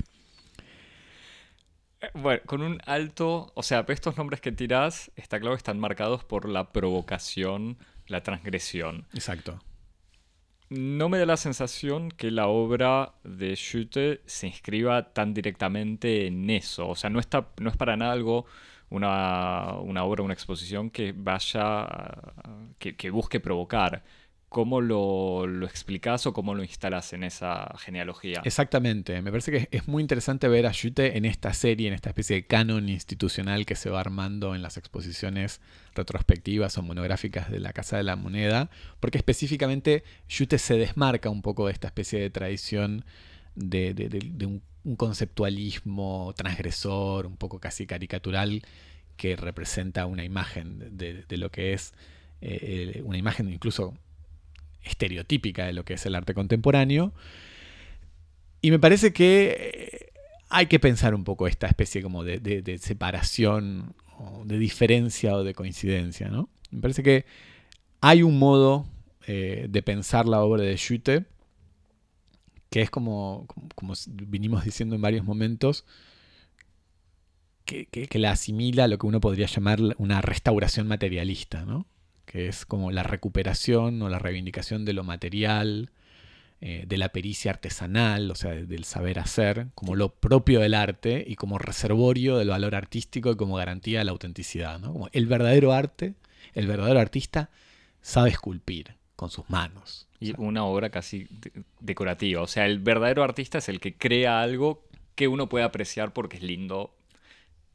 Bueno, 2.15 2.41
con 2.47 2.63
un 2.63 2.81
alto, 2.87 3.53
o 3.55 3.63
sea, 3.63 3.85
estos 3.89 4.17
nombres 4.17 4.41
que 4.41 4.53
tirás, 4.53 5.11
está 5.17 5.39
claro 5.39 5.55
que 5.55 5.59
están 5.59 5.79
marcados 5.79 6.25
por 6.25 6.49
la 6.49 6.73
provocación, 6.73 7.77
la 8.07 8.23
transgresión. 8.23 9.07
Exacto. 9.13 9.61
No 10.71 11.09
me 11.09 11.19
da 11.19 11.27
la 11.27 11.37
sensación 11.37 12.11
que 12.13 12.31
la 12.31 12.47
obra 12.47 13.15
de 13.25 13.57
Schütte 13.57 14.23
se 14.27 14.47
inscriba 14.47 15.13
tan 15.13 15.35
directamente 15.35 16.29
en 16.29 16.49
eso. 16.49 16.89
O 16.89 16.95
sea, 16.95 17.11
no, 17.11 17.19
está, 17.19 17.49
no 17.61 17.71
es 17.71 17.77
para 17.77 17.97
nada 17.97 18.13
algo, 18.13 18.47
una, 18.89 19.75
una 19.81 20.05
obra, 20.05 20.23
una 20.23 20.33
exposición 20.33 20.91
que 20.91 21.13
vaya, 21.17 21.89
que, 22.79 22.95
que 22.97 23.11
busque 23.11 23.41
provocar 23.41 24.05
cómo 24.51 24.81
lo, 24.81 25.47
lo 25.47 25.65
explicas 25.65 26.27
o 26.27 26.33
cómo 26.33 26.57
lo 26.57 26.65
instalas 26.65 27.13
en 27.13 27.23
esa 27.23 27.73
genealogía. 27.79 28.43
Exactamente, 28.45 29.23
me 29.23 29.31
parece 29.31 29.53
que 29.53 29.69
es 29.71 29.87
muy 29.87 30.03
interesante 30.03 30.49
ver 30.49 30.67
a 30.67 30.73
Jute 30.75 31.17
en 31.17 31.25
esta 31.25 31.55
serie, 31.55 31.87
en 31.87 31.95
esta 31.95 32.11
especie 32.11 32.35
de 32.35 32.47
canon 32.47 32.89
institucional 32.89 33.65
que 33.65 33.77
se 33.77 33.91
va 33.91 34.01
armando 34.01 34.57
en 34.57 34.61
las 34.61 34.77
exposiciones 34.77 35.61
retrospectivas 35.95 36.77
o 36.79 36.83
monográficas 36.83 37.49
de 37.49 37.61
la 37.61 37.73
Casa 37.73 37.97
de 37.97 38.03
la 38.03 38.17
Moneda, 38.17 38.71
porque 38.99 39.19
específicamente 39.19 40.03
Jute 40.29 40.59
se 40.59 40.77
desmarca 40.77 41.31
un 41.31 41.43
poco 41.43 41.69
de 41.69 41.73
esta 41.73 41.87
especie 41.87 42.19
de 42.19 42.31
tradición 42.31 43.05
de, 43.55 44.49
un, 44.85 44.97
conceptualismo 44.97 46.35
transgresor, 46.37 47.27
un 47.27 47.37
poco 47.37 47.61
casi 47.61 47.87
caricatural, 47.87 48.63
que 49.17 49.37
representa 49.37 50.07
una 50.07 50.25
imagen 50.25 50.97
de, 50.97 51.25
lo 51.37 51.53
que 51.53 51.73
es 51.73 51.95
eh, 52.41 52.95
eh, 52.97 53.03
una 53.05 53.19
imagen 53.19 53.49
incluso 53.49 53.95
estereotípica 54.85 55.67
de 55.67 55.73
lo 55.73 55.85
que 55.85 55.95
es 55.95 56.07
el 56.07 56.15
arte 56.15 56.35
contemporáneo. 56.35 57.13
Y 58.63 58.71
me 58.71 58.79
parece 58.79 59.13
que 59.13 59.91
eh, 59.93 60.13
hay 60.49 60.67
que 60.67 60.79
pensar 60.79 61.15
un 61.15 61.25
poco 61.25 61.47
esta 61.47 61.67
especie 61.67 62.03
como 62.03 62.25
de, 62.25 62.79
separación, 62.81 63.95
o 64.19 64.43
de 64.45 64.59
diferencia 64.59 65.35
o 65.35 65.45
de 65.45 65.55
coincidencia. 65.55 66.29
¿no? 66.29 66.49
Me 66.71 66.81
parece 66.81 67.03
que 67.03 67.25
hay 68.01 68.23
un 68.23 68.39
modo 68.39 68.87
eh, 69.27 69.67
de 69.69 69.83
pensar 69.83 70.27
la 70.27 70.41
obra 70.41 70.63
de 70.63 70.77
Schütte 70.77 71.27
que 72.71 72.81
es 72.81 72.91
como, 72.91 73.47
como, 73.75 73.95
vinimos 74.07 74.65
diciendo 74.65 74.95
en 74.95 75.03
varios 75.03 75.25
momentos, 75.25 75.85
que, 77.65 77.87
que, 77.87 78.19
la 78.19 78.33
asimila 78.33 78.85
a 78.85 78.89
lo 78.89 78.99
que 78.99 79.07
uno 79.07 79.21
podría 79.21 79.47
llamar 79.47 79.81
una 79.99 80.21
restauración 80.23 80.89
materialista, 80.89 81.65
¿no? 81.65 81.87
Que 82.31 82.47
es 82.47 82.65
como 82.65 82.93
la 82.93 83.03
recuperación 83.03 84.01
o 84.03 84.09
la 84.09 84.21
reivindicación 84.21 84.85
de 84.85 84.93
lo 84.93 85.03
material, 85.03 85.91
eh, 86.61 86.85
de 86.87 86.97
la 86.97 87.09
pericia 87.09 87.51
artesanal, 87.51 88.31
o 88.31 88.37
sea, 88.37 88.53
del 88.53 88.85
saber 88.85 89.19
hacer, 89.19 89.67
como 89.75 89.97
lo 89.97 90.11
propio 90.15 90.61
del 90.61 90.75
arte 90.75 91.25
y 91.27 91.35
como 91.35 91.59
reservorio 91.59 92.39
del 92.39 92.51
valor 92.51 92.77
artístico 92.77 93.33
y 93.33 93.37
como 93.37 93.57
garantía 93.57 93.99
de 93.99 94.05
la 94.05 94.13
autenticidad. 94.13 94.79
¿no? 94.79 94.93
Como 94.93 95.09
el 95.11 95.27
verdadero 95.27 95.73
arte, 95.73 96.15
el 96.55 96.69
verdadero 96.69 97.01
artista 97.01 97.51
sabe 98.01 98.31
esculpir 98.31 98.95
con 99.17 99.31
sus 99.31 99.51
manos. 99.51 100.07
Y 100.21 100.33
una 100.41 100.65
obra 100.65 100.91
casi 100.91 101.27
decorativa. 101.81 102.43
O 102.43 102.47
sea, 102.47 102.65
el 102.65 102.79
verdadero 102.79 103.25
artista 103.25 103.59
es 103.59 103.69
el 103.69 103.81
que 103.81 103.97
crea 103.97 104.41
algo 104.41 104.85
que 105.17 105.27
uno 105.27 105.49
puede 105.49 105.65
apreciar 105.65 106.13
porque 106.13 106.37
es 106.37 106.45
lindo 106.45 106.95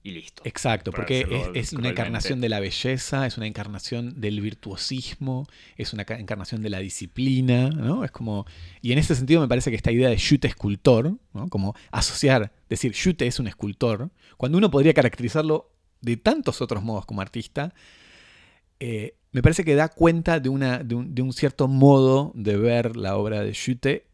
y 0.06 0.12
listo. 0.12 0.43
Exacto, 0.45 0.91
porque 0.91 1.26
es, 1.56 1.74
una 1.74 1.89
encarnación 1.89 2.39
de 2.39 2.47
la 2.47 2.60
belleza, 2.60 3.26
es 3.26 3.38
una 3.38 3.47
encarnación 3.47 4.22
del 4.22 4.39
virtuosismo, 4.39 5.47
es 5.78 5.93
una 5.93 6.03
encarnación 6.03 6.62
de 6.62 6.70
la 6.70 6.78
disciplina, 6.78 7.72
¿no? 7.72 8.06
Es 8.06 8.12
como. 8.12 8.45
Y 8.84 8.91
en 8.91 8.99
ese 8.99 9.16
sentido 9.16 9.41
me 9.41 9.47
parece 9.47 9.72
que 9.72 9.76
esta 9.76 9.91
idea 9.91 10.08
de 10.08 10.18
Schütte 10.18 10.45
escultor, 10.45 11.18
¿no? 11.34 11.49
Como 11.49 11.74
asociar, 11.89 12.53
decir 12.70 12.91
Schütte 12.93 13.26
es 13.26 13.39
un 13.39 13.47
escultor, 13.47 14.12
cuando 14.38 14.60
uno 14.60 14.70
podría 14.70 14.93
caracterizarlo 14.93 15.72
de 16.01 16.18
tantos 16.18 16.62
otros 16.62 16.84
modos 16.84 17.08
como 17.08 17.22
artista, 17.22 17.74
eh, 18.80 19.16
me 19.32 19.41
parece 19.41 19.66
que 19.66 19.74
da 19.74 19.89
cuenta 19.89 20.39
de, 20.39 20.49
una, 20.49 20.84
de, 20.84 20.93
un, 20.95 21.34
cierto 21.34 21.68
modo 21.68 22.32
de 22.36 22.58
ver 22.58 22.95
la 22.95 23.18
obra 23.18 23.41
de 23.41 23.53
Schütte 23.53 24.06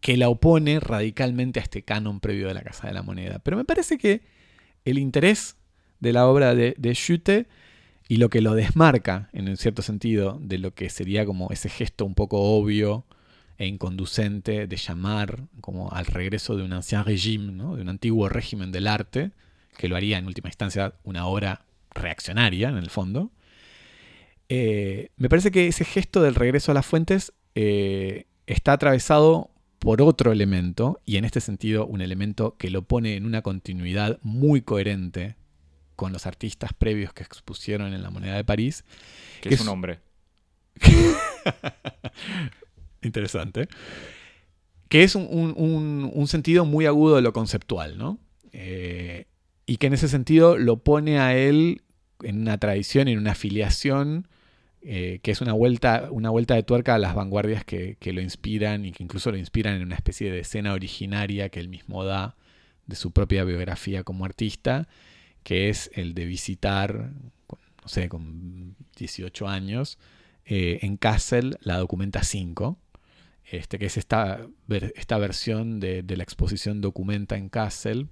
que 0.00 0.16
la 0.16 0.28
opone 0.28 0.80
radicalmente 0.80 1.60
a 1.60 1.62
este 1.62 1.82
canon 1.82 2.18
previo 2.18 2.48
de 2.48 2.54
la 2.54 2.62
Casa 2.62 2.88
de 2.88 2.94
la 2.94 3.04
Moneda. 3.04 3.38
Pero 3.38 3.56
me 3.56 3.64
parece 3.64 3.96
que 3.96 4.22
el 4.84 4.98
interés 4.98 5.56
de 6.00 6.12
la 6.12 6.26
obra 6.26 6.54
de, 6.54 6.74
de 6.78 7.46
y 8.08 8.16
lo 8.16 8.28
que 8.28 8.40
lo 8.40 8.54
desmarca, 8.54 9.28
en 9.32 9.48
un 9.48 9.56
cierto 9.56 9.82
sentido, 9.82 10.38
de 10.42 10.58
lo 10.58 10.74
que 10.74 10.90
sería 10.90 11.24
como 11.24 11.50
ese 11.50 11.68
gesto 11.68 12.04
un 12.04 12.14
poco 12.14 12.40
obvio 12.40 13.04
e 13.56 13.66
inconducente 13.66 14.66
de 14.66 14.76
llamar 14.76 15.44
como 15.60 15.92
al 15.92 16.06
regreso 16.06 16.56
de 16.56 16.64
un 16.64 16.72
ancien 16.72 17.04
régime, 17.04 17.52
de 17.52 17.82
un 17.82 17.88
antiguo 17.88 18.28
régimen 18.28 18.72
del 18.72 18.88
arte, 18.88 19.30
que 19.76 19.86
lo 19.86 19.96
haría 19.96 20.18
en 20.18 20.26
última 20.26 20.48
instancia 20.48 20.94
una 21.04 21.26
obra 21.26 21.66
reaccionaria, 21.90 22.68
en 22.68 22.78
el 22.78 22.90
fondo. 22.90 23.30
Eh, 24.48 25.10
me 25.16 25.28
parece 25.28 25.52
que 25.52 25.68
ese 25.68 25.84
gesto 25.84 26.20
del 26.20 26.34
regreso 26.34 26.72
a 26.72 26.74
las 26.74 26.86
fuentes 26.86 27.32
eh, 27.54 28.26
está 28.46 28.72
atravesado 28.72 29.50
por 29.80 30.02
otro 30.02 30.30
elemento, 30.30 31.00
y 31.06 31.16
en 31.16 31.24
este 31.24 31.40
sentido 31.40 31.86
un 31.86 32.02
elemento 32.02 32.54
que 32.58 32.70
lo 32.70 32.82
pone 32.82 33.16
en 33.16 33.24
una 33.24 33.42
continuidad 33.42 34.18
muy 34.22 34.60
coherente 34.60 35.36
con 35.96 36.12
los 36.12 36.26
artistas 36.26 36.72
previos 36.74 37.14
que 37.14 37.22
expusieron 37.22 37.94
en 37.94 38.02
la 38.02 38.10
moneda 38.10 38.36
de 38.36 38.44
París. 38.44 38.84
Que, 39.40 39.48
es 39.48 39.60
un 39.62 39.68
hombre. 39.68 40.00
Interesante. 43.02 43.68
Que 44.90 45.02
es 45.02 45.14
un, 45.14 46.24
sentido 46.26 46.66
muy 46.66 46.84
agudo 46.84 47.16
de 47.16 47.22
lo 47.22 47.32
conceptual, 47.32 47.96
¿no? 47.96 48.18
Eh, 48.52 49.28
y 49.64 49.78
que 49.78 49.86
en 49.86 49.94
ese 49.94 50.08
sentido 50.08 50.58
lo 50.58 50.78
pone 50.78 51.20
a 51.20 51.36
él 51.36 51.82
en 52.22 52.42
una 52.42 52.58
tradición, 52.58 53.08
en 53.08 53.18
una 53.18 53.32
afiliación, 53.32 54.28
eh, 54.82 55.20
que 55.22 55.30
es 55.30 55.42
una 55.42 55.52
vuelta, 55.52 56.08
una 56.10 56.30
vuelta 56.30 56.54
de 56.54 56.62
tuerca 56.62 56.94
a 56.94 56.98
las 56.98 57.14
vanguardias 57.14 57.64
que, 57.66 57.98
lo 58.02 58.22
inspiran 58.22 58.86
y 58.86 58.92
que 58.92 59.02
incluso 59.02 59.30
lo 59.30 59.36
inspiran 59.36 59.74
en 59.74 59.82
una 59.82 59.94
especie 59.94 60.32
de 60.32 60.40
escena 60.40 60.72
originaria 60.72 61.50
que 61.50 61.60
él 61.60 61.68
mismo 61.68 62.02
da 62.04 62.34
de 62.86 62.96
su 62.96 63.10
propia 63.10 63.44
biografía 63.44 64.04
como 64.04 64.24
artista, 64.24 64.88
que 65.42 65.68
es 65.68 65.90
el 65.94 66.14
de 66.14 66.24
visitar, 66.24 67.10
no 67.50 67.88
sé, 67.88 68.08
con 68.08 68.74
18 68.96 69.48
años, 69.48 69.98
eh, 70.46 70.78
en 70.80 70.96
Kassel 70.96 71.58
la 71.60 71.76
Documenta 71.76 72.22
5, 72.22 72.78
este, 73.44 73.78
que 73.78 73.84
es 73.84 73.98
esta, 73.98 74.46
esta 74.94 75.18
versión 75.18 75.78
de, 75.78 76.02
de, 76.02 76.16
la 76.16 76.22
exposición 76.22 76.80
Documenta 76.80 77.36
en 77.36 77.50
Kassel, 77.50 78.08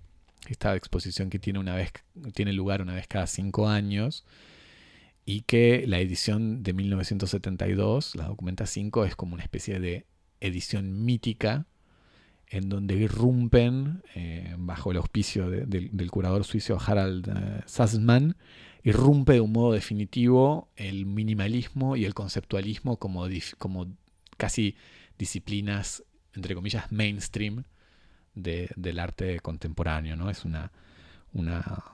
esta 0.49 0.77
exposición 0.77 1.31
que 1.31 1.39
tiene, 1.39 1.61
una 1.61 1.75
vez, 1.75 1.93
tiene 2.35 2.53
lugar 2.53 2.83
una 2.83 2.95
vez 2.95 3.07
cada 3.09 3.27
cinco 3.27 3.71
años 3.71 4.27
y 5.29 5.43
que 5.43 5.85
la 5.87 6.01
edición 6.01 6.63
de 6.63 6.73
1972, 6.73 8.17
la 8.17 8.29
Documenta 8.29 8.65
5, 8.65 9.05
es 9.05 9.15
como 9.15 9.35
una 9.35 9.43
especie 9.43 9.79
de 9.79 10.07
edición 10.41 11.05
mítica 11.05 11.67
en 12.47 12.71
donde 12.71 12.95
irrumpen, 12.95 14.03
eh, 14.15 14.55
bajo 14.57 14.91
el 14.91 14.97
auspicio 14.97 15.51
del 15.51 16.11
curador 16.11 16.45
suizo 16.45 16.79
Harald 16.81 17.31
Sassmann, 17.67 18.39
irrumpe 18.83 19.35
de 19.35 19.43
un 19.43 19.53
modo 19.53 19.75
definitivo 19.75 20.71
el 20.77 21.05
minimalismo 21.05 21.95
y 21.95 22.07
el 22.07 22.15
conceptualismo 22.15 22.97
como, 22.97 23.27
como 23.59 23.87
casi 24.39 24.77
disciplinas, 25.19 26.05
entre 26.33 26.55
comillas, 26.55 26.91
mainstream 26.91 27.65
del 28.35 28.99
arte 28.99 29.41
contemporáneo. 29.41 30.17
¿no? 30.17 30.31
Es 30.31 30.47
una, 30.47 30.73
una, 31.35 31.85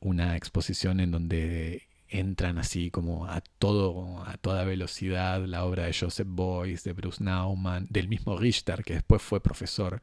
una 0.00 0.36
exposición 0.36 1.00
en 1.00 1.12
donde 1.12 1.87
entran 2.08 2.58
así 2.58 2.90
como 2.90 3.26
a 3.26 3.40
todo 3.58 4.22
a 4.26 4.36
toda 4.38 4.64
velocidad 4.64 5.44
la 5.44 5.64
obra 5.64 5.86
de 5.86 5.94
Joseph 5.94 6.28
Beuys, 6.30 6.84
de 6.84 6.92
Bruce 6.92 7.22
Naumann, 7.22 7.86
del 7.90 8.08
mismo 8.08 8.36
Richter 8.38 8.82
que 8.82 8.94
después 8.94 9.22
fue 9.22 9.42
profesor 9.42 10.02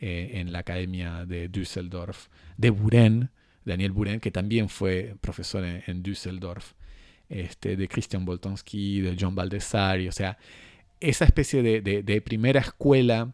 eh, 0.00 0.32
en 0.34 0.52
la 0.52 0.60
Academia 0.60 1.24
de 1.26 1.48
Düsseldorf, 1.48 2.28
de 2.56 2.70
Buren, 2.70 3.30
Daniel 3.64 3.92
Buren 3.92 4.20
que 4.20 4.30
también 4.30 4.68
fue 4.68 5.16
profesor 5.20 5.64
en, 5.64 6.02
Düsseldorf, 6.02 6.74
este, 7.28 7.76
de 7.76 7.88
Christian 7.88 8.24
Boltonski, 8.24 9.00
de 9.00 9.16
John 9.18 9.34
Baldessari, 9.34 10.08
o 10.08 10.12
sea, 10.12 10.38
esa 11.00 11.24
especie 11.24 11.62
de 11.62 12.20
primera 12.22 12.60
escuela 12.60 13.32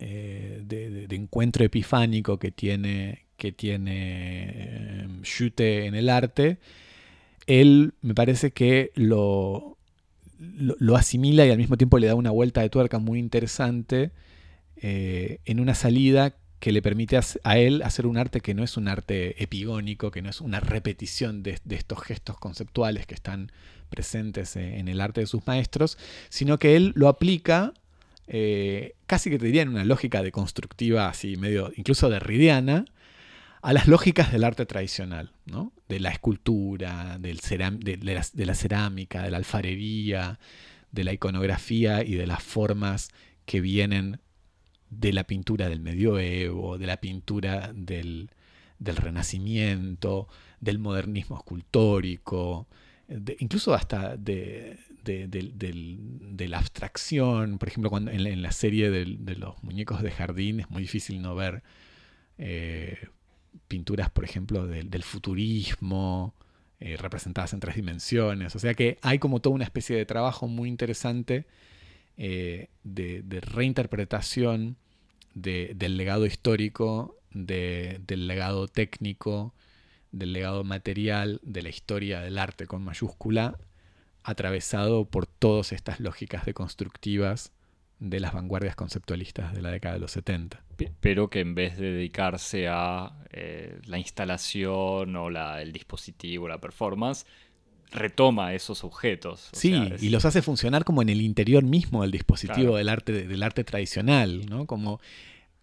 eh, 0.00 0.60
de, 0.64 1.06
encuentro 1.14 1.64
epifánico 1.64 2.38
que 2.38 2.50
tiene, 2.50 3.26
que 3.36 3.52
tiene 3.52 5.06
eh, 5.22 5.86
en 5.86 5.94
el 5.94 6.08
arte, 6.08 6.58
él 7.46 7.94
me 8.02 8.14
parece 8.14 8.50
que 8.50 8.90
lo, 8.94 9.76
lo, 10.38 10.96
asimila 10.96 11.46
y 11.46 11.50
al 11.50 11.58
mismo 11.58 11.76
tiempo 11.76 11.98
le 11.98 12.06
da 12.06 12.14
una 12.14 12.30
vuelta 12.30 12.60
de 12.60 12.70
tuerca 12.70 12.98
muy 12.98 13.18
interesante 13.18 14.10
eh, 14.76 15.38
en 15.44 15.60
una 15.60 15.74
salida 15.74 16.34
que 16.60 16.72
le 16.72 16.80
permite 16.80 17.18
a 17.42 17.58
él 17.58 17.82
hacer 17.82 18.06
un 18.06 18.16
arte 18.16 18.40
que 18.40 18.54
no 18.54 18.64
es 18.64 18.76
un 18.76 18.88
arte 18.88 19.42
epigónico, 19.42 20.10
que 20.10 20.22
no 20.22 20.30
es 20.30 20.40
una 20.40 20.60
repetición 20.60 21.42
de, 21.42 21.58
de 21.64 21.76
estos 21.76 22.00
gestos 22.00 22.38
conceptuales 22.38 23.06
que 23.06 23.14
están 23.14 23.52
presentes 23.90 24.56
en 24.56 24.88
el 24.88 25.00
arte 25.00 25.20
de 25.20 25.26
sus 25.26 25.46
maestros, 25.46 25.98
sino 26.30 26.58
que 26.58 26.76
él 26.76 26.92
lo 26.96 27.08
aplica 27.08 27.74
eh, 28.26 28.94
casi 29.06 29.30
que 29.30 29.38
te 29.38 29.46
diría 29.46 29.62
en 29.62 29.68
una 29.68 29.84
lógica 29.84 30.22
deconstructiva, 30.22 31.08
así 31.08 31.36
medio 31.36 31.72
incluso 31.76 32.08
derridiana, 32.08 32.86
a 33.64 33.72
las 33.72 33.88
lógicas 33.88 34.30
del 34.30 34.44
arte 34.44 34.66
tradicional, 34.66 35.32
¿no? 35.46 35.72
de 35.88 35.98
la 35.98 36.10
escultura, 36.10 37.16
de, 37.18 37.32
la, 37.32 38.54
cerámica, 38.54 39.22
de 39.22 39.30
la 39.30 39.38
alfarería, 39.38 40.38
de 40.92 41.02
la 41.02 41.14
iconografía 41.14 42.04
y 42.04 42.14
de 42.14 42.26
las 42.26 42.42
formas 42.42 43.08
que 43.46 43.62
vienen 43.62 44.20
de 44.90 45.14
la 45.14 45.24
pintura 45.24 45.70
del 45.70 45.80
medioevo, 45.80 46.76
de 46.76 46.86
la 46.86 46.98
pintura 46.98 47.72
del, 47.74 48.28
renacimiento, 48.80 50.28
del 50.60 50.78
modernismo 50.78 51.38
escultórico, 51.38 52.68
incluso 53.38 53.72
hasta 53.72 54.18
de, 54.18 54.78
la 56.36 56.58
abstracción. 56.58 57.56
Por 57.56 57.68
ejemplo, 57.68 57.88
cuando 57.88 58.10
en, 58.10 58.42
la 58.42 58.52
serie 58.52 58.90
de, 58.90 59.06
los 59.36 59.64
muñecos 59.64 60.02
de 60.02 60.10
jardín 60.10 60.60
es 60.60 60.68
muy 60.68 60.82
difícil 60.82 61.22
no 61.22 61.34
ver 61.34 61.62
eh, 62.36 63.03
pinturas, 63.68 64.10
por 64.10 64.24
ejemplo, 64.24 64.66
del, 64.66 65.02
futurismo, 65.02 66.34
eh, 66.80 66.96
representadas 66.96 67.52
en 67.52 67.60
tres 67.60 67.76
dimensiones. 67.76 68.54
O 68.56 68.58
sea 68.58 68.74
que 68.74 68.98
hay 69.02 69.18
como 69.18 69.40
toda 69.40 69.54
una 69.54 69.64
especie 69.64 69.96
de 69.96 70.06
trabajo 70.06 70.48
muy 70.48 70.68
interesante 70.68 71.46
eh, 72.16 72.68
de, 72.84 73.40
reinterpretación 73.40 74.76
del 75.34 75.96
legado 75.96 76.26
histórico, 76.26 77.16
del 77.32 78.26
legado 78.26 78.68
técnico, 78.68 79.54
del 80.12 80.32
legado 80.32 80.62
material, 80.62 81.40
de 81.42 81.62
la 81.62 81.70
historia 81.70 82.20
del 82.20 82.38
arte 82.38 82.66
con 82.66 82.84
mayúscula, 82.84 83.58
atravesado 84.22 85.06
por 85.06 85.26
todas 85.26 85.72
estas 85.72 85.98
lógicas 86.00 86.46
deconstructivas 86.46 87.52
de 88.04 88.20
las 88.20 88.34
vanguardias 88.34 88.76
conceptualistas 88.76 89.54
de 89.54 89.62
la 89.62 89.70
década 89.70 89.94
de 89.94 90.00
los 90.00 90.12
70. 90.12 90.62
Pero 91.00 91.30
que 91.30 91.40
en 91.40 91.54
vez 91.54 91.78
de 91.78 91.92
dedicarse 91.92 92.68
a 92.68 93.12
eh, 93.32 93.80
la 93.86 93.98
instalación 93.98 95.16
o 95.16 95.30
la, 95.30 95.62
el 95.62 95.72
dispositivo, 95.72 96.46
la 96.46 96.60
performance, 96.60 97.24
retoma 97.90 98.52
esos 98.52 98.84
objetos. 98.84 99.48
sí, 99.52 99.74
y 100.00 100.10
los 100.10 100.24
hace 100.24 100.42
funcionar 100.42 100.84
como 100.84 101.00
en 101.00 101.08
el 101.08 101.22
interior 101.22 101.64
mismo 101.64 102.02
del 102.02 102.10
dispositivo 102.10 102.76
del, 102.76 102.88
arte, 102.88 103.26
del 103.26 103.42
arte 103.42 103.64
tradicional, 103.64 104.46
¿no? 104.46 104.66
Como, 104.66 105.00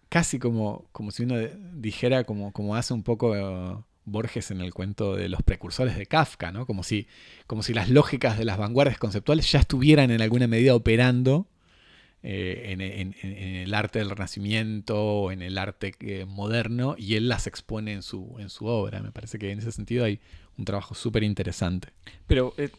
casi 0.08 0.38
como, 0.38 0.86
como 0.90 1.12
si 1.12 1.22
uno 1.22 1.36
dijera, 1.74 2.24
como, 2.24 2.52
como 2.52 2.76
hace 2.76 2.92
un 2.92 3.02
poco... 3.02 3.86
Borges 4.04 4.50
en 4.50 4.60
el 4.60 4.74
cuento 4.74 5.14
de 5.14 5.28
los 5.28 5.44
precursores 5.44 5.96
de 5.96 6.06
Kafka, 6.06 6.50
¿no? 6.50 6.66
Como 6.66 6.82
si, 6.82 7.06
como 7.46 7.62
si 7.62 7.72
las 7.72 7.88
lógicas 7.88 8.36
de 8.36 8.44
las 8.44 8.58
vanguardias 8.58 8.98
conceptuales 8.98 9.52
ya 9.52 9.60
estuvieran 9.60 10.10
en 10.10 10.20
alguna 10.20 10.48
medida 10.48 10.74
operando 10.74 11.46
eh, 12.24 12.76
en, 12.80 13.14
el 13.22 13.74
arte 13.74 13.98
del 13.98 14.10
Renacimiento 14.10 15.32
en 15.32 15.42
el 15.42 15.58
arte 15.58 15.92
eh, 15.98 16.24
moderno 16.24 16.94
y 16.96 17.16
él 17.16 17.28
las 17.28 17.48
expone 17.48 17.92
en 17.92 18.02
su, 18.02 18.36
en 18.38 18.48
su 18.48 18.66
obra. 18.66 19.02
Me 19.02 19.10
parece 19.10 19.40
que 19.40 19.50
en 19.50 19.58
ese 19.58 19.72
sentido 19.72 20.04
hay 20.04 20.20
un 20.56 20.64
trabajo 20.64 20.94
súper 20.94 21.24
interesante. 21.24 21.88
Pero 22.28 22.54
eh, 22.58 22.70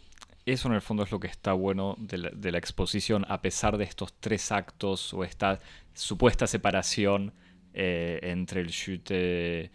eso 0.45 0.69
en 0.69 0.75
el 0.75 0.81
fondo 0.81 1.03
es 1.03 1.11
lo 1.11 1.19
que 1.19 1.27
está 1.27 1.51
bueno 1.51 1.97
de 1.99 2.51
la, 2.51 2.57
exposición, 2.57 3.25
a 3.27 3.41
pesar 3.41 3.77
de 3.77 3.83
estos 3.83 4.13
tres 4.19 4.51
actos 4.51 5.13
o 5.13 5.25
esta 5.25 5.59
supuesta 5.93 6.47
separación 6.47 7.33
entre 7.73 8.61
el 8.61 8.69
chute 8.69 9.71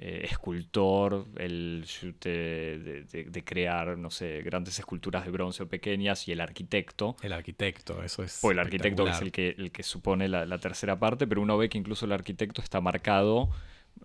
eh, 0.00 0.20
escultor, 0.30 1.26
el 1.38 1.84
de, 2.20 3.42
crear, 3.44 3.98
no 3.98 4.10
sé, 4.10 4.42
grandes 4.42 4.78
esculturas 4.78 5.24
de 5.24 5.32
bronce 5.32 5.64
o 5.64 5.68
pequeñas, 5.68 6.28
y 6.28 6.32
el 6.32 6.40
arquitecto. 6.40 7.16
El 7.20 7.32
arquitecto, 7.32 8.02
eso 8.04 8.22
es. 8.22 8.38
Pues 8.40 8.52
el 8.52 8.60
arquitecto 8.60 9.08
es 9.08 9.20
el 9.20 9.32
que, 9.32 9.56
el 9.58 9.72
que 9.72 9.82
supone 9.82 10.28
la, 10.28 10.46
la, 10.46 10.58
tercera 10.58 11.00
parte, 11.00 11.26
pero 11.26 11.42
uno 11.42 11.58
ve 11.58 11.68
que 11.68 11.78
incluso 11.78 12.06
el 12.06 12.12
arquitecto 12.12 12.62
está 12.62 12.80
marcado, 12.80 13.50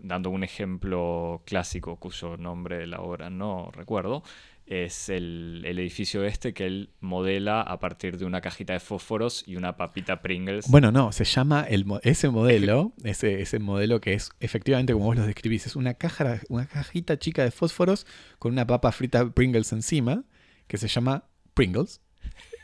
dando 0.02 0.32
un 0.32 0.44
ejemplo 0.44 1.44
clásico 1.46 1.98
cuyo 1.98 2.38
nombre 2.38 2.78
de 2.78 2.88
la 2.88 3.02
obra 3.02 3.30
no 3.30 3.70
recuerdo, 3.72 4.24
es 4.66 5.10
el, 5.10 5.64
edificio 5.66 6.24
este 6.24 6.54
que 6.54 6.66
él 6.66 6.90
modela 7.00 7.62
a 7.62 7.80
partir 7.80 8.18
de 8.18 8.26
una 8.26 8.42
cajita 8.42 8.74
de 8.74 8.80
fósforos 8.80 9.44
y 9.46 9.56
una 9.56 9.78
papita 9.78 10.22
Pringles. 10.22 10.68
Bueno, 10.70 10.92
no, 10.92 11.12
se 11.12 11.26
llama 11.26 11.66
el, 11.70 11.86
ese 12.04 12.30
modelo, 12.30 12.94
ese, 13.04 13.42
ese 13.42 13.60
modelo 13.60 14.00
que 14.02 14.14
es 14.14 14.32
efectivamente 14.40 14.94
como 14.94 15.06
vos 15.06 15.18
lo 15.18 15.26
describís, 15.26 15.68
es 15.68 15.76
una, 15.76 15.96
caja, 15.96 16.42
una 16.50 16.66
cajita 16.66 17.20
chica 17.20 17.44
de 17.44 17.52
fósforos 17.52 18.06
con 18.40 18.54
una 18.54 18.66
papa 18.66 18.92
frita 18.92 19.30
Pringles 19.30 19.74
encima, 19.74 20.24
que 20.68 20.78
se 20.78 20.88
llama 20.88 21.26
Pringles. 21.54 22.02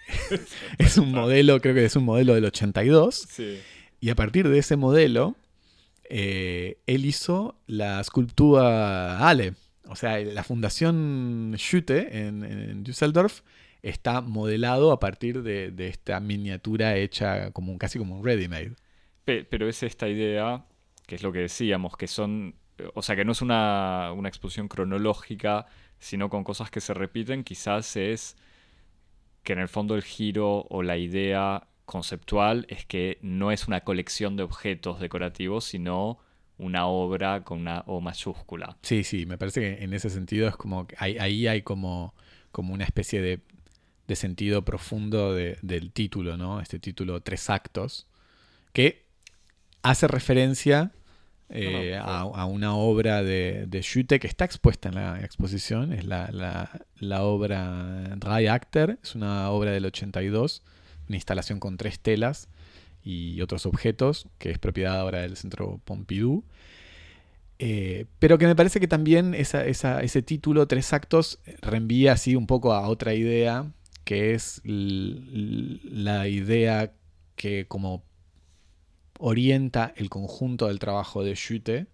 es 0.78 0.98
un 0.98 1.12
modelo, 1.12 1.60
creo 1.62 1.76
que 1.76 1.86
es 1.86 1.96
un 1.96 2.06
modelo 2.06 2.34
del 2.34 2.46
82. 2.46 3.28
Y 4.02 4.10
a 4.10 4.16
partir 4.16 4.48
de 4.48 4.58
ese 4.60 4.78
modelo, 4.78 5.36
eh, 6.10 6.80
él 6.88 7.06
hizo 7.06 7.60
la 7.68 8.00
escultura 8.00 9.28
Ale. 9.28 9.54
O 9.90 9.96
sea, 9.96 10.20
la 10.20 10.44
fundación 10.44 11.56
Schütte 11.58 12.16
en, 12.16 12.84
Düsseldorf 12.84 13.42
está 13.82 14.22
modelado 14.22 14.92
a 14.92 15.00
partir 15.00 15.42
de, 15.42 15.74
esta 15.88 16.20
miniatura 16.20 16.96
hecha 16.96 17.52
como 17.52 17.76
casi 17.80 17.98
como 17.98 18.20
un 18.20 18.24
ready-made. 18.24 18.76
Pero 19.26 19.68
es 19.68 19.82
esta 19.84 20.08
idea, 20.08 20.66
que 21.08 21.16
es 21.16 21.24
lo 21.24 21.32
que 21.32 21.40
decíamos, 21.40 21.98
que 21.98 22.08
son, 22.08 22.56
o 22.94 23.02
sea, 23.02 23.16
que 23.16 23.26
no 23.26 23.32
es 23.32 23.42
una, 23.42 24.12
una 24.16 24.30
exposición 24.30 24.68
cronológica, 24.68 25.66
sino 25.98 26.30
con 26.30 26.44
cosas 26.44 26.70
que 26.70 26.82
se 26.82 26.94
repiten, 26.94 27.44
quizás 27.44 27.96
es 27.96 28.38
que 29.44 29.54
en 29.54 29.60
el 29.60 29.70
fondo 29.70 29.96
el 29.96 30.04
giro 30.04 30.68
o 30.70 30.84
la 30.84 30.98
idea 30.98 31.68
conceptual 31.86 32.68
es 32.70 32.86
que 32.86 33.18
no 33.24 33.52
es 33.52 33.68
una 33.68 33.82
colección 33.82 34.36
de 34.38 34.44
objetos 34.44 35.00
decorativos, 35.00 35.66
sino 35.66 36.20
una 36.60 36.86
obra 36.88 37.44
con 37.44 37.62
una 37.62 37.84
O 37.88 38.02
mayúscula. 38.02 38.78
Sí, 38.82 39.04
sí, 39.04 39.26
me 39.26 39.38
parece 39.38 39.62
que 39.62 39.84
en 39.84 39.94
ese 39.94 40.10
sentido 40.10 40.48
es 40.48 40.56
como 40.56 40.88
ahí 40.98 41.48
hay 41.48 41.62
como, 41.62 42.14
como 42.52 42.74
una 42.74 42.84
especie 42.84 43.22
de, 43.22 43.42
sentido 44.16 44.66
profundo 44.66 45.34
del 45.36 45.92
título, 45.92 46.36
¿no? 46.36 46.62
Este 46.62 46.80
título 46.80 47.22
Tres 47.22 47.50
Actos, 47.50 48.08
que 48.74 49.06
hace 49.84 50.08
referencia 50.08 50.92
eh, 51.50 51.96
a, 52.02 52.46
una 52.46 52.76
obra 52.76 53.24
de, 53.24 53.66
de 53.68 53.82
Schütte 53.82 54.20
que 54.20 54.28
está 54.28 54.46
expuesta 54.46 54.90
en 54.90 54.96
la 54.96 55.20
exposición, 55.22 55.94
es 55.94 56.06
la, 56.06 56.30
la, 56.32 56.86
la 56.98 57.24
obra 57.24 58.16
Drei 58.18 58.48
Acter, 58.48 58.98
es 59.02 59.16
una 59.16 59.50
obra 59.52 59.72
del 59.72 59.86
82 59.86 60.64
una 61.10 61.18
instalación 61.18 61.60
con 61.60 61.76
tres 61.76 62.00
telas 62.00 62.48
y 63.04 63.42
otros 63.42 63.66
objetos, 63.66 64.28
que 64.38 64.52
es 64.52 64.60
propiedad 64.60 65.00
ahora 65.00 65.22
del 65.22 65.38
Centro 65.38 65.80
Pompidou. 65.86 66.44
Eh, 67.60 68.06
pero 68.20 68.38
que 68.38 68.48
me 68.48 68.56
parece 68.56 68.80
que 68.80 68.88
también 68.88 69.34
ese 69.34 70.22
título, 70.22 70.68
Tres 70.68 70.94
Actos, 70.94 71.40
reenvía 71.62 72.14
así 72.14 72.36
un 72.36 72.48
poco 72.48 72.74
a 72.74 72.88
otra 72.88 73.14
idea, 73.14 73.72
que 74.06 74.34
es 74.34 74.62
la 74.64 76.28
idea 76.28 76.94
que 77.36 77.68
como 77.68 78.04
orienta 79.20 79.94
el 79.98 80.10
conjunto 80.10 80.68
del 80.68 80.80
trabajo 80.80 81.24
de 81.24 81.36
Schütte 81.36 81.88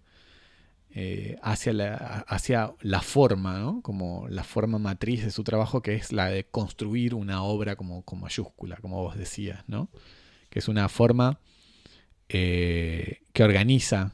eh, 0.90 1.36
hacia, 1.42 1.72
la, 1.72 1.94
hacia 2.28 2.72
la 2.80 3.02
forma, 3.02 3.58
¿no? 3.58 3.82
como 3.82 4.28
la 4.28 4.44
forma 4.44 4.78
matriz 4.78 5.24
de 5.24 5.30
su 5.30 5.44
trabajo, 5.44 5.82
que 5.82 5.94
es 5.94 6.12
la 6.12 6.30
de 6.30 6.44
construir 6.44 7.12
una 7.14 7.42
obra 7.42 7.76
como 7.76 8.02
con 8.02 8.20
mayúscula, 8.20 8.76
como 8.76 9.02
vos 9.02 9.16
decías, 9.18 9.62
¿no? 9.66 9.90
Que 10.50 10.58
es 10.58 10.68
una 10.68 10.88
forma 10.88 11.40
eh, 12.28 13.20
que 13.32 13.44
organiza 13.44 14.12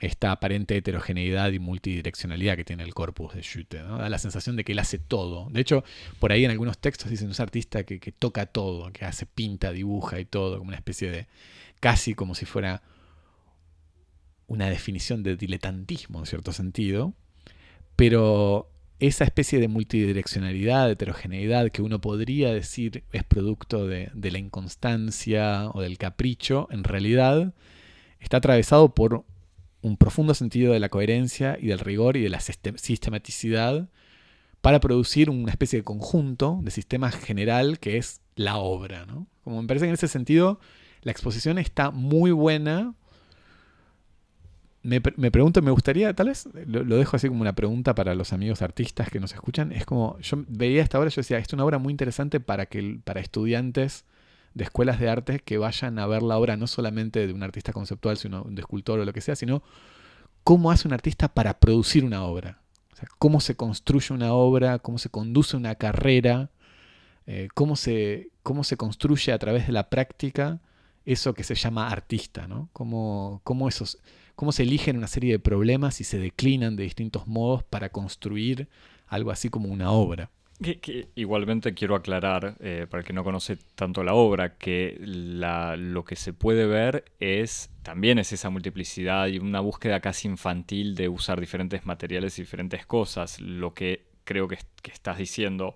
esta 0.00 0.32
aparente 0.32 0.76
heterogeneidad 0.76 1.52
y 1.52 1.58
multidireccionalidad 1.58 2.56
que 2.56 2.64
tiene 2.64 2.82
el 2.82 2.94
corpus 2.94 3.34
de 3.34 3.42
Schütte. 3.42 3.78
Da 3.78 4.08
la 4.08 4.18
sensación 4.18 4.56
de 4.56 4.64
que 4.64 4.72
él 4.72 4.78
hace 4.78 4.98
todo. 4.98 5.48
De 5.50 5.60
hecho, 5.60 5.84
por 6.18 6.32
ahí 6.32 6.44
en 6.44 6.50
algunos 6.50 6.78
textos 6.78 7.10
dicen 7.10 7.28
un 7.28 7.34
artista 7.38 7.84
que, 7.84 8.00
que 8.00 8.12
toca 8.12 8.46
todo, 8.46 8.92
que 8.92 9.04
hace 9.04 9.24
pinta, 9.24 9.72
dibuja 9.72 10.20
y 10.20 10.24
todo, 10.24 10.58
como 10.58 10.68
una 10.68 10.76
especie 10.76 11.10
de, 11.10 11.26
casi 11.80 12.14
como 12.14 12.34
si 12.34 12.44
fuera 12.44 12.82
una 14.46 14.68
definición 14.68 15.22
de 15.22 15.36
diletantismo 15.36 16.18
en 16.18 16.26
cierto 16.26 16.52
sentido, 16.52 17.14
pero 17.96 18.68
esa 19.00 19.24
especie 19.24 19.58
de 19.58 19.68
multidireccionalidad, 19.68 20.86
de 20.86 20.92
heterogeneidad 20.92 21.70
que 21.70 21.82
uno 21.82 22.00
podría 22.00 22.52
decir 22.52 23.04
es 23.12 23.24
producto 23.24 23.86
de, 23.86 24.10
la 24.14 24.38
inconstancia 24.38 25.68
o 25.70 25.80
del 25.80 25.98
capricho, 25.98 26.68
en 26.70 26.84
realidad 26.84 27.54
está 28.20 28.38
atravesado 28.38 28.94
por 28.94 29.24
un 29.82 29.96
profundo 29.96 30.32
sentido 30.34 30.72
de 30.72 30.80
la 30.80 30.88
coherencia 30.88 31.58
y 31.60 31.66
del 31.66 31.80
rigor 31.80 32.16
y 32.16 32.22
de 32.22 32.30
la 32.30 32.40
sistematicidad 32.40 33.88
para 34.60 34.80
producir 34.80 35.28
una 35.28 35.50
especie 35.50 35.80
de 35.80 35.84
conjunto, 35.84 36.60
de 36.62 36.70
sistema 36.70 37.10
general 37.10 37.78
que 37.78 37.98
es 37.98 38.22
la 38.36 38.56
obra. 38.56 39.06
Como 39.42 39.60
me 39.60 39.68
parece 39.68 39.84
que 39.84 39.90
en 39.90 39.94
ese 39.94 40.08
sentido 40.08 40.58
la 41.02 41.12
exposición 41.12 41.58
está 41.58 41.90
muy 41.90 42.30
buena 42.30 42.94
me, 44.84 45.00
me, 45.16 45.30
pregunto, 45.30 45.62
me 45.62 45.70
gustaría, 45.70 46.14
tal 46.14 46.28
vez 46.28 46.46
lo, 46.66 46.84
dejo 46.84 47.16
así 47.16 47.28
como 47.28 47.40
una 47.40 47.54
pregunta 47.54 47.94
para 47.94 48.14
los 48.14 48.34
amigos 48.34 48.60
artistas 48.60 49.08
que 49.08 49.18
nos 49.18 49.32
escuchan. 49.32 49.72
Es 49.72 49.86
como, 49.86 50.18
yo 50.20 50.44
veía 50.46 50.82
esta 50.82 50.98
obra, 50.98 51.08
yo 51.08 51.20
decía, 51.20 51.38
es 51.38 51.50
una 51.54 51.64
obra 51.64 51.78
muy 51.78 51.90
interesante 51.90 52.38
para, 52.38 52.66
que, 52.66 53.00
para 53.02 53.20
estudiantes 53.20 54.04
de 54.52 54.64
escuelas 54.64 55.00
de 55.00 55.08
arte 55.08 55.40
que 55.40 55.56
vayan 55.56 55.98
a 55.98 56.06
ver 56.06 56.22
la 56.22 56.36
obra 56.36 56.58
no 56.58 56.66
solamente 56.66 57.26
de 57.26 57.32
un 57.32 57.42
artista 57.42 57.72
conceptual, 57.72 58.18
sino 58.18 58.44
de 58.44 58.60
escultor 58.60 59.00
o 59.00 59.06
lo 59.06 59.12
que 59.14 59.22
sea, 59.22 59.36
sino 59.36 59.62
cómo 60.44 60.70
hace 60.70 60.86
un 60.86 60.92
artista 60.92 61.28
para 61.28 61.58
producir 61.58 62.04
una 62.04 62.22
obra. 62.22 62.60
O 62.92 62.96
sea, 62.96 63.08
cómo 63.18 63.40
se 63.40 63.56
construye 63.56 64.12
una 64.14 64.34
obra, 64.34 64.78
cómo 64.80 64.98
se 64.98 65.08
conduce 65.08 65.56
una 65.56 65.76
carrera, 65.76 66.50
eh, 67.26 67.48
cómo, 67.54 67.76
se, 67.76 68.28
cómo 68.42 68.64
se 68.64 68.76
construye 68.76 69.32
a 69.32 69.38
través 69.38 69.66
de 69.66 69.72
la 69.72 69.88
práctica 69.88 70.60
eso 71.06 71.32
que 71.32 71.42
se 71.42 71.54
llama 71.54 71.88
artista, 71.88 72.46
¿no? 72.46 72.68
Cómo, 72.74 73.40
cómo 73.44 73.66
esos 73.66 73.98
cómo 74.34 74.52
se 74.52 74.64
eligen 74.64 74.96
una 74.96 75.06
serie 75.06 75.32
de 75.32 75.38
problemas 75.38 76.00
y 76.00 76.04
se 76.04 76.18
declinan 76.18 76.76
de 76.76 76.84
distintos 76.84 77.26
modos 77.26 77.62
para 77.62 77.90
construir 77.90 78.68
algo 79.06 79.30
así 79.30 79.48
como 79.48 79.68
una 79.68 79.90
obra. 79.90 80.30
Igualmente 81.14 81.74
quiero 81.74 81.96
aclarar, 81.96 82.56
eh, 82.60 82.86
para 82.88 83.00
el 83.00 83.06
que 83.06 83.12
no 83.12 83.24
conoce 83.24 83.58
tanto 83.74 84.04
la 84.04 84.14
obra, 84.14 84.56
que 84.56 84.96
lo 85.00 86.04
que 86.04 86.16
se 86.16 86.32
puede 86.32 86.66
ver 86.66 87.04
es 87.18 87.70
también 87.82 88.18
es 88.18 88.32
esa 88.32 88.50
multiplicidad 88.50 89.26
y 89.26 89.38
una 89.38 89.60
búsqueda 89.60 90.00
casi 90.00 90.28
infantil 90.28 90.94
de 90.94 91.08
usar 91.08 91.40
diferentes 91.40 91.84
materiales 91.84 92.38
y 92.38 92.42
diferentes 92.42 92.86
cosas. 92.86 93.40
Lo 93.40 93.74
que 93.74 94.06
creo 94.24 94.48
que 94.48 94.58
estás 94.84 95.18
diciendo 95.18 95.74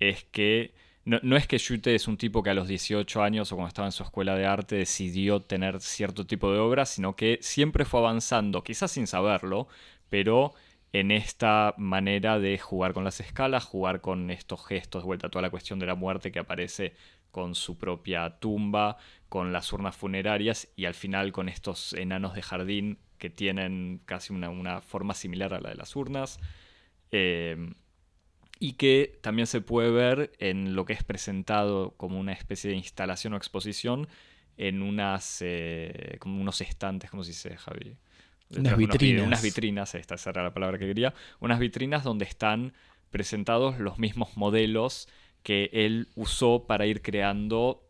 es 0.00 0.24
que 0.24 0.74
no, 1.08 1.36
es 1.36 1.46
que 1.46 1.58
Schütte 1.58 1.94
es 1.94 2.06
un 2.06 2.18
tipo 2.18 2.42
que 2.42 2.50
a 2.50 2.54
los 2.54 2.68
18 2.68 3.22
años 3.22 3.50
o 3.50 3.56
cuando 3.56 3.68
estaba 3.68 3.88
en 3.88 3.92
su 3.92 4.02
escuela 4.02 4.36
de 4.36 4.46
arte 4.46 4.76
decidió 4.76 5.40
tener 5.40 5.80
cierto 5.80 6.26
tipo 6.26 6.52
de 6.52 6.58
obra, 6.58 6.84
sino 6.84 7.16
que 7.16 7.38
siempre 7.40 7.84
fue 7.84 8.00
avanzando, 8.00 8.62
quizás 8.62 8.92
sin 8.92 9.06
saberlo, 9.06 9.68
pero 10.10 10.52
en 10.92 11.10
esta 11.10 11.74
manera 11.78 12.38
de 12.38 12.58
jugar 12.58 12.92
con 12.92 13.04
las 13.04 13.20
escalas, 13.20 13.64
jugar 13.64 14.00
con 14.00 14.30
estos 14.30 14.66
gestos, 14.66 15.04
vuelta 15.04 15.28
a 15.28 15.30
toda 15.30 15.42
la 15.42 15.50
cuestión 15.50 15.78
de 15.78 15.86
la 15.86 15.94
muerte 15.94 16.30
que 16.30 16.40
aparece 16.40 16.94
con 17.30 17.54
su 17.54 17.78
propia 17.78 18.38
tumba, 18.38 18.98
con 19.28 19.52
las 19.52 19.72
urnas 19.72 19.96
funerarias 19.96 20.68
y 20.76 20.84
al 20.84 20.94
final 20.94 21.32
con 21.32 21.48
estos 21.48 21.92
enanos 21.94 22.34
de 22.34 22.42
jardín 22.42 22.98
que 23.18 23.30
tienen 23.30 24.00
casi 24.04 24.32
una, 24.32 24.80
forma 24.80 25.14
similar 25.14 25.54
a 25.54 25.60
la 25.60 25.70
de 25.70 25.74
las 25.74 25.96
urnas. 25.96 26.38
Eh, 27.10 27.56
y 28.58 28.72
que 28.72 29.18
también 29.20 29.46
se 29.46 29.60
puede 29.60 29.90
ver 29.90 30.32
en 30.38 30.74
lo 30.74 30.84
que 30.84 30.92
es 30.92 31.04
presentado 31.04 31.94
como 31.96 32.18
una 32.18 32.32
especie 32.32 32.70
de 32.70 32.76
instalación 32.76 33.32
o 33.34 33.36
exposición 33.36 34.08
en 34.56 34.82
unas 34.82 35.38
eh, 35.40 36.16
como 36.18 36.40
unos 36.40 36.60
estantes, 36.60 37.10
como 37.10 37.22
se 37.22 37.30
dice, 37.30 37.56
Javi? 37.56 37.96
Unas 38.56 38.76
vitrinas. 38.76 39.26
Unas 39.26 39.42
vitrinas, 39.42 39.94
esta 39.94 40.16
era 40.30 40.42
la 40.42 40.54
palabra 40.54 40.78
que 40.78 40.86
quería. 40.86 41.14
Unas 41.40 41.58
vitrinas 41.58 42.02
donde 42.02 42.24
están 42.24 42.72
presentados 43.10 43.78
los 43.78 43.98
mismos 43.98 44.36
modelos 44.36 45.08
que 45.42 45.70
él 45.72 46.08
usó 46.16 46.66
para 46.66 46.86
ir 46.86 47.02
creando 47.02 47.87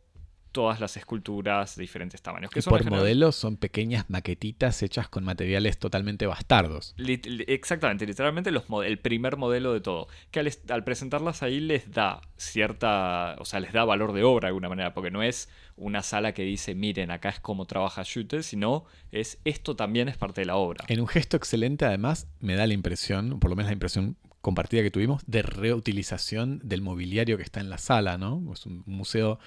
todas 0.58 0.80
las 0.80 0.96
esculturas 0.96 1.76
de 1.76 1.82
diferentes 1.82 2.20
tamaños. 2.20 2.50
Que 2.50 2.62
por 2.62 2.84
modelos 2.90 3.36
son 3.36 3.56
pequeñas 3.56 4.10
maquetitas 4.10 4.82
hechas 4.82 5.08
con 5.08 5.22
materiales 5.22 5.78
totalmente 5.78 6.26
bastardos. 6.26 6.96
exactamente, 6.98 8.04
literalmente 8.04 8.50
los 8.50 8.64
el 8.84 8.98
primer 8.98 9.36
modelo 9.36 9.72
de 9.72 9.80
todo. 9.80 10.08
Que 10.32 10.40
al, 10.40 10.82
presentarlas 10.82 11.44
ahí 11.44 11.60
les 11.60 11.92
da 11.92 12.22
cierta, 12.36 13.36
o 13.38 13.44
sea, 13.44 13.60
les 13.60 13.72
da 13.72 13.84
valor 13.84 14.12
de 14.12 14.24
obra 14.24 14.46
de 14.46 14.48
alguna 14.48 14.68
manera, 14.68 14.94
porque 14.94 15.12
no 15.12 15.22
es 15.22 15.48
una 15.76 16.02
sala 16.02 16.34
que 16.34 16.42
dice, 16.42 16.74
miren, 16.74 17.12
acá 17.12 17.28
es 17.28 17.38
como 17.38 17.64
trabaja 17.64 18.02
Schütte, 18.02 18.42
sino 18.42 18.84
es 19.12 19.38
esto 19.44 19.76
también 19.76 20.08
es 20.08 20.16
parte 20.16 20.40
de 20.40 20.46
la 20.46 20.56
obra. 20.56 20.86
En 20.88 20.98
un 20.98 21.06
gesto 21.06 21.36
excelente, 21.36 21.84
además, 21.84 22.26
me 22.40 22.56
da 22.56 22.66
la 22.66 22.74
impresión, 22.74 23.38
por 23.38 23.48
lo 23.48 23.54
menos 23.54 23.70
la 23.70 23.74
impresión 23.74 24.16
compartida 24.40 24.82
que 24.82 24.90
tuvimos, 24.90 25.22
de 25.28 25.42
reutilización 25.42 26.60
del 26.64 26.82
mobiliario 26.82 27.36
que 27.36 27.44
está 27.44 27.60
en 27.60 27.70
la 27.70 27.78
sala, 27.78 28.18
¿no? 28.18 28.52
Es 28.52 28.66
un 28.66 28.82
museo 28.86 29.38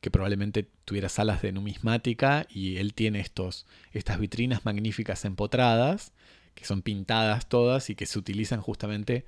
que 0.00 0.10
probablemente 0.10 0.68
tuviera 0.84 1.08
salas 1.08 1.42
de 1.42 1.52
numismática 1.52 2.46
y 2.48 2.76
él 2.78 2.94
tiene 2.94 3.20
estos, 3.20 3.66
estas 3.92 4.18
vitrinas 4.18 4.64
magníficas 4.64 5.24
empotradas, 5.24 6.12
que 6.54 6.64
son 6.64 6.82
pintadas 6.82 7.48
todas 7.48 7.90
y 7.90 7.94
que 7.94 8.06
se 8.06 8.18
utilizan 8.18 8.60
justamente 8.60 9.24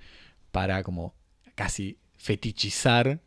para 0.51 0.83
como 0.83 1.15
casi 1.55 1.99
fetichizar 2.17 3.21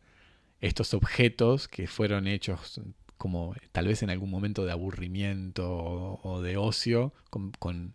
estos 0.60 0.94
objetos 0.94 1.68
que 1.68 1.86
fueron 1.86 2.26
hechos 2.26 2.80
como 3.18 3.54
tal 3.72 3.88
vez 3.88 4.02
en 4.02 4.10
algún 4.10 4.30
momento 4.30 4.64
de 4.64 4.72
aburrimiento 4.72 6.20
o, 6.22 6.42
de 6.42 6.56
ocio, 6.56 7.12
con, 7.30 7.52
con, 7.52 7.94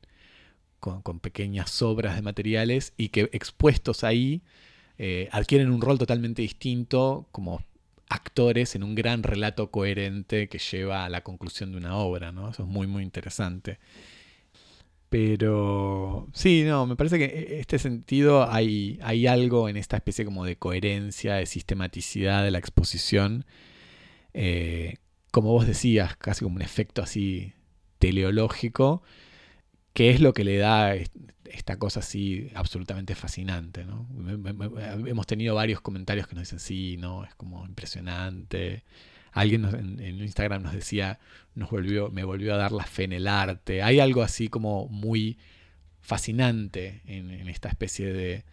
con, 0.79 1.19
pequeñas 1.19 1.69
sobras 1.69 2.15
de 2.15 2.21
materiales 2.21 2.93
y 2.97 3.09
que 3.09 3.29
expuestos 3.33 4.03
ahí 4.03 4.41
eh, 4.97 5.29
adquieren 5.31 5.71
un 5.71 5.81
rol 5.81 5.99
totalmente 5.99 6.41
distinto 6.41 7.27
como 7.31 7.63
actores 8.11 8.75
en 8.75 8.83
un 8.83 8.93
gran 8.93 9.23
relato 9.23 9.71
coherente 9.71 10.49
que 10.49 10.59
lleva 10.59 11.05
a 11.05 11.09
la 11.09 11.21
conclusión 11.21 11.71
de 11.71 11.77
una 11.77 11.95
obra, 11.95 12.31
¿no? 12.31 12.49
Eso 12.49 12.63
es 12.63 12.69
muy, 12.69 12.85
muy 12.85 13.03
interesante. 13.03 13.79
Pero 15.09 16.27
sí, 16.33 16.63
no, 16.65 16.85
me 16.87 16.95
parece 16.95 17.17
que 17.17 17.25
en 17.25 17.59
este 17.59 17.79
sentido 17.79 18.49
hay, 18.49 18.99
hay 19.01 19.27
algo 19.27 19.69
en 19.69 19.77
esta 19.77 19.97
especie 19.97 20.25
como 20.25 20.45
de 20.45 20.57
coherencia, 20.57 21.35
de 21.35 21.45
sistematicidad 21.45 22.43
de 22.43 22.51
la 22.51 22.59
exposición. 22.59 23.45
Eh, 24.33 24.95
como 25.31 25.51
vos 25.51 25.67
decías, 25.67 26.15
casi 26.17 26.43
como 26.43 26.57
un 26.57 26.61
efecto 26.61 27.01
así 27.01 27.53
teleológico, 27.99 29.03
que 29.93 30.11
es 30.11 30.21
lo 30.21 30.33
que 30.33 30.43
le 30.43 30.57
da 30.57 30.95
esta 31.53 31.77
cosa 31.77 31.99
así 31.99 32.49
absolutamente 32.55 33.15
fascinante. 33.15 33.85
¿no? 33.85 34.07
Hemos 35.05 35.27
tenido 35.27 35.55
varios 35.55 35.81
comentarios 35.81 36.27
que 36.27 36.35
nos 36.35 36.43
dicen, 36.43 36.59
sí, 36.59 36.97
no, 36.97 37.23
es 37.25 37.33
como 37.35 37.65
impresionante. 37.65 38.83
Alguien 39.31 39.65
en, 39.65 40.21
Instagram 40.21 40.63
nos 40.63 40.73
decía, 40.73 41.19
nos 41.55 41.69
volvió, 41.69 42.09
me 42.09 42.23
volvió 42.23 42.53
a 42.53 42.57
dar 42.57 42.71
la 42.71 42.83
fe 42.83 43.03
en 43.03 43.13
el 43.13 43.27
arte. 43.27 43.83
Hay 43.83 43.99
algo 43.99 44.23
así 44.23 44.47
como 44.47 44.87
muy 44.87 45.37
fascinante 45.99 47.01
en, 47.05 47.47
esta 47.47 47.69
especie 47.69 48.11
de 48.11 48.43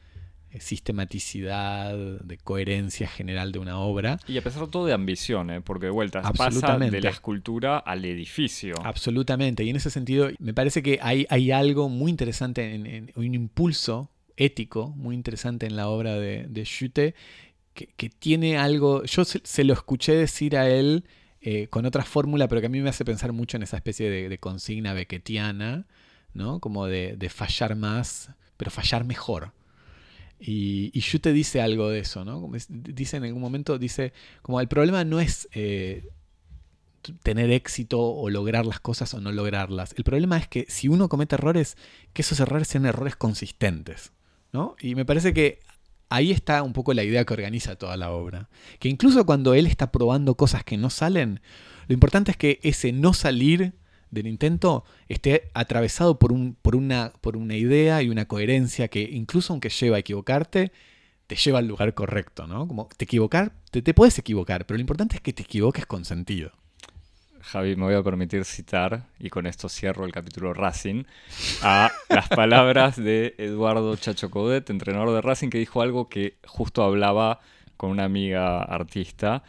sistematicidad, 0.61 1.97
de 1.97 2.39
coherencia 2.39 3.09
general 3.09 3.53
de 3.53 3.59
una 3.59 3.79
obra. 3.79 4.19
Y 4.27 4.39
a 4.39 4.43
pesar 4.43 4.65
de 4.65 4.69
todo 4.69 4.87
de 4.87 4.93
ambición, 4.93 5.51
¿eh? 5.51 5.61
porque 5.61 5.87
de 5.87 5.93
vuelta 5.93 6.23
pasa 6.33 6.79
de 6.79 7.01
la 7.01 7.11
escultura 7.11 7.79
al 7.79 8.05
edificio. 8.05 8.75
Absolutamente. 8.83 9.65
Y 9.65 9.71
en 9.71 9.77
ese 9.77 9.91
sentido, 9.91 10.29
me 10.39 10.55
parece 10.55 10.83
que 10.83 10.99
hay, 11.03 11.27
hay 11.29 11.51
algo 11.51 11.89
muy 11.89 12.11
interesante, 12.11 12.75
en, 12.75 13.13
un 13.15 13.35
impulso 13.35 14.11
ético 14.37 14.91
muy 14.97 15.15
interesante 15.15 15.67
en 15.67 15.77
la 15.77 15.89
obra 15.89 16.15
de, 16.15 16.47
de 16.49 16.65
Schütte, 16.65 17.15
que, 17.87 18.09
tiene 18.09 18.59
algo, 18.59 19.05
yo 19.05 19.25
se, 19.25 19.65
lo 19.65 19.73
escuché 19.73 20.15
decir 20.15 20.57
a 20.57 20.69
él 20.69 21.05
eh, 21.41 21.69
con 21.69 21.87
otra 21.87 22.05
fórmula, 22.05 22.49
pero 22.49 22.61
que 22.61 22.67
a 22.67 22.71
mí 22.71 22.81
me 22.81 22.89
hace 22.89 23.05
pensar 23.05 23.33
mucho 23.33 23.57
en 23.57 23.63
esa 23.63 23.77
especie 23.77 24.11
de, 24.11 24.39
consigna 24.39 24.93
becketiana, 24.93 25.87
¿no? 26.35 26.61
Como 26.61 26.87
de, 26.87 27.31
fallar 27.33 27.77
más, 27.77 28.31
pero 28.57 28.71
fallar 28.71 29.05
mejor. 29.05 29.53
Y, 30.41 30.91
y 30.95 31.33
dice 31.33 31.61
algo 31.61 31.89
de 31.89 32.01
eso, 32.01 32.25
¿no? 32.25 32.49
dice 32.69 33.17
en 33.17 33.25
algún 33.25 33.43
momento, 33.43 33.79
dice, 33.79 34.13
como 34.43 34.61
el 34.61 34.69
problema 34.69 35.05
no 35.05 35.19
es 35.19 35.49
eh, 35.53 36.09
tener 37.23 37.51
éxito 37.51 38.01
o 38.01 38.31
lograr 38.31 38.67
las 38.67 38.81
cosas 38.81 39.13
o 39.15 39.21
no 39.21 39.33
lograrlas. 39.33 39.95
El 39.97 40.05
problema 40.05 40.39
es 40.39 40.47
que 40.47 40.67
si 40.69 40.89
uno 40.89 41.09
comete 41.09 41.35
errores, 41.35 41.77
que 42.13 42.23
esos 42.23 42.39
errores 42.41 42.69
sean 42.69 42.87
errores 42.87 43.17
consistentes. 43.17 44.13
¿no? 44.53 44.77
Y 44.81 44.95
me 44.95 45.05
parece 45.05 45.35
que 45.35 45.61
ahí 46.09 46.31
está 46.31 46.63
un 46.63 46.73
poco 46.73 46.95
la 46.95 47.05
idea 47.05 47.25
que 47.25 47.35
organiza 47.35 47.77
toda 47.77 47.97
la 47.97 48.11
obra. 48.11 48.49
Que 48.79 48.89
incluso 48.89 49.27
cuando 49.27 49.55
él 49.55 49.67
está 49.67 49.91
probando 49.91 50.37
cosas 50.37 50.65
que 50.65 50.77
no 50.77 50.91
salen, 50.91 51.41
lo 51.87 51.95
importante 51.95 52.31
es 52.31 52.37
que 52.37 52.61
ese 52.63 52.93
no 52.93 53.15
salir 53.15 53.75
del 54.11 54.27
intento 54.27 54.85
esté 55.09 55.51
atravesado 55.55 56.19
por, 56.19 56.33
un, 56.33 56.57
por, 56.61 56.77
una, 56.77 57.13
por 57.21 57.37
una 57.37 57.57
idea 57.57 58.03
y 58.03 58.09
una 58.09 58.27
coherencia 58.27 58.89
que 58.89 59.03
incluso 59.03 59.53
aunque 59.53 59.69
lleva 59.69 59.97
a 59.97 60.01
equivocarte, 60.01 60.73
te 61.27 61.37
lleva 61.37 61.59
al 61.59 61.67
lugar 61.67 61.95
correcto, 61.95 62.47
¿no? 62.47 62.67
Como 62.67 62.89
te 62.97 63.05
equivocar, 63.05 63.53
te, 63.71 63.83
te 63.83 63.95
puedes 63.95 64.19
equivocar, 64.19 64.67
pero 64.67 64.77
lo 64.77 64.81
importante 64.81 65.17
es 65.17 65.21
que 65.21 65.33
te 65.33 65.43
equivoques 65.43 65.87
con 65.87 66.05
sentido. 66.05 66.53
Javi, 67.41 67.77
me 67.77 67.85
voy 67.85 67.95
a 67.95 68.03
permitir 68.03 68.45
citar, 68.45 69.07
y 69.19 69.31
con 69.31 69.47
esto 69.47 69.69
cierro 69.69 70.05
el 70.05 70.13
capítulo 70.13 70.53
Racing, 70.53 71.05
a 71.63 71.91
las 72.11 72.29
palabras 72.29 72.97
de 72.97 73.35
Eduardo 73.39 73.97
Chacho 73.97 74.31
Codet, 74.31 74.69
entrenador 74.69 75.15
de 75.15 75.23
Racing, 75.23 75.49
que 75.49 75.59
dijo 75.59 75.81
algo 75.81 76.09
que 76.09 76.37
justo 76.47 76.83
hablaba 76.83 77.41
con 77.79 77.91
una 77.91 78.05
amiga 78.05 78.63
artista, 78.63 79.45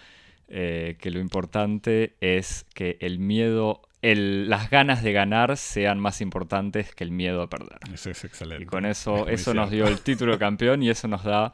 eh, 0.48 0.98
que 1.02 1.12
lo 1.12 1.20
importante 1.20 2.16
es 2.22 2.66
que 2.74 2.98
el 3.02 3.20
miedo, 3.20 3.82
las 4.02 4.70
ganas 4.70 5.04
de 5.04 5.12
ganar 5.12 5.58
sean 5.58 6.00
más 6.00 6.22
importantes 6.22 6.94
que 6.96 7.04
el 7.04 7.12
miedo 7.12 7.42
a 7.42 7.50
perder. 7.50 7.80
Eso 7.94 8.10
es 8.10 8.24
excelente. 8.24 8.64
Y 8.64 8.66
con 8.66 8.86
eso, 8.86 9.28
eso 9.28 9.54
nos 9.54 9.72
dio 9.72 9.88
el 9.88 10.00
título 10.02 10.34
de 10.34 10.38
campeón 10.40 10.84
y 10.84 10.90
eso 10.90 11.08
nos 11.08 11.24
da 11.24 11.54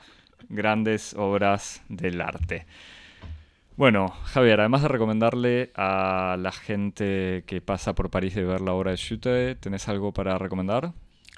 grandes 0.49 1.15
obras 1.15 1.81
del 1.89 2.21
arte. 2.21 2.65
Bueno, 3.77 4.09
Javier, 4.25 4.61
además 4.61 4.83
de 4.83 4.87
recomendarle 4.87 5.71
a 5.75 6.37
la 6.39 6.51
gente 6.51 7.43
que 7.45 7.59
pasa 7.59 7.93
por 7.93 8.09
París 8.09 8.33
de 8.33 8.45
ver 8.45 8.61
la 8.61 8.71
obra 8.71 8.91
de 8.91 8.97
Schütte, 8.97 9.55
¿tenés 9.59 9.89
algo 9.89 10.13
para 10.13 10.37
recomendar? 10.37 10.93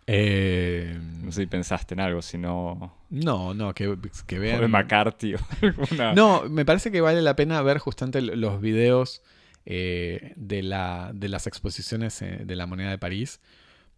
Eh, 0.05 0.97
no 1.23 1.31
sé 1.31 1.41
si 1.41 1.47
pensaste 1.47 1.95
en 1.95 1.99
algo, 1.99 2.21
si 2.21 2.37
no... 2.37 2.93
No, 3.09 3.53
no, 3.53 3.73
que, 3.73 3.97
que 4.27 4.39
vean... 4.39 4.59
O 4.59 4.61
de 4.61 4.67
McCarthy 4.67 5.33
o 5.33 5.39
alguna... 5.61 6.13
No, 6.13 6.43
me 6.47 6.63
parece 6.63 6.91
que 6.91 7.01
vale 7.01 7.21
la 7.23 7.35
pena 7.35 7.61
ver 7.61 7.79
justamente 7.79 8.21
los 8.21 8.61
videos 8.61 9.23
eh, 9.69 10.33
de, 10.37 10.63
la, 10.63 11.11
de 11.13 11.27
las 11.27 11.45
exposiciones 11.45 12.21
eh, 12.21 12.43
de 12.45 12.55
la 12.55 12.65
moneda 12.67 12.89
de 12.89 12.97
París 12.97 13.41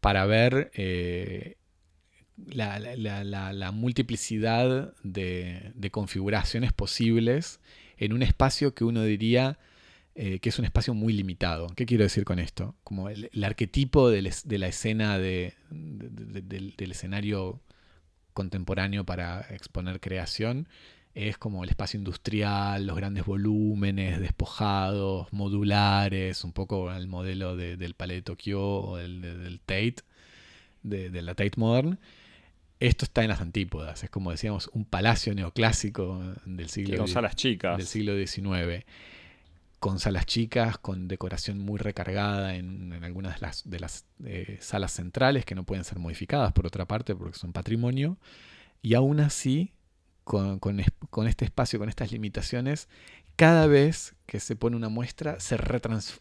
para 0.02 0.26
ver 0.26 0.72
la, 2.48 2.80
la, 2.80 3.72
multiplicidad 3.72 4.94
de, 5.04 5.72
de 5.76 5.92
configuraciones 5.92 6.74
posibles 6.74 7.60
en 7.98 8.14
un 8.14 8.24
espacio 8.24 8.74
que 8.74 8.84
uno 8.84 9.04
diría 9.04 9.60
eh, 10.22 10.40
que 10.40 10.50
es 10.50 10.60
un 10.60 10.66
espacio 10.66 10.94
muy 10.94 11.14
limitado. 11.14 11.68
¿Qué 11.78 11.86
quiero 11.86 12.04
decir 12.04 12.26
con 12.26 12.40
esto? 12.40 12.76
Como 12.84 13.08
el, 13.08 13.30
arquetipo 13.42 14.10
de, 14.10 14.22
la 14.22 14.68
escena 14.68 15.18
del, 15.18 15.54
escenario 16.78 17.62
contemporáneo 18.34 19.06
para 19.06 19.40
exponer 19.50 20.02
creación 20.02 20.68
es 21.28 21.38
como 21.38 21.64
el 21.66 21.70
espacio 21.70 21.98
industrial, 21.98 22.86
los 22.86 22.96
grandes 22.96 23.26
volúmenes, 23.26 24.22
despojados, 24.22 25.28
modulares, 25.32 26.46
un 26.46 26.54
poco 26.54 26.92
el 26.94 27.08
modelo 27.08 27.58
del 27.58 27.94
Palais 27.94 28.20
de 28.20 28.22
Tokio 28.22 28.62
o 28.62 28.98
del, 28.98 29.60
Tate, 29.66 29.98
de, 30.84 31.22
la 31.22 31.36
Tate 31.36 31.54
Modern. 31.58 32.00
Esto 32.80 33.04
está 33.04 33.24
en 33.24 33.30
las 33.30 33.42
antípodas, 33.42 34.02
es 34.06 34.10
como 34.10 34.32
decíamos 34.32 34.70
un 34.72 34.86
palacio 34.86 35.36
neoclásico 35.36 36.24
del 36.46 36.70
siglo, 36.70 36.98
con 36.98 37.10
salas 37.10 37.36
chicas. 37.36 37.78
del 37.78 37.86
siglo 37.86 38.16
XIX, 38.16 38.86
con 39.80 40.00
salas 40.00 40.26
chicas, 40.26 40.78
con 40.78 41.10
decoración 41.10 41.60
muy 41.60 41.78
recargada 41.78 42.56
en, 42.56 42.94
algunas 43.04 43.36
de 43.36 43.46
las, 43.46 43.70
de 43.70 43.80
las 43.82 44.06
eh, 44.24 44.58
salas 44.62 44.94
centrales 44.94 45.44
que 45.44 45.56
no 45.56 45.66
pueden 45.66 45.84
ser 45.84 46.00
modificadas 46.00 46.54
por 46.54 46.66
otra 46.66 46.86
parte 46.86 47.14
porque 47.14 47.38
son 47.38 47.52
patrimonio, 47.52 48.18
y 48.82 48.94
aún 48.94 49.20
así, 49.20 49.74
con, 50.30 51.28
este 51.28 51.46
espacio, 51.46 51.80
con 51.80 51.90
estas 51.90 52.12
limitaciones, 52.12 52.88
cada 53.36 53.66
vez 53.66 54.14
que 54.28 54.40
se 54.40 54.56
pone 54.56 54.76
una 54.76 54.90
muestra 54.90 55.40
se, 55.40 55.58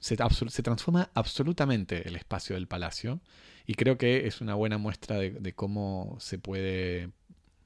se 0.00 0.62
transforma 0.62 1.10
absolutamente 1.12 2.08
el 2.08 2.16
espacio 2.16 2.54
del 2.56 2.66
palacio 2.66 3.20
y 3.66 3.74
creo 3.74 3.98
que 3.98 4.26
es 4.26 4.40
una 4.40 4.54
buena 4.54 4.78
muestra 4.78 5.18
de, 5.18 5.52
cómo 5.52 6.16
se 6.20 6.38
puede 6.38 7.10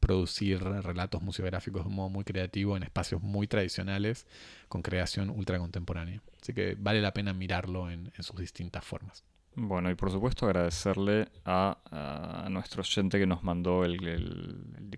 producir 0.00 0.60
relatos 0.60 1.22
museográficos 1.22 1.84
de 1.84 1.90
un 1.90 1.94
modo 1.94 2.08
muy 2.08 2.24
creativo 2.24 2.76
en 2.76 2.82
espacios 2.82 3.22
muy 3.22 3.46
tradicionales 3.46 4.26
con 4.68 4.82
creación 4.82 5.30
ultra 5.30 5.60
contemporánea. 5.60 6.20
Así 6.40 6.54
que 6.54 6.74
vale 6.76 7.00
la 7.00 7.12
pena 7.12 7.32
mirarlo 7.32 7.88
en, 7.88 8.10
sus 8.18 8.36
distintas 8.40 8.84
formas. 8.84 9.22
Bueno, 9.54 9.90
y 9.90 9.94
por 9.94 10.10
supuesto 10.10 10.46
agradecerle 10.46 11.28
a, 11.44 12.46
nuestro 12.50 12.80
oyente 12.80 13.18
que 13.18 13.26
nos 13.26 13.42
mandó 13.42 13.84
el, 13.84 13.98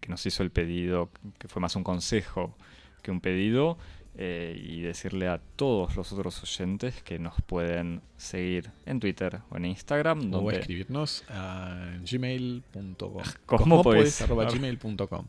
que 0.00 0.08
nos 0.08 0.24
hizo 0.26 0.42
el 0.42 0.50
pedido, 0.50 1.10
que 1.38 1.48
fue 1.48 1.60
más 1.60 1.74
un 1.76 1.82
consejo 1.82 2.56
que 3.02 3.10
un 3.10 3.20
pedido, 3.20 3.78
eh, 4.16 4.56
y 4.56 4.80
decirle 4.80 5.26
a 5.26 5.40
todos 5.56 5.96
los 5.96 6.12
otros 6.12 6.40
oyentes 6.42 7.02
que 7.02 7.18
nos 7.18 7.34
pueden 7.42 8.00
seguir 8.16 8.70
en 8.86 9.00
Twitter 9.00 9.40
o 9.50 9.56
en 9.56 9.64
Instagram. 9.64 10.32
O 10.32 10.50
escribirnos 10.52 11.24
a 11.28 11.96
gmail.com. 12.08 13.22
gmail.com. 14.54 15.26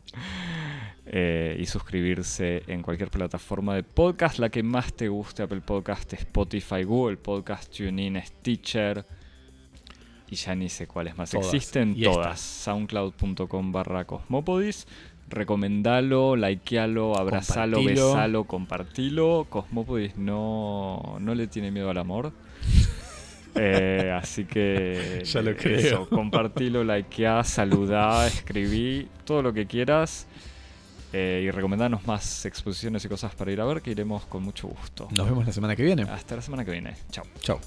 Eh, 1.06 1.56
y 1.58 1.66
suscribirse 1.66 2.62
en 2.68 2.82
cualquier 2.82 3.10
plataforma 3.10 3.74
de 3.74 3.82
podcast, 3.82 4.38
la 4.38 4.50
que 4.50 4.62
más 4.62 4.92
te 4.94 5.08
guste, 5.08 5.42
Apple 5.42 5.62
Podcast, 5.62 6.12
Spotify, 6.12 6.84
Google 6.84 7.16
Podcast, 7.16 7.76
TuneIn, 7.76 8.22
Stitcher. 8.24 9.04
Y 10.28 10.36
ya 10.36 10.54
ni 10.54 10.68
sé 10.68 10.86
cuáles 10.86 11.16
más 11.16 11.34
existen, 11.34 12.00
todas. 12.00 12.40
Soundcloud.com 12.40 13.72
barra 13.72 14.04
Cosmopodis 14.04 14.86
recomendalo, 15.28 16.36
likealo, 16.36 17.16
abrazalo, 17.16 17.82
besalo, 17.82 18.44
compartilo. 18.44 19.46
Cosmopodis 19.48 20.16
no, 20.16 21.16
no 21.20 21.34
le 21.34 21.46
tiene 21.46 21.70
miedo 21.70 21.90
al 21.90 21.98
amor. 21.98 22.32
Eh, 23.58 24.12
así 24.14 24.44
que 24.44 25.22
ya 25.24 25.40
lo 25.40 25.56
creo. 25.56 25.78
Eso, 25.78 26.08
compartilo, 26.10 26.84
likeá, 26.84 27.42
saludá, 27.42 28.26
escribí, 28.26 29.08
todo 29.24 29.40
lo 29.40 29.54
que 29.54 29.64
quieras. 29.64 30.26
Eh, 31.12 31.44
y 31.46 31.50
recomendanos 31.50 32.06
más 32.06 32.44
exposiciones 32.44 33.02
y 33.06 33.08
cosas 33.08 33.34
para 33.34 33.50
ir 33.50 33.60
a 33.62 33.64
ver, 33.64 33.80
que 33.80 33.92
iremos 33.92 34.26
con 34.26 34.42
mucho 34.42 34.68
gusto. 34.68 35.08
Nos 35.16 35.26
vemos 35.26 35.46
la 35.46 35.52
semana 35.52 35.74
que 35.74 35.84
viene. 35.84 36.02
Hasta 36.02 36.36
la 36.36 36.42
semana 36.42 36.66
que 36.66 36.72
viene. 36.72 36.94
Chao. 37.10 37.24
Chao. 37.40 37.60